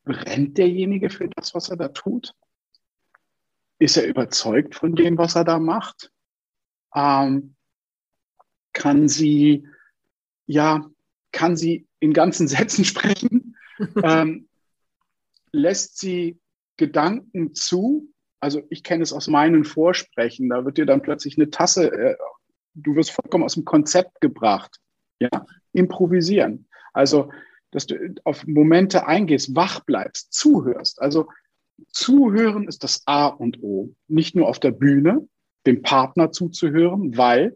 brennt 0.04 0.58
derjenige 0.58 1.10
für 1.10 1.30
das, 1.30 1.54
was 1.54 1.70
er 1.70 1.78
da 1.78 1.90
tut? 1.90 2.34
Ist 3.78 3.98
er 3.98 4.08
überzeugt 4.08 4.76
von 4.76 4.96
dem, 4.96 5.18
was 5.18 5.36
er 5.36 5.44
da 5.44 5.60
macht? 5.60 6.12
Ähm, 6.94 7.56
kann 8.74 9.08
sie, 9.08 9.68
ja, 10.48 10.90
kann 11.32 11.56
sie 11.56 11.88
in 12.00 12.14
ganzen 12.14 12.48
Sätzen 12.50 12.86
sprechen, 12.86 13.56
ähm, 14.04 14.50
lässt 15.52 16.00
sie 16.00 16.40
Gedanken 16.78 17.54
zu. 17.54 18.12
Also 18.40 18.62
ich 18.70 18.84
kenne 18.84 19.04
es 19.04 19.14
aus 19.14 19.28
meinen 19.28 19.66
Vorsprechen, 19.66 20.50
da 20.50 20.66
wird 20.66 20.78
dir 20.78 20.86
dann 20.86 21.02
plötzlich 21.02 21.38
eine 21.38 21.50
Tasse, 21.50 21.92
äh, 21.92 22.16
du 22.74 22.96
wirst 22.96 23.12
vollkommen 23.12 23.44
aus 23.44 23.56
dem 23.56 23.66
Konzept 23.66 24.22
gebracht. 24.22 24.78
Ja, 25.20 25.46
improvisieren. 25.74 26.68
Also, 26.94 27.32
dass 27.72 27.86
du 27.86 28.16
auf 28.24 28.48
Momente 28.48 29.06
eingehst, 29.06 29.56
wach 29.56 29.82
bleibst, 29.82 30.34
zuhörst. 30.34 31.02
Also 31.02 31.28
zuhören 31.92 32.68
ist 32.68 32.84
das 32.84 33.04
A 33.06 33.28
und 33.28 33.62
O. 33.62 33.94
Nicht 34.08 34.36
nur 34.36 34.48
auf 34.48 34.60
der 34.60 34.72
Bühne, 34.72 35.28
dem 35.66 35.82
Partner 35.82 36.32
zuzuhören, 36.32 37.18
weil 37.18 37.56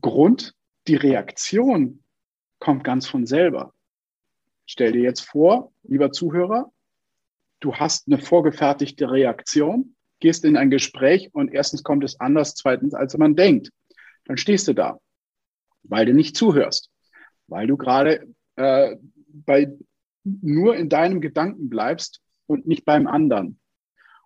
Grund, 0.00 0.54
die 0.86 0.96
Reaktion 0.96 2.02
kommt 2.58 2.84
ganz 2.84 3.06
von 3.06 3.26
selber. 3.26 3.72
Stell 4.66 4.92
dir 4.92 5.02
jetzt 5.02 5.22
vor, 5.22 5.72
lieber 5.82 6.12
Zuhörer, 6.12 6.72
du 7.64 7.74
hast 7.74 8.06
eine 8.06 8.18
vorgefertigte 8.18 9.10
Reaktion, 9.10 9.96
gehst 10.20 10.44
in 10.44 10.56
ein 10.56 10.70
Gespräch 10.70 11.30
und 11.32 11.52
erstens 11.52 11.82
kommt 11.82 12.04
es 12.04 12.20
anders, 12.20 12.54
zweitens, 12.54 12.94
als 12.94 13.16
man 13.16 13.36
denkt. 13.36 13.70
Dann 14.26 14.36
stehst 14.36 14.68
du 14.68 14.74
da, 14.74 14.98
weil 15.82 16.06
du 16.06 16.14
nicht 16.14 16.36
zuhörst, 16.36 16.90
weil 17.46 17.66
du 17.66 17.76
gerade 17.76 18.26
äh, 18.56 18.96
bei, 19.28 19.72
nur 20.24 20.76
in 20.76 20.88
deinem 20.88 21.20
Gedanken 21.20 21.68
bleibst 21.68 22.20
und 22.46 22.66
nicht 22.66 22.84
beim 22.84 23.06
anderen. 23.06 23.58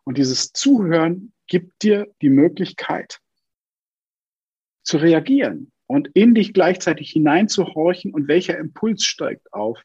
Und 0.05 0.19
dieses 0.19 0.53
Zuhören 0.53 1.33
gibt 1.47 1.83
dir 1.83 2.07
die 2.23 2.31
Möglichkeit, 2.31 3.21
zu 4.83 4.97
reagieren 4.97 5.71
und 5.87 6.09
in 6.15 6.35
dich 6.35 6.55
gleichzeitig 6.55 7.11
hineinzuhorchen 7.11 8.15
und 8.15 8.27
welcher 8.27 8.59
Impuls 8.59 9.05
steigt 9.05 9.53
auf. 9.53 9.81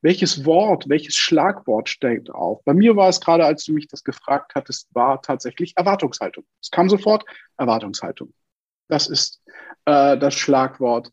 Welches 0.00 0.44
Wort, 0.44 0.88
welches 0.88 1.16
Schlagwort 1.16 1.88
steigt 1.88 2.30
auf? 2.30 2.62
Bei 2.64 2.72
mir 2.72 2.94
war 2.94 3.08
es 3.08 3.20
gerade, 3.20 3.44
als 3.44 3.64
du 3.64 3.72
mich 3.72 3.88
das 3.88 4.04
gefragt 4.04 4.54
hattest, 4.54 4.94
war 4.94 5.20
tatsächlich 5.22 5.76
Erwartungshaltung. 5.76 6.44
Es 6.62 6.70
kam 6.70 6.88
sofort 6.88 7.24
Erwartungshaltung. 7.56 8.32
Das 8.86 9.08
ist 9.08 9.42
äh, 9.86 10.16
das 10.16 10.34
Schlagwort, 10.34 11.12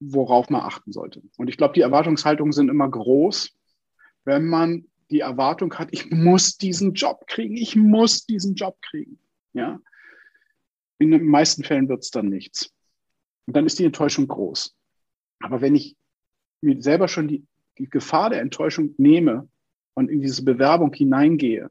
worauf 0.00 0.48
man 0.48 0.62
achten 0.62 0.92
sollte. 0.92 1.22
Und 1.36 1.48
ich 1.48 1.56
glaube, 1.56 1.74
die 1.74 1.82
Erwartungshaltungen 1.82 2.52
sind 2.52 2.70
immer 2.70 2.88
groß, 2.88 3.50
wenn 4.24 4.46
man 4.46 4.86
die 5.10 5.20
Erwartung 5.20 5.74
hat, 5.74 5.88
ich 5.92 6.10
muss 6.10 6.56
diesen 6.56 6.94
Job 6.94 7.26
kriegen, 7.26 7.56
ich 7.56 7.76
muss 7.76 8.26
diesen 8.26 8.54
Job 8.54 8.76
kriegen. 8.82 9.18
Ja, 9.52 9.80
in 10.98 11.10
den 11.10 11.26
meisten 11.26 11.64
Fällen 11.64 11.88
wird 11.88 12.02
es 12.02 12.10
dann 12.10 12.28
nichts. 12.28 12.70
Und 13.46 13.56
dann 13.56 13.66
ist 13.66 13.78
die 13.78 13.84
Enttäuschung 13.84 14.28
groß. 14.28 14.76
Aber 15.40 15.60
wenn 15.60 15.74
ich 15.74 15.96
mir 16.60 16.82
selber 16.82 17.08
schon 17.08 17.28
die, 17.28 17.46
die 17.78 17.88
Gefahr 17.88 18.30
der 18.30 18.40
Enttäuschung 18.40 18.94
nehme 18.98 19.48
und 19.94 20.10
in 20.10 20.20
diese 20.20 20.44
Bewerbung 20.44 20.92
hineingehe, 20.92 21.68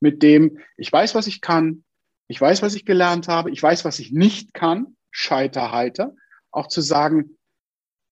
mit 0.00 0.22
dem, 0.22 0.58
ich 0.76 0.92
weiß, 0.92 1.14
was 1.14 1.26
ich 1.26 1.40
kann, 1.40 1.84
ich 2.28 2.40
weiß, 2.40 2.62
was 2.62 2.74
ich 2.74 2.84
gelernt 2.84 3.28
habe, 3.28 3.50
ich 3.50 3.62
weiß, 3.62 3.84
was 3.84 3.98
ich 3.98 4.12
nicht 4.12 4.54
kann, 4.54 4.96
Scheiterhalter, 5.10 6.14
auch 6.50 6.68
zu 6.68 6.80
sagen, 6.80 7.36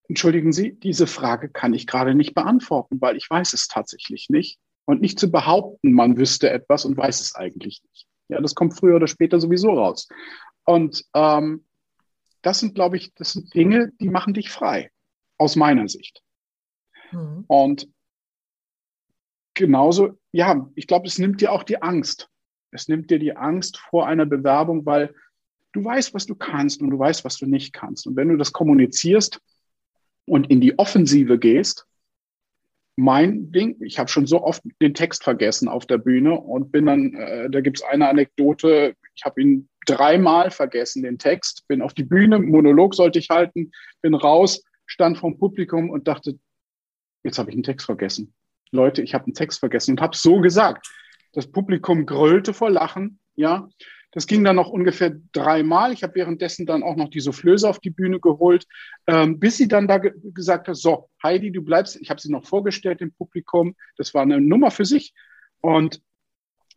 entschuldigen 0.09 0.53
Sie, 0.53 0.73
diese 0.73 1.07
Frage 1.07 1.49
kann 1.49 1.75
ich 1.75 1.87
gerade 1.87 2.15
nicht 2.15 2.35
beantworten, 2.35 3.01
weil 3.01 3.17
ich 3.17 3.29
weiß 3.29 3.53
es 3.53 3.69
tatsächlich 3.69 4.29
nicht. 4.31 4.59
Und 4.87 5.01
nicht 5.01 5.19
zu 5.19 5.31
behaupten, 5.31 5.93
man 5.93 6.19
wüsste 6.19 6.51
etwas 6.51 6.85
und 6.85 6.97
weiß 6.97 7.21
es 7.21 7.35
eigentlich 7.35 7.83
nicht. 7.89 8.07
Ja, 8.29 8.41
das 8.41 8.55
kommt 8.55 8.79
früher 8.79 8.97
oder 8.97 9.07
später 9.07 9.41
sowieso 9.41 9.71
raus. 9.71 10.09
Und 10.65 11.05
ähm, 11.15 11.65
das 12.43 12.61
sind, 12.61 12.75
glaube 12.75 12.99
ich, 12.99 13.15
das 13.15 13.33
sind 13.33 13.55
Dinge, 13.55 13.93
die 14.01 14.11
machen 14.11 14.35
dich 14.35 14.51
frei, 14.51 14.91
aus 15.39 15.57
meiner 15.57 15.89
Sicht. 15.89 16.23
Mhm. 17.15 17.45
Und 17.47 17.89
genauso, 19.55 20.19
ja, 20.33 20.69
ich 20.75 20.87
glaube, 20.87 21.07
es 21.07 21.19
nimmt 21.19 21.41
dir 21.41 21.53
auch 21.53 21.63
die 21.63 21.81
Angst. 21.81 22.29
Es 22.71 22.89
nimmt 22.89 23.11
dir 23.11 23.19
die 23.19 23.37
Angst 23.37 23.79
vor 23.79 24.07
einer 24.07 24.27
Bewerbung, 24.27 24.85
weil 24.85 25.15
du 25.73 25.85
weißt, 25.85 26.15
was 26.15 26.27
du 26.27 26.35
kannst 26.35 26.83
und 26.83 26.91
du 26.91 26.99
weißt, 26.99 27.25
was 27.25 27.39
du 27.39 27.47
nicht 27.47 27.73
kannst. 27.73 28.07
Und 28.07 28.17
wenn 28.17 28.29
du 28.29 28.37
das 28.37 28.53
kommunizierst 28.53 29.41
und 30.27 30.51
in 30.51 30.61
die 30.61 30.79
Offensive 30.79 31.39
gehst, 31.39 31.87
mein 32.97 33.51
Ding, 33.51 33.77
ich 33.81 33.99
habe 33.99 34.09
schon 34.09 34.27
so 34.27 34.43
oft 34.43 34.63
den 34.81 34.95
Text 34.95 35.25
vergessen 35.25 35.69
auf 35.69 35.87
der 35.87 35.99
Bühne 35.99 36.39
und 36.41 36.71
bin 36.71 36.87
dann, 36.87 37.15
äh, 37.15 37.51
da 37.51 37.61
gibt 37.61 37.79
es 37.79 37.83
eine 37.83 38.09
Anekdote, 38.09 38.95
ich 39.17 39.25
habe 39.25 39.41
ihn 39.43 39.69
dreimal 39.87 40.51
vergessen, 40.51 41.03
den 41.03 41.19
Text, 41.19 41.67
bin 41.67 41.83
auf 41.83 41.95
die 41.95 42.05
Bühne, 42.05 42.39
Monolog 42.39 42.95
sollte 42.95 43.19
ich 43.19 43.31
halten, 43.31 43.73
bin 44.01 44.15
raus, 44.15 44.63
stand 44.87 45.19
vom 45.19 45.39
Publikum 45.39 45.91
und 45.91 46.07
dachte, 46.07 46.39
jetzt 47.25 47.39
habe 47.39 47.51
ich 47.51 47.55
einen 47.55 47.65
Text 47.65 47.87
vergessen. 47.87 48.33
Leute, 48.71 49.03
ich 49.03 49.15
habe 49.15 49.25
einen 49.25 49.35
Text 49.35 49.61
vergessen 49.61 49.93
und 49.93 50.01
habe 50.01 50.17
so 50.17 50.41
gesagt. 50.41 50.89
Das 51.33 51.51
Publikum 51.51 52.07
gröllte 52.07 52.55
vor 52.55 52.71
Lachen, 52.71 53.19
ja. 53.35 53.69
Das 54.13 54.29
ging 54.29 54.45
dann 54.45 54.55
noch 54.55 54.69
ungefähr 54.69 55.17
dreimal. 55.33 55.93
Ich 55.93 56.05
habe 56.05 56.15
währenddessen 56.15 56.67
dann 56.67 56.85
auch 56.85 56.95
noch 56.95 57.09
die 57.09 57.19
Soufflöse 57.19 57.69
auf 57.69 57.81
die 57.81 57.91
Bühne 57.91 58.21
geholt, 58.21 58.65
ähm, 59.09 59.41
bis 59.41 59.57
sie 59.57 59.67
dann 59.67 59.89
da 59.89 59.99
ge 59.99 60.13
gesagt 60.33 60.69
hat, 60.69 60.77
so, 60.77 61.11
Heidi, 61.21 61.51
du 61.51 61.63
bleibst, 61.63 62.01
ich 62.01 62.11
habe 62.11 62.21
sie 62.21 62.31
noch 62.31 62.47
vorgestellt 62.47 63.01
im 63.01 63.13
Publikum, 63.13 63.75
das 63.97 64.15
war 64.15 64.23
eine 64.23 64.41
Nummer 64.41 64.71
für 64.71 64.85
sich. 64.85 65.13
Und 65.61 66.01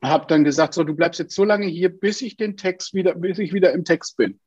habe 0.02 0.26
dann 0.28 0.44
gesagt, 0.44 0.74
so, 0.74 0.84
du 0.84 0.96
bleibst 0.96 1.20
jetzt 1.20 1.36
so 1.36 1.44
lange 1.44 1.68
hier, 1.68 1.90
bis 1.90 2.22
ich 2.22 2.38
den 2.38 2.58
Text 2.58 2.94
wieder, 2.94 3.14
bis 3.14 3.38
ich 3.38 3.54
wieder 3.54 3.72
im 3.72 3.84
Text 3.84 4.18
bin. 4.18 4.40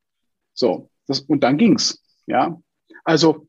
So, 0.53 0.91
das, 1.07 1.21
und 1.21 1.45
dann 1.45 1.59
ging's, 1.59 2.03
ja. 2.27 2.61
Also, 3.05 3.47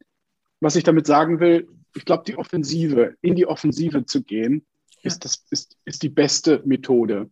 was 0.59 0.75
ich 0.75 0.83
damit 0.83 1.07
sagen 1.07 1.39
will, 1.39 1.67
ich 1.93 2.05
glaube, 2.05 2.23
die 2.25 2.37
Offensive, 2.37 3.15
in 3.21 3.35
die 3.35 3.45
Offensive 3.45 4.05
zu 4.05 4.23
gehen, 4.23 4.65
ja. 4.89 4.97
ist, 5.03 5.25
das, 5.25 5.45
ist, 5.49 5.77
ist 5.85 6.03
die 6.03 6.09
beste 6.09 6.61
Methode. 6.65 7.29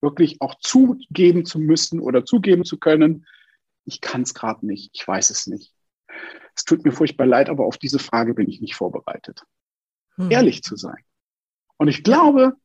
Wirklich 0.00 0.40
auch 0.40 0.56
zugeben 0.58 1.44
zu 1.44 1.58
müssen 1.58 2.00
oder 2.00 2.24
zugeben 2.24 2.64
zu 2.64 2.78
können, 2.78 3.26
ich 3.84 4.00
kann 4.00 4.22
es 4.22 4.34
gerade 4.34 4.66
nicht, 4.66 4.90
ich 4.94 5.06
weiß 5.06 5.30
es 5.30 5.46
nicht. 5.46 5.74
Es 6.54 6.64
tut 6.64 6.84
mir 6.84 6.92
furchtbar 6.92 7.26
leid, 7.26 7.48
aber 7.48 7.64
auf 7.64 7.78
diese 7.78 7.98
Frage 7.98 8.34
bin 8.34 8.48
ich 8.48 8.60
nicht 8.60 8.74
vorbereitet. 8.74 9.42
Hm. 10.16 10.30
Ehrlich 10.30 10.62
zu 10.62 10.76
sein. 10.76 11.02
Und 11.78 11.88
ich 11.88 12.04
glaube, 12.04 12.56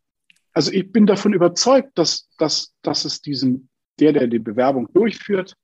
also 0.54 0.72
ich 0.72 0.92
bin 0.92 1.06
davon 1.06 1.34
überzeugt, 1.34 1.98
dass, 1.98 2.30
dass, 2.38 2.76
dass 2.82 3.06
es 3.06 3.22
diesen, 3.22 3.70
der, 4.00 4.14
der 4.14 4.28
die 4.28 4.40
Bewerbung 4.40 4.92
durchführt, 4.94 5.56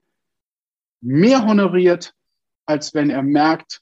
mehr 1.02 1.46
honoriert, 1.46 2.14
als 2.66 2.94
wenn 2.94 3.10
er 3.10 3.24
merkt, 3.24 3.82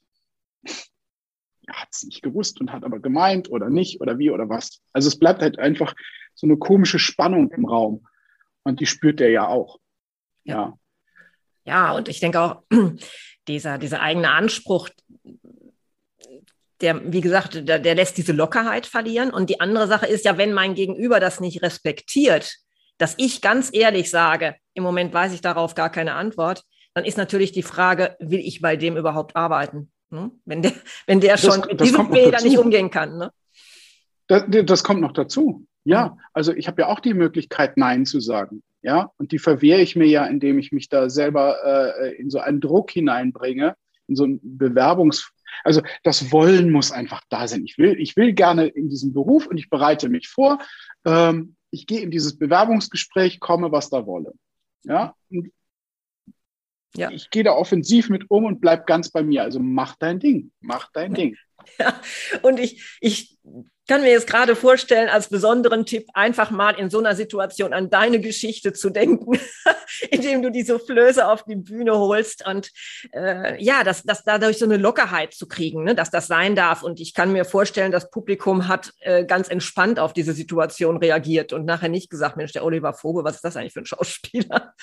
hat 1.72 1.88
es 1.92 2.04
nicht 2.04 2.22
gewusst 2.22 2.60
und 2.60 2.72
hat 2.72 2.84
aber 2.84 3.00
gemeint 3.00 3.50
oder 3.50 3.70
nicht 3.70 4.00
oder 4.00 4.18
wie 4.18 4.30
oder 4.30 4.48
was. 4.48 4.80
Also 4.92 5.08
es 5.08 5.18
bleibt 5.18 5.42
halt 5.42 5.58
einfach 5.58 5.94
so 6.34 6.46
eine 6.46 6.56
komische 6.56 6.98
Spannung 6.98 7.50
im 7.52 7.64
Raum. 7.64 8.06
Und 8.64 8.80
die 8.80 8.86
spürt 8.86 9.20
er 9.20 9.30
ja 9.30 9.48
auch. 9.48 9.78
Ja. 10.44 10.78
Ja, 11.64 11.92
und 11.92 12.08
ich 12.08 12.20
denke 12.20 12.40
auch, 12.40 12.62
dieser, 13.48 13.78
dieser 13.78 14.00
eigene 14.00 14.30
Anspruch, 14.30 14.88
der, 16.80 17.12
wie 17.12 17.20
gesagt, 17.20 17.68
der, 17.68 17.78
der 17.78 17.94
lässt 17.94 18.18
diese 18.18 18.32
Lockerheit 18.32 18.86
verlieren. 18.86 19.30
Und 19.30 19.50
die 19.50 19.60
andere 19.60 19.86
Sache 19.86 20.06
ist 20.06 20.24
ja, 20.24 20.36
wenn 20.36 20.52
mein 20.52 20.74
Gegenüber 20.74 21.20
das 21.20 21.40
nicht 21.40 21.62
respektiert, 21.62 22.56
dass 22.98 23.14
ich 23.18 23.40
ganz 23.40 23.70
ehrlich 23.72 24.10
sage, 24.10 24.56
im 24.74 24.82
Moment 24.82 25.14
weiß 25.14 25.32
ich 25.32 25.40
darauf 25.40 25.74
gar 25.74 25.90
keine 25.90 26.14
Antwort, 26.14 26.64
dann 26.94 27.04
ist 27.04 27.16
natürlich 27.16 27.52
die 27.52 27.62
Frage, 27.62 28.16
will 28.18 28.40
ich 28.40 28.60
bei 28.60 28.76
dem 28.76 28.96
überhaupt 28.96 29.36
arbeiten? 29.36 29.91
Ne? 30.12 30.30
Wenn, 30.44 30.62
der, 30.62 30.72
wenn 31.06 31.20
der 31.20 31.36
schon 31.36 31.60
das, 31.60 31.66
mit 31.66 31.80
diesem 31.80 32.12
Fehler 32.12 32.40
nicht 32.42 32.58
umgehen 32.58 32.90
kann. 32.90 33.16
Ne? 33.16 33.32
Das, 34.28 34.44
das 34.48 34.84
kommt 34.84 35.00
noch 35.00 35.12
dazu. 35.12 35.66
Ja, 35.84 36.10
mhm. 36.10 36.20
also 36.32 36.52
ich 36.52 36.68
habe 36.68 36.82
ja 36.82 36.88
auch 36.88 37.00
die 37.00 37.14
Möglichkeit, 37.14 37.76
Nein 37.76 38.06
zu 38.06 38.20
sagen. 38.20 38.62
Ja, 38.82 39.12
und 39.16 39.30
die 39.30 39.38
verwehre 39.38 39.80
ich 39.80 39.94
mir 39.94 40.06
ja, 40.06 40.26
indem 40.26 40.58
ich 40.58 40.72
mich 40.72 40.88
da 40.88 41.08
selber 41.08 41.94
äh, 42.00 42.16
in 42.16 42.30
so 42.30 42.40
einen 42.40 42.60
Druck 42.60 42.90
hineinbringe, 42.90 43.76
in 44.08 44.16
so 44.16 44.24
ein 44.24 44.40
Bewerbungs, 44.42 45.32
also 45.62 45.82
das 46.02 46.32
Wollen 46.32 46.70
muss 46.70 46.90
einfach 46.90 47.22
da 47.28 47.46
sein. 47.46 47.64
Ich 47.64 47.78
will, 47.78 48.00
ich 48.00 48.16
will 48.16 48.32
gerne 48.32 48.66
in 48.66 48.88
diesem 48.88 49.12
Beruf 49.12 49.46
und 49.46 49.56
ich 49.56 49.70
bereite 49.70 50.08
mich 50.08 50.28
vor. 50.28 50.58
Ähm, 51.04 51.54
ich 51.70 51.86
gehe 51.86 52.00
in 52.00 52.10
dieses 52.10 52.38
Bewerbungsgespräch, 52.38 53.38
komme, 53.38 53.70
was 53.70 53.88
da 53.88 54.04
wolle. 54.04 54.32
Ja, 54.82 55.14
und 55.30 55.52
ja. 56.96 57.10
ich 57.10 57.30
gehe 57.30 57.44
da 57.44 57.52
offensiv 57.52 58.08
mit 58.10 58.30
um 58.30 58.44
und 58.44 58.60
bleib 58.60 58.86
ganz 58.86 59.10
bei 59.10 59.22
mir. 59.22 59.42
Also 59.42 59.60
mach 59.60 59.96
dein 59.96 60.20
Ding, 60.20 60.50
mach 60.60 60.90
dein 60.92 61.14
Ding. 61.14 61.36
Ja, 61.78 61.94
und 62.42 62.58
ich, 62.58 62.98
ich 63.00 63.38
kann 63.88 64.02
mir 64.02 64.10
jetzt 64.10 64.26
gerade 64.26 64.54
vorstellen, 64.54 65.08
als 65.08 65.28
besonderen 65.28 65.84
Tipp, 65.84 66.06
einfach 66.14 66.50
mal 66.50 66.78
in 66.78 66.88
so 66.88 66.98
einer 66.98 67.16
Situation 67.16 67.72
an 67.72 67.90
deine 67.90 68.20
Geschichte 68.20 68.72
zu 68.72 68.90
denken, 68.90 69.38
indem 70.10 70.42
du 70.42 70.50
die 70.50 70.62
Soufflöse 70.62 71.28
auf 71.28 71.44
die 71.44 71.56
Bühne 71.56 71.98
holst 71.98 72.46
und 72.46 72.70
äh, 73.12 73.62
ja, 73.62 73.82
dass 73.82 74.02
das 74.04 74.22
dadurch 74.24 74.58
so 74.58 74.64
eine 74.64 74.76
Lockerheit 74.76 75.34
zu 75.34 75.48
kriegen, 75.48 75.84
ne, 75.84 75.94
dass 75.94 76.10
das 76.10 76.26
sein 76.28 76.54
darf. 76.54 76.82
Und 76.82 77.00
ich 77.00 77.12
kann 77.12 77.32
mir 77.32 77.44
vorstellen, 77.44 77.92
das 77.92 78.10
Publikum 78.10 78.68
hat 78.68 78.92
äh, 79.00 79.24
ganz 79.24 79.48
entspannt 79.48 79.98
auf 79.98 80.12
diese 80.12 80.32
Situation 80.32 80.96
reagiert 80.98 81.52
und 81.52 81.64
nachher 81.64 81.88
nicht 81.88 82.08
gesagt, 82.08 82.36
Mensch, 82.36 82.52
der 82.52 82.64
Oliver 82.64 82.94
Vogel, 82.94 83.24
was 83.24 83.36
ist 83.36 83.44
das 83.44 83.56
eigentlich 83.56 83.72
für 83.72 83.80
ein 83.80 83.86
Schauspieler? 83.86 84.74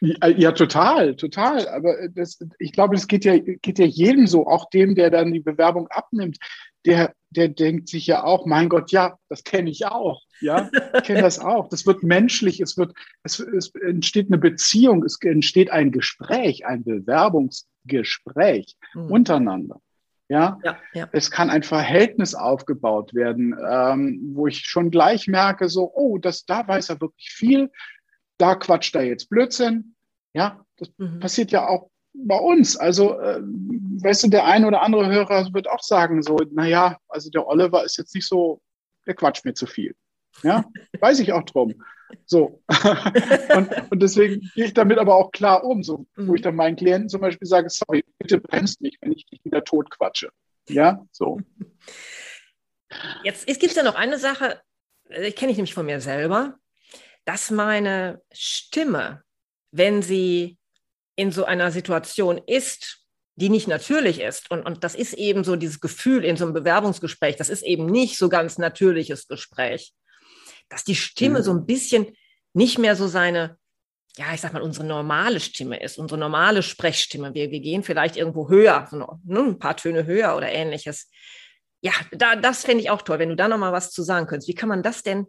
Ja, 0.00 0.52
total, 0.52 1.16
total. 1.16 1.68
Aber 1.68 2.08
das, 2.08 2.38
ich 2.58 2.72
glaube, 2.72 2.96
es 2.96 3.06
geht 3.06 3.24
ja, 3.24 3.38
geht 3.38 3.78
ja 3.78 3.86
jedem 3.86 4.26
so, 4.26 4.46
auch 4.46 4.68
dem, 4.70 4.94
der 4.94 5.10
dann 5.10 5.32
die 5.32 5.40
Bewerbung 5.40 5.88
abnimmt. 5.88 6.38
Der, 6.84 7.14
der 7.30 7.48
denkt 7.48 7.88
sich 7.88 8.06
ja 8.06 8.22
auch, 8.24 8.46
mein 8.46 8.68
Gott, 8.68 8.92
ja, 8.92 9.18
das 9.28 9.42
kenne 9.42 9.70
ich 9.70 9.86
auch. 9.86 10.22
Ja, 10.40 10.70
ich 10.96 11.02
kenne 11.04 11.22
das 11.22 11.38
auch. 11.38 11.68
Das 11.68 11.86
wird 11.86 12.02
menschlich, 12.02 12.60
es 12.60 12.76
wird, 12.76 12.92
es, 13.22 13.40
es 13.40 13.74
entsteht 13.74 14.28
eine 14.28 14.38
Beziehung, 14.38 15.02
es 15.02 15.18
entsteht 15.20 15.70
ein 15.70 15.90
Gespräch, 15.92 16.66
ein 16.66 16.84
Bewerbungsgespräch 16.84 18.76
mhm. 18.94 19.10
untereinander. 19.10 19.80
Ja? 20.28 20.58
Ja, 20.64 20.78
ja? 20.92 21.08
es 21.12 21.30
kann 21.30 21.50
ein 21.50 21.62
Verhältnis 21.62 22.34
aufgebaut 22.34 23.14
werden, 23.14 23.56
ähm, 23.68 24.32
wo 24.34 24.46
ich 24.46 24.66
schon 24.66 24.90
gleich 24.90 25.28
merke, 25.28 25.68
so, 25.68 25.90
oh, 25.94 26.18
das, 26.18 26.44
da 26.46 26.66
weiß 26.66 26.90
er 26.90 27.00
wirklich 27.00 27.30
viel, 27.30 27.70
da 28.38 28.54
quatscht 28.54 28.94
er 28.94 29.02
jetzt 29.02 29.28
Blödsinn. 29.28 29.94
Ja, 30.34 30.64
das 30.76 30.90
mhm. 30.98 31.20
passiert 31.20 31.50
ja 31.50 31.66
auch 31.66 31.90
bei 32.12 32.38
uns. 32.38 32.76
Also, 32.76 33.18
äh, 33.18 33.40
weißt 33.40 34.24
du, 34.24 34.28
der 34.28 34.44
ein 34.44 34.64
oder 34.64 34.82
andere 34.82 35.06
Hörer 35.06 35.52
wird 35.52 35.68
auch 35.68 35.82
sagen, 35.82 36.22
so, 36.22 36.36
naja, 36.50 36.98
also 37.08 37.30
der 37.30 37.46
Oliver 37.46 37.84
ist 37.84 37.96
jetzt 37.96 38.14
nicht 38.14 38.26
so, 38.26 38.60
der 39.06 39.14
quatscht 39.14 39.44
mir 39.44 39.54
zu 39.54 39.66
viel. 39.66 39.94
Ja, 40.42 40.64
weiß 41.00 41.20
ich 41.20 41.32
auch 41.32 41.44
drum. 41.44 41.74
So. 42.24 42.62
und, 43.56 43.70
und 43.90 44.02
deswegen 44.02 44.40
gehe 44.54 44.66
ich 44.66 44.74
damit 44.74 44.98
aber 44.98 45.16
auch 45.16 45.32
klar 45.32 45.64
um, 45.64 45.82
so, 45.82 46.06
mhm. 46.16 46.28
wo 46.28 46.34
ich 46.34 46.42
dann 46.42 46.56
meinen 46.56 46.76
Klienten 46.76 47.08
zum 47.08 47.20
Beispiel 47.20 47.48
sage, 47.48 47.68
sorry, 47.70 48.04
bitte 48.18 48.40
bremst 48.40 48.80
mich, 48.80 48.98
wenn 49.00 49.12
ich 49.12 49.26
dich 49.26 49.44
wieder 49.44 49.64
tot 49.64 49.90
quatsche. 49.90 50.30
Ja, 50.68 51.04
so. 51.12 51.40
Jetzt, 53.24 53.48
jetzt 53.48 53.60
gibt 53.60 53.70
es 53.70 53.76
ja 53.76 53.82
noch 53.82 53.94
eine 53.94 54.18
Sache, 54.18 54.60
äh, 55.08 55.28
ich 55.28 55.36
kenne 55.36 55.52
ich 55.52 55.58
nämlich 55.58 55.74
von 55.74 55.86
mir 55.86 56.00
selber 56.00 56.58
dass 57.26 57.50
meine 57.50 58.22
Stimme, 58.32 59.22
wenn 59.72 60.00
sie 60.00 60.56
in 61.16 61.32
so 61.32 61.44
einer 61.44 61.70
Situation 61.70 62.40
ist, 62.46 63.02
die 63.34 63.50
nicht 63.50 63.68
natürlich 63.68 64.20
ist, 64.20 64.50
und, 64.50 64.62
und 64.62 64.84
das 64.84 64.94
ist 64.94 65.12
eben 65.12 65.44
so 65.44 65.56
dieses 65.56 65.80
Gefühl 65.80 66.24
in 66.24 66.36
so 66.36 66.44
einem 66.44 66.54
Bewerbungsgespräch, 66.54 67.36
das 67.36 67.50
ist 67.50 67.62
eben 67.62 67.86
nicht 67.86 68.16
so 68.16 68.30
ganz 68.30 68.56
natürliches 68.56 69.28
Gespräch, 69.28 69.92
dass 70.68 70.84
die 70.84 70.94
Stimme 70.94 71.40
mhm. 71.40 71.42
so 71.42 71.52
ein 71.52 71.66
bisschen 71.66 72.16
nicht 72.54 72.78
mehr 72.78 72.96
so 72.96 73.08
seine, 73.08 73.58
ja, 74.16 74.32
ich 74.32 74.40
sag 74.40 74.52
mal, 74.54 74.62
unsere 74.62 74.86
normale 74.86 75.40
Stimme 75.40 75.82
ist, 75.82 75.98
unsere 75.98 76.18
normale 76.18 76.62
Sprechstimme. 76.62 77.34
Wir, 77.34 77.50
wir 77.50 77.60
gehen 77.60 77.82
vielleicht 77.82 78.16
irgendwo 78.16 78.48
höher, 78.48 78.86
so 78.90 79.18
ne, 79.24 79.40
ein 79.40 79.58
paar 79.58 79.76
Töne 79.76 80.06
höher 80.06 80.34
oder 80.36 80.50
ähnliches. 80.50 81.10
Ja, 81.82 81.92
da, 82.12 82.36
das 82.36 82.64
fände 82.64 82.82
ich 82.82 82.88
auch 82.88 83.02
toll, 83.02 83.18
wenn 83.18 83.28
du 83.28 83.36
da 83.36 83.48
nochmal 83.48 83.72
was 83.72 83.90
zu 83.90 84.02
sagen 84.02 84.26
könntest. 84.26 84.48
Wie 84.48 84.54
kann 84.54 84.70
man 84.70 84.82
das 84.82 85.02
denn 85.02 85.26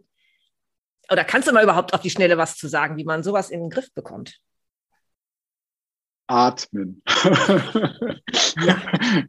oder 1.10 1.24
kannst 1.24 1.48
du 1.48 1.52
mal 1.52 1.62
überhaupt 1.62 1.94
auf 1.94 2.00
die 2.00 2.10
Schnelle 2.10 2.38
was 2.38 2.56
zu 2.56 2.68
sagen, 2.68 2.96
wie 2.96 3.04
man 3.04 3.22
sowas 3.22 3.50
in 3.50 3.60
den 3.60 3.70
Griff 3.70 3.92
bekommt? 3.94 4.38
Atmen. 6.26 7.02
ja. 7.06 8.82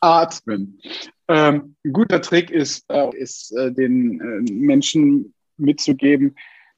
Atmen. 0.00 0.80
Ähm, 1.28 1.76
ein 1.82 1.92
guter 1.92 2.20
Trick 2.20 2.50
ist, 2.50 2.84
äh, 2.90 3.16
ist 3.16 3.52
äh, 3.56 3.72
den 3.72 4.20
äh, 4.20 4.52
Menschen 4.52 5.34
mitzugeben, 5.56 6.36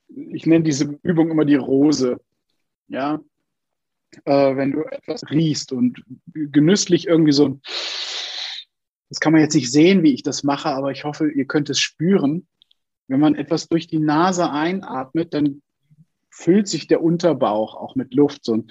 ich 0.09 0.47
nenne 0.47 0.65
diese 0.65 0.99
Übung 1.03 1.31
immer 1.31 1.45
die 1.45 1.57
Rose. 1.57 2.21
Ja, 2.89 3.21
äh, 4.25 4.57
wenn 4.57 4.73
du 4.73 4.83
etwas 4.85 5.29
riechst 5.31 5.73
und 5.73 6.03
genüsslich 6.33 7.07
irgendwie 7.07 7.33
so, 7.33 7.61
das 9.09 9.21
kann 9.21 9.33
man 9.33 9.43
jetzt 9.43 9.55
nicht 9.55 9.73
sehen, 9.73 10.03
wie 10.03 10.15
ich 10.15 10.23
das 10.23 10.45
mache, 10.45 10.69
aber 10.69 10.93
ich 10.93 11.05
hoffe, 11.05 11.31
ihr 11.31 11.47
könnt 11.47 11.71
es 11.71 11.81
spüren. 11.81 12.47
Wenn 13.09 13.21
man 13.21 13.35
etwas 13.35 13.69
durch 13.69 13.87
die 13.87 13.99
Nase 13.99 14.51
einatmet, 14.51 15.35
dann 15.35 15.63
füllt 16.31 16.69
sich 16.69 16.87
der 16.87 17.03
Unterbauch 17.03 17.75
auch 17.75 17.95
mit 17.95 18.15
Luft. 18.15 18.45
So. 18.45 18.65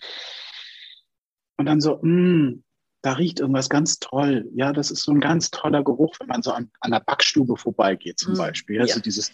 Und 1.57 1.65
dann 1.65 1.81
so, 1.81 1.99
mh, 2.01 2.09
mm, 2.09 2.63
da 3.01 3.13
riecht 3.13 3.39
irgendwas 3.39 3.69
ganz 3.69 3.99
toll. 3.99 4.49
Ja, 4.55 4.73
das 4.73 4.91
ist 4.91 5.03
so 5.03 5.11
ein 5.11 5.19
ganz 5.19 5.51
toller 5.51 5.83
Geruch, 5.83 6.15
wenn 6.19 6.27
man 6.27 6.41
so 6.41 6.51
an, 6.51 6.71
an 6.79 6.91
der 6.91 6.99
Backstube 6.99 7.55
vorbeigeht 7.57 8.19
zum 8.19 8.33
mm, 8.33 8.37
Beispiel. 8.37 8.81
Also 8.81 8.95
ja. 8.95 9.01
dieses, 9.01 9.31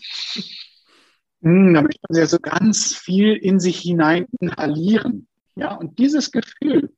mh, 1.42 1.52
mm, 1.52 1.74
da 1.74 1.82
möchte 1.82 2.02
man 2.10 2.20
ja 2.20 2.28
so 2.28 2.38
ganz 2.40 2.96
viel 2.96 3.36
in 3.36 3.60
sich 3.60 3.80
hinein 3.80 4.28
inhalieren. 4.40 5.28
Ja, 5.56 5.76
und 5.76 6.00
dieses 6.00 6.32
Gefühl 6.32 6.94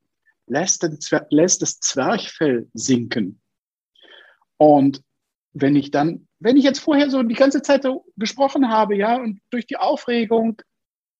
lässt, 0.48 0.84
den, 0.84 1.00
lässt 1.30 1.62
das 1.62 1.80
Zwerchfell 1.80 2.70
sinken. 2.74 3.42
Und 4.58 5.02
wenn 5.54 5.76
ich 5.76 5.92
dann 5.92 6.28
wenn 6.44 6.58
ich 6.58 6.64
jetzt 6.66 6.80
vorher 6.80 7.10
so 7.10 7.24
die 7.24 7.36
ganze 7.36 7.62
Zeit 7.62 7.84
so 7.84 8.06
gesprochen 8.18 8.70
habe, 8.70 8.96
ja, 8.96 9.16
und 9.16 9.40
durch 9.50 9.66
die 9.66 9.78
Aufregung 9.78 10.62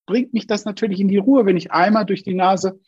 bringt 0.06 0.34
mich 0.34 0.46
das 0.46 0.66
natürlich 0.66 1.00
in 1.00 1.08
die 1.08 1.16
Ruhe, 1.16 1.46
wenn 1.46 1.56
ich 1.56 1.72
einmal 1.72 2.04
durch 2.04 2.22
die 2.22 2.34
Nase. 2.34 2.78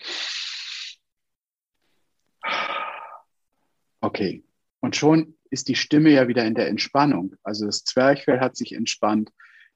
Okay. 4.03 4.45
Und 4.80 4.97
schon 4.97 5.37
ist 5.51 5.68
die 5.68 5.74
Stimme 5.74 6.11
ja 6.11 6.28
wieder 6.28 6.45
in 6.45 6.55
der 6.55 6.68
Entspannung. 6.68 7.34
Also 7.43 7.64
das 7.64 7.84
Zwerchfell 7.84 8.41
hat 8.41 8.57
sich 8.57 8.72
entspannt. 8.72 9.32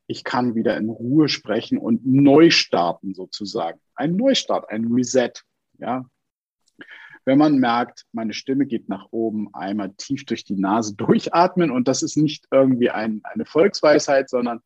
Ich 0.07 0.23
kann 0.23 0.55
wieder 0.55 0.77
in 0.77 0.91
Ruhe 0.91 1.29
sprechen 1.29 1.79
und 1.79 2.07
neu 2.07 2.51
starten 2.51 3.15
sozusagen. 3.15 3.81
Ein 3.95 4.17
Neustart, 4.17 4.69
ein 4.69 4.93
Reset. 4.93 5.33
Ja, 5.79 6.05
wenn 7.25 7.39
man 7.39 7.59
merkt, 7.59 8.07
meine 8.13 8.33
Stimme 8.33 8.67
geht 8.67 8.89
nach 8.89 9.09
oben, 9.11 9.55
einmal 9.55 9.93
tief 9.97 10.25
durch 10.25 10.45
die 10.45 10.57
Nase 10.57 10.95
durchatmen. 10.97 11.71
Und 11.71 11.89
das 11.89 12.03
ist 12.03 12.17
nicht 12.17 12.47
irgendwie 12.51 12.91
ein, 12.91 13.21
eine 13.25 13.45
Volksweisheit, 13.45 14.29
sondern 14.29 14.61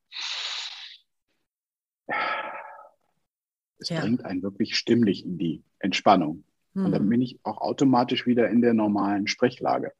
es 3.78 3.88
ja. 3.88 4.00
bringt 4.00 4.24
einen 4.24 4.42
wirklich 4.42 4.76
stimmlich 4.76 5.24
in 5.24 5.38
die 5.38 5.62
Entspannung. 5.78 6.44
Mhm. 6.74 6.86
Und 6.86 6.92
dann 6.92 7.02
hm. 7.02 7.09
bin 7.09 7.22
ich 7.22 7.38
auch 7.42 7.59
automatisch 7.59 8.26
wieder 8.26 8.48
in 8.48 8.61
der 8.61 8.74
normalen 8.74 9.26
Sprechlage. 9.26 9.92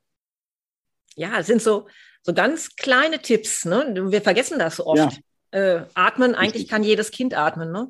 ja, 1.17 1.39
es 1.39 1.47
sind 1.47 1.63
so, 1.63 1.89
so 2.23 2.35
ganz 2.35 2.77
kleine 2.77 3.21
Tipps. 3.21 3.65
Ne? 3.65 4.07
Wir 4.11 4.23
vergessen 4.23 4.59
das 4.59 4.77
so 4.77 4.87
oft. 4.87 4.99
Ja. 4.99 5.11
Äh, 5.51 5.87
atmen, 5.95 6.35
eigentlich 6.35 6.55
Richtig. 6.55 6.71
kann 6.71 6.83
jedes 6.83 7.13
Kind 7.13 7.35
atmen. 7.35 7.71
Ne? 7.71 7.89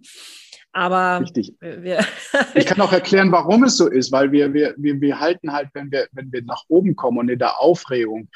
Aber 0.74 1.20
Richtig. 1.20 1.54
Wir 1.60 2.04
ich 2.54 2.66
kann 2.66 2.80
auch 2.80 2.92
erklären, 2.92 3.30
warum 3.30 3.62
es 3.62 3.76
so 3.76 3.88
ist, 3.88 4.10
weil 4.10 4.32
wir, 4.32 4.52
wir, 4.52 4.74
wir, 4.76 5.00
wir 5.00 5.20
halten 5.20 5.52
halt, 5.52 5.68
wenn 5.72 5.90
wir, 5.90 6.08
wenn 6.12 6.32
wir 6.32 6.42
nach 6.42 6.64
oben 6.68 6.96
kommen 6.96 7.18
und 7.18 7.28
in 7.28 7.38
der 7.38 7.60
Aufregung, 7.60 8.28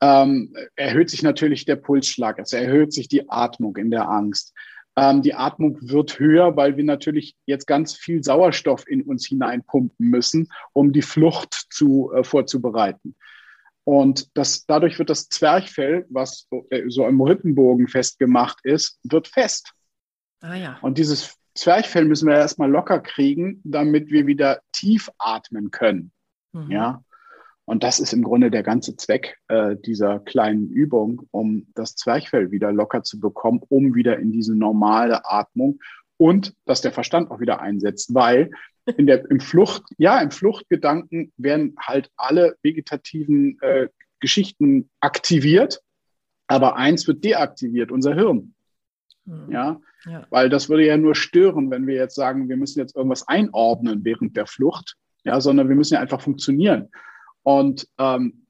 ähm, 0.00 0.56
erhöht 0.74 1.10
sich 1.10 1.22
natürlich 1.22 1.66
der 1.66 1.76
Pulsschlag, 1.76 2.38
es 2.38 2.52
erhöht 2.54 2.94
sich 2.94 3.08
die 3.08 3.30
Atmung 3.30 3.76
in 3.76 3.90
der 3.90 4.08
Angst. 4.08 4.54
Ähm, 4.96 5.20
die 5.20 5.34
Atmung 5.34 5.78
wird 5.82 6.18
höher, 6.18 6.56
weil 6.56 6.78
wir 6.78 6.84
natürlich 6.84 7.36
jetzt 7.44 7.66
ganz 7.66 7.94
viel 7.94 8.24
Sauerstoff 8.24 8.88
in 8.88 9.02
uns 9.02 9.26
hineinpumpen 9.26 10.08
müssen, 10.08 10.48
um 10.72 10.92
die 10.92 11.02
Flucht 11.02 11.66
zu, 11.70 12.10
äh, 12.14 12.24
vorzubereiten. 12.24 13.14
Und 13.84 14.30
das, 14.34 14.64
dadurch 14.64 14.98
wird 14.98 15.10
das 15.10 15.28
Zwerchfell, 15.28 16.06
was 16.08 16.48
äh, 16.70 16.84
so 16.88 17.06
im 17.06 17.20
Rippenbogen 17.20 17.86
festgemacht 17.86 18.58
ist, 18.64 18.98
wird 19.02 19.28
fest. 19.28 19.72
Ah, 20.40 20.54
ja. 20.54 20.78
Und 20.80 20.98
dieses 20.98 21.36
Zwerchfell 21.54 22.04
müssen 22.04 22.28
wir 22.28 22.36
erstmal 22.36 22.70
locker 22.70 23.00
kriegen, 23.00 23.60
damit 23.64 24.10
wir 24.10 24.26
wieder 24.26 24.60
tief 24.72 25.10
atmen 25.18 25.70
können. 25.70 26.12
Mhm. 26.52 26.70
Ja. 26.70 27.04
Und 27.64 27.84
das 27.84 28.00
ist 28.00 28.12
im 28.12 28.22
Grunde 28.22 28.50
der 28.50 28.62
ganze 28.62 28.96
Zweck 28.96 29.38
äh, 29.48 29.76
dieser 29.76 30.18
kleinen 30.18 30.68
Übung, 30.68 31.28
um 31.30 31.68
das 31.74 31.94
Zwerchfell 31.94 32.50
wieder 32.50 32.72
locker 32.72 33.02
zu 33.02 33.20
bekommen, 33.20 33.60
um 33.68 33.94
wieder 33.94 34.18
in 34.18 34.32
diese 34.32 34.56
normale 34.56 35.24
Atmung 35.24 35.78
und 36.16 36.54
dass 36.64 36.80
der 36.80 36.92
Verstand 36.92 37.30
auch 37.30 37.40
wieder 37.40 37.60
einsetzt, 37.60 38.14
weil 38.14 38.50
in 38.96 39.06
der, 39.06 39.28
im 39.30 39.40
Flucht, 39.40 39.82
ja, 39.96 40.20
im 40.20 40.30
Fluchtgedanken 40.30 41.32
werden 41.36 41.76
halt 41.78 42.10
alle 42.16 42.56
vegetativen 42.62 43.58
äh, 43.60 43.88
Geschichten 44.20 44.90
aktiviert, 45.00 45.80
aber 46.48 46.76
eins 46.76 47.06
wird 47.06 47.24
deaktiviert, 47.24 47.92
unser 47.92 48.14
Hirn. 48.14 48.54
Mhm. 49.24 49.50
Ja? 49.50 49.80
Ja, 50.06 50.26
weil 50.30 50.48
das 50.48 50.68
würde 50.68 50.86
ja 50.86 50.96
nur 50.96 51.14
stören, 51.14 51.70
wenn 51.70 51.86
wir 51.86 51.94
jetzt 51.94 52.14
sagen, 52.14 52.48
wir 52.48 52.56
müssen 52.56 52.78
jetzt 52.78 52.96
irgendwas 52.96 53.26
einordnen 53.28 54.04
während 54.04 54.36
der 54.36 54.46
Flucht, 54.46 54.96
ja, 55.24 55.40
sondern 55.40 55.68
wir 55.68 55.76
müssen 55.76 55.94
ja 55.94 56.00
einfach 56.00 56.20
funktionieren. 56.20 56.88
Und 57.42 57.88
ähm, 57.98 58.46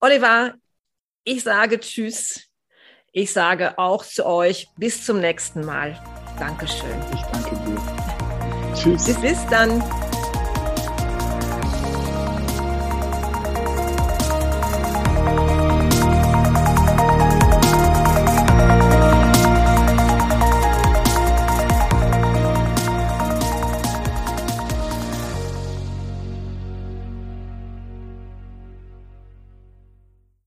Oliver, 0.00 0.54
ich 1.24 1.44
sage 1.44 1.78
Tschüss. 1.78 2.48
Ich 3.12 3.32
sage 3.32 3.78
auch 3.78 4.04
zu 4.04 4.26
euch 4.26 4.66
bis 4.76 5.04
zum 5.04 5.20
nächsten 5.20 5.64
Mal. 5.64 6.02
Dankeschön. 6.38 6.98
Ich 7.14 7.20
danke 7.20 7.54
dir. 7.64 7.80
Tschüss. 8.74 9.04
Bis, 9.04 9.20
bis 9.20 9.46
dann. 9.48 9.80